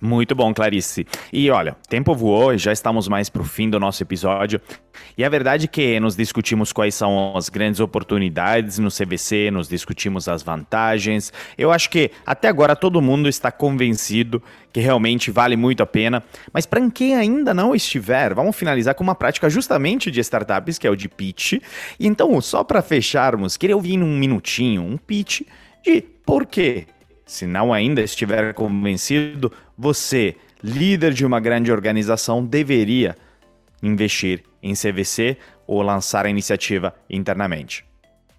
Muito 0.00 0.32
bom, 0.32 0.54
Clarice. 0.54 1.04
E 1.32 1.50
olha, 1.50 1.76
tempo 1.88 2.14
voou 2.14 2.54
e 2.54 2.58
já 2.58 2.72
estamos 2.72 3.08
mais 3.08 3.28
para 3.28 3.42
o 3.42 3.44
fim 3.44 3.68
do 3.68 3.80
nosso 3.80 4.00
episódio. 4.00 4.60
E 5.16 5.24
a 5.24 5.28
verdade 5.28 5.64
é 5.64 5.68
que 5.68 5.98
nos 5.98 6.14
discutimos 6.14 6.72
quais 6.72 6.94
são 6.94 7.36
as 7.36 7.48
grandes 7.48 7.80
oportunidades 7.80 8.78
no 8.78 8.90
CVC, 8.90 9.50
nos 9.50 9.68
discutimos 9.68 10.28
as 10.28 10.40
vantagens. 10.40 11.32
Eu 11.56 11.72
acho 11.72 11.90
que 11.90 12.12
até 12.24 12.46
agora 12.46 12.76
todo 12.76 13.02
mundo 13.02 13.28
está 13.28 13.50
convencido 13.50 14.40
que 14.72 14.78
realmente 14.78 15.32
vale 15.32 15.56
muito 15.56 15.82
a 15.82 15.86
pena. 15.86 16.22
Mas 16.52 16.64
para 16.64 16.88
quem 16.90 17.16
ainda 17.16 17.52
não 17.52 17.74
estiver, 17.74 18.34
vamos 18.34 18.54
finalizar 18.54 18.94
com 18.94 19.02
uma 19.02 19.16
prática 19.16 19.50
justamente 19.50 20.12
de 20.12 20.20
startups, 20.20 20.78
que 20.78 20.86
é 20.86 20.90
o 20.90 20.96
de 20.96 21.08
pitch. 21.08 21.54
E 21.98 22.06
então, 22.06 22.40
só 22.40 22.62
para 22.62 22.82
fecharmos, 22.82 23.56
queria 23.56 23.74
ouvir 23.74 23.96
num 23.96 24.16
minutinho 24.16 24.82
um 24.82 24.96
pitch 24.96 25.42
de 25.84 26.02
por 26.24 26.46
quê 26.46 26.86
se 27.28 27.46
não 27.46 27.72
ainda 27.72 28.00
estiver 28.00 28.54
convencido, 28.54 29.52
você, 29.76 30.34
líder 30.64 31.12
de 31.12 31.26
uma 31.26 31.38
grande 31.38 31.70
organização, 31.70 32.44
deveria 32.44 33.14
investir 33.82 34.42
em 34.62 34.72
CVC 34.72 35.36
ou 35.66 35.82
lançar 35.82 36.24
a 36.24 36.30
iniciativa 36.30 36.94
internamente. 37.08 37.87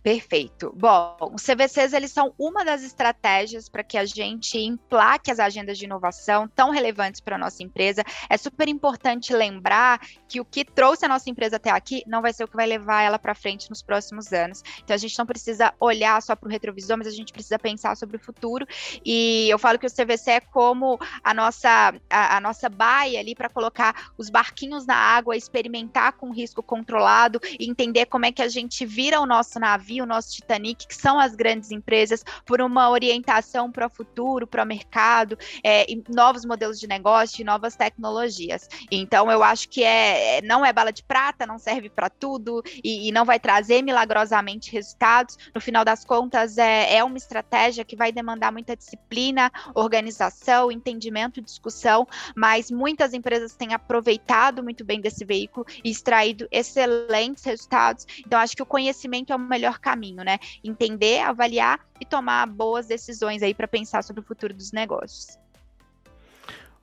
Perfeito. 0.01 0.73
Bom, 0.75 1.17
os 1.33 1.43
CVCs 1.43 1.93
eles 1.93 2.11
são 2.11 2.33
uma 2.37 2.63
das 2.63 2.83
estratégias 2.83 3.67
para 3.67 3.83
que 3.83 3.97
a 3.97 4.05
gente 4.05 4.57
emplaque 4.57 5.29
as 5.29 5.39
agendas 5.39 5.77
de 5.77 5.85
inovação 5.85 6.47
tão 6.47 6.71
relevantes 6.71 7.19
para 7.19 7.35
a 7.35 7.39
nossa 7.39 7.61
empresa. 7.61 8.03
É 8.29 8.37
super 8.37 8.67
importante 8.67 9.33
lembrar 9.33 9.99
que 10.27 10.39
o 10.39 10.45
que 10.45 10.63
trouxe 10.63 11.05
a 11.05 11.09
nossa 11.09 11.29
empresa 11.29 11.57
até 11.57 11.69
aqui 11.69 12.01
não 12.07 12.21
vai 12.21 12.31
ser 12.31 12.45
o 12.45 12.47
que 12.47 12.55
vai 12.55 12.65
levar 12.65 13.01
ela 13.01 13.19
para 13.19 13.35
frente 13.35 13.69
nos 13.69 13.81
próximos 13.81 14.31
anos. 14.31 14.63
Então 14.83 14.93
a 14.93 14.97
gente 14.97 15.17
não 15.19 15.25
precisa 15.25 15.73
olhar 15.79 16.21
só 16.21 16.35
para 16.35 16.47
o 16.47 16.51
retrovisor, 16.51 16.97
mas 16.97 17.07
a 17.07 17.11
gente 17.11 17.33
precisa 17.33 17.59
pensar 17.59 17.95
sobre 17.97 18.15
o 18.17 18.19
futuro. 18.19 18.65
E 19.05 19.49
eu 19.49 19.59
falo 19.59 19.77
que 19.77 19.85
o 19.85 19.91
CVC 19.91 20.31
é 20.31 20.39
como 20.39 20.97
a 21.23 21.33
nossa 21.33 21.93
a, 22.09 22.37
a 22.37 22.41
nossa 22.41 22.69
baia 22.69 23.19
ali 23.19 23.35
para 23.35 23.49
colocar 23.49 24.11
os 24.17 24.29
barquinhos 24.29 24.85
na 24.85 24.95
água, 24.95 25.35
experimentar 25.35 26.13
com 26.13 26.31
risco 26.31 26.63
controlado 26.63 27.39
entender 27.59 28.05
como 28.05 28.25
é 28.25 28.31
que 28.31 28.41
a 28.41 28.47
gente 28.47 28.85
vira 28.85 29.19
o 29.19 29.25
nosso 29.25 29.59
navio, 29.59 29.98
o 30.01 30.05
nosso 30.05 30.31
Titanic, 30.31 30.87
que 30.87 30.95
são 30.95 31.19
as 31.19 31.35
grandes 31.35 31.71
empresas, 31.71 32.23
por 32.45 32.61
uma 32.61 32.89
orientação 32.89 33.71
para 33.71 33.87
o 33.87 33.89
futuro, 33.89 34.47
para 34.47 34.63
o 34.63 34.65
mercado, 34.65 35.37
é, 35.63 35.85
novos 36.09 36.45
modelos 36.45 36.79
de 36.79 36.87
negócio 36.87 37.41
e 37.41 37.45
novas 37.45 37.75
tecnologias. 37.75 38.67
Então, 38.91 39.31
eu 39.31 39.43
acho 39.43 39.69
que 39.69 39.83
é, 39.83 40.37
é 40.37 40.41
não 40.41 40.65
é 40.65 40.71
bala 40.71 40.91
de 40.91 41.03
prata, 41.03 41.45
não 41.45 41.57
serve 41.57 41.89
para 41.89 42.09
tudo 42.09 42.63
e, 42.83 43.07
e, 43.07 43.11
não 43.11 43.25
vai 43.25 43.39
trazer 43.39 43.81
milagrosamente 43.81 44.71
resultados. 44.71 45.37
No 45.53 45.61
final 45.61 45.83
das 45.83 46.05
contas, 46.05 46.57
é, 46.57 46.95
é 46.95 47.03
uma 47.03 47.17
estratégia 47.17 47.83
que 47.83 47.95
vai 47.95 48.11
demandar 48.11 48.51
muita 48.51 48.75
disciplina, 48.75 49.51
organização, 49.73 50.71
entendimento, 50.71 51.41
discussão, 51.41 52.07
mas 52.35 52.71
muitas 52.71 53.13
empresas 53.13 53.55
têm 53.55 53.73
aproveitado 53.73 54.63
muito 54.63 54.83
bem 54.83 55.01
desse 55.01 55.25
veículo 55.25 55.65
e 55.83 55.89
extraído 55.89 56.47
excelentes 56.51 57.43
resultados. 57.43 58.05
Então, 58.25 58.39
acho 58.39 58.55
que 58.55 58.63
o 58.63 58.65
conhecimento 58.65 59.33
é 59.33 59.35
o 59.35 59.39
melhor 59.39 59.78
melhor 59.79 59.81
caminho, 59.81 60.23
né? 60.23 60.37
Entender, 60.63 61.21
avaliar 61.21 61.79
e 61.99 62.05
tomar 62.05 62.45
boas 62.45 62.87
decisões 62.87 63.41
aí 63.41 63.53
para 63.53 63.67
pensar 63.67 64.03
sobre 64.03 64.21
o 64.21 64.23
futuro 64.23 64.53
dos 64.53 64.71
negócios. 64.71 65.37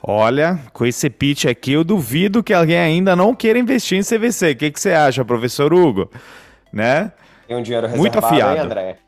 Olha, 0.03 0.61
com 0.73 0.85
esse 0.85 1.09
pitch 1.09 1.47
aqui, 1.47 1.73
eu 1.73 1.83
duvido 1.83 2.43
que 2.43 2.53
alguém 2.53 2.79
ainda 2.79 3.17
não 3.17 3.35
queira 3.35 3.59
investir 3.59 3.99
em 3.99 4.03
CVC. 4.03 4.53
O 4.53 4.57
que, 4.57 4.71
que 4.71 4.81
você 4.81 4.93
acha, 4.93 5.25
professor 5.25 5.73
Hugo? 5.73 6.11
Né? 6.73 7.13
Tem 7.47 7.57
um 7.57 7.63
dinheiro 7.63 7.87
reservado 7.87 8.13
Muito 8.13 8.25
afiado. 8.25 8.53
Aí, 8.53 8.59
André? 8.59 8.99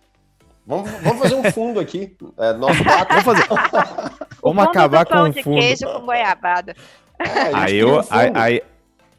Vamos, 0.67 0.91
vamos 1.03 1.23
fazer 1.23 1.35
um 1.35 1.51
fundo 1.51 1.81
aqui. 1.81 2.17
É, 2.39 2.53
nosso 2.55 2.83
vamos 2.83 3.25
fazer. 3.25 3.47
vamos 4.43 4.65
acabar 4.65 5.07
com 5.07 5.19
um 5.19 5.33
fundo. 5.33 5.61
queijo 5.61 5.87
com 5.87 6.07
goiabada. 6.07 6.75
É, 7.19 7.55
aí 7.55 7.77
eu, 7.77 7.99
um 7.99 8.03
fundo, 8.03 8.19
aí, 8.19 8.33
aí, 8.35 8.63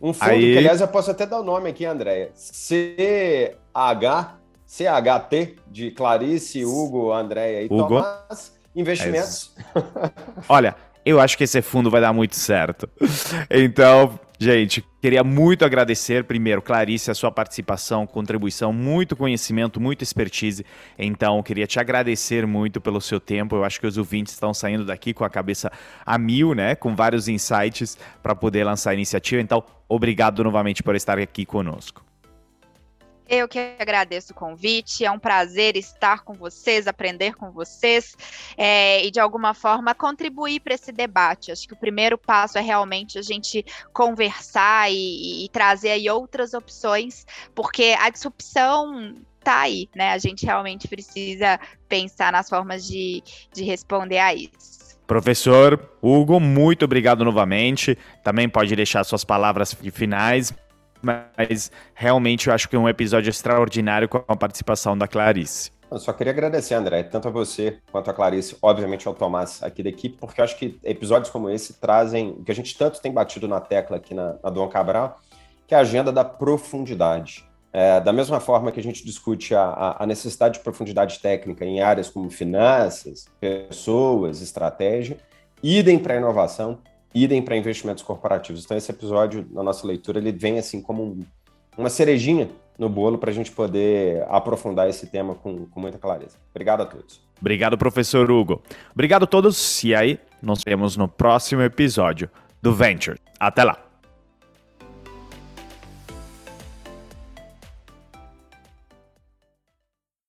um 0.02 0.14
fundo 0.14 0.32
aí... 0.32 0.54
que, 0.54 0.58
aliás, 0.58 0.82
eu 0.82 0.88
posso 0.88 1.12
até 1.12 1.26
dar 1.26 1.40
o 1.40 1.44
nome 1.44 1.70
aqui, 1.70 1.86
André. 1.86 2.32
CH, 2.36 4.39
CHT, 4.70 5.56
de 5.68 5.90
Clarice, 5.90 6.64
Hugo, 6.64 7.12
André 7.12 7.64
e 7.64 7.66
Hugo. 7.66 7.88
Tomás, 7.88 8.54
Investimentos. 8.76 9.52
É 9.76 9.82
Olha, 10.48 10.76
eu 11.04 11.20
acho 11.20 11.36
que 11.36 11.44
esse 11.44 11.60
fundo 11.64 11.90
vai 11.90 12.00
dar 12.00 12.14
muito 12.14 12.36
certo. 12.36 12.88
Então, 13.50 14.20
gente, 14.38 14.86
queria 15.02 15.24
muito 15.24 15.66
agradecer, 15.66 16.24
primeiro, 16.24 16.62
Clarice, 16.62 17.10
a 17.10 17.16
sua 17.16 17.32
participação, 17.32 18.06
contribuição, 18.06 18.72
muito 18.72 19.16
conhecimento, 19.16 19.82
muita 19.82 20.04
expertise. 20.04 20.64
Então, 21.00 21.42
queria 21.42 21.66
te 21.66 21.80
agradecer 21.80 22.46
muito 22.46 22.80
pelo 22.80 23.02
seu 23.02 23.20
tempo. 23.20 23.56
Eu 23.56 23.64
acho 23.64 23.80
que 23.80 23.88
os 23.88 23.98
ouvintes 23.98 24.34
estão 24.34 24.54
saindo 24.54 24.86
daqui 24.86 25.16
com 25.16 25.26
a 25.26 25.30
cabeça 25.32 25.72
a 26.06 26.18
mil, 26.20 26.54
né? 26.54 26.76
Com 26.76 26.96
vários 26.96 27.28
insights 27.28 27.98
para 28.22 28.36
poder 28.36 28.64
lançar 28.64 28.92
a 28.92 28.94
iniciativa. 28.94 29.42
Então, 29.42 29.64
obrigado 29.90 30.44
novamente 30.44 30.84
por 30.84 30.96
estar 30.96 31.18
aqui 31.18 31.44
conosco. 31.44 32.09
Eu 33.30 33.48
que 33.48 33.60
agradeço 33.78 34.34
o 34.34 34.36
convite, 34.36 35.06
é 35.06 35.12
um 35.12 35.20
prazer 35.20 35.78
estar 35.78 36.24
com 36.24 36.34
vocês, 36.34 36.88
aprender 36.88 37.36
com 37.36 37.52
vocês 37.52 38.16
é, 38.58 39.06
e 39.06 39.12
de 39.12 39.20
alguma 39.20 39.54
forma 39.54 39.94
contribuir 39.94 40.62
para 40.62 40.74
esse 40.74 40.92
debate. 40.92 41.52
Acho 41.52 41.68
que 41.68 41.76
o 41.76 41.78
primeiro 41.78 42.18
passo 42.18 42.58
é 42.58 42.62
realmente 42.62 43.20
a 43.20 43.22
gente 43.22 43.64
conversar 43.94 44.92
e, 44.92 45.46
e 45.46 45.50
trazer 45.50 45.92
aí 45.92 46.10
outras 46.10 46.56
opções, 46.56 47.24
porque 47.54 47.96
a 48.00 48.10
disrupção 48.10 49.16
está 49.38 49.62
aí, 49.62 49.88
né? 49.96 50.12
A 50.14 50.18
gente 50.18 50.44
realmente 50.44 50.88
precisa 50.88 51.60
pensar 51.88 52.32
nas 52.32 52.50
formas 52.50 52.84
de, 52.84 53.22
de 53.54 53.64
responder 53.64 54.18
a 54.18 54.34
isso. 54.34 54.98
Professor 55.06 55.88
Hugo, 56.02 56.40
muito 56.40 56.84
obrigado 56.84 57.24
novamente. 57.24 57.96
Também 58.24 58.50
pode 58.50 58.76
deixar 58.76 59.04
suas 59.04 59.24
palavras 59.24 59.72
finais 59.94 60.52
mas 61.02 61.72
realmente 61.94 62.48
eu 62.48 62.54
acho 62.54 62.68
que 62.70 62.76
é 62.76 62.80
um 62.80 62.90
episódio 62.90 63.30
extraordinário 63.30 64.08
com 64.08 64.24
a 64.28 64.36
participação 64.36 64.98
da 64.98 65.08
Clarice. 65.08 65.72
Eu 65.92 65.98
só 65.98 66.14
queria 66.14 66.32
agradecer, 66.32 66.76
André, 66.76 67.02
tanto 67.02 67.28
a 67.28 67.32
você 67.32 67.80
quanto 67.92 68.12
a 68.12 68.14
Clarice, 68.14 68.56
obviamente 68.62 69.08
ao 69.08 69.14
Tomás 69.16 69.64
aqui 69.64 69.82
da 69.82 69.90
equipe, 69.90 70.18
porque 70.20 70.40
eu 70.40 70.46
acho 70.46 70.56
que 70.56 70.80
episódios 70.84 71.32
como 71.32 71.50
esse 71.50 71.74
trazem 71.74 72.30
o 72.30 72.44
que 72.44 72.52
a 72.52 72.56
gente 72.56 72.78
tanto 72.78 73.02
tem 73.02 73.12
batido 73.12 73.48
na 73.48 73.60
tecla 73.60 73.98
aqui 73.98 74.14
na, 74.14 74.36
na 74.44 74.50
Dom 74.52 74.68
Cabral, 74.68 75.20
que 75.66 75.74
é 75.74 75.78
a 75.78 75.82
agenda 75.82 76.12
da 76.12 76.24
profundidade. 76.24 77.48
É, 77.72 78.00
da 78.00 78.12
mesma 78.12 78.40
forma 78.40 78.72
que 78.72 78.80
a 78.80 78.84
gente 78.84 79.06
discute 79.06 79.54
a, 79.54 79.98
a, 80.00 80.06
necessidade 80.06 80.58
de 80.58 80.64
profundidade 80.64 81.20
técnica 81.20 81.64
em 81.64 81.82
áreas 81.82 82.10
como 82.10 82.30
finanças, 82.30 83.28
pessoas, 83.40 84.42
estratégia, 84.42 85.18
idem 85.62 86.00
para 86.00 86.16
a 86.16 86.18
inovação, 86.18 86.80
idem 87.14 87.42
para 87.42 87.56
investimentos 87.56 88.04
corporativos. 88.04 88.64
Então, 88.64 88.78
esse 88.78 88.92
episódio, 88.92 89.46
na 89.52 89.64
nossa 89.64 89.86
leitura, 89.86 90.20
ele 90.20 90.32
vem 90.32 90.60
assim 90.60 90.82
como 90.82 91.04
um, 91.04 91.26
uma 91.78 91.90
cerejinha 91.90 92.50
no 92.78 92.88
bolo 92.88 93.18
para 93.18 93.30
a 93.30 93.34
gente 93.34 93.52
poder 93.52 94.26
aprofundar 94.30 94.88
esse 94.90 95.08
tema 95.08 95.36
com, 95.36 95.66
com 95.66 95.80
muita 95.80 95.98
clareza. 95.98 96.38
Obrigado 96.52 96.82
a 96.82 96.86
todos. 96.86 97.22
Obrigado, 97.40 97.78
professor 97.78 98.30
Hugo. 98.32 98.62
Obrigado 98.94 99.24
a 99.24 99.28
todos. 99.28 99.84
E 99.84 99.94
aí, 99.94 100.20
nos 100.42 100.62
vemos 100.66 100.96
no 100.96 101.08
próximo 101.08 101.62
episódio 101.62 102.30
do 102.62 102.74
Venture. 102.74 103.20
Até 103.40 103.64
lá. 103.64 103.89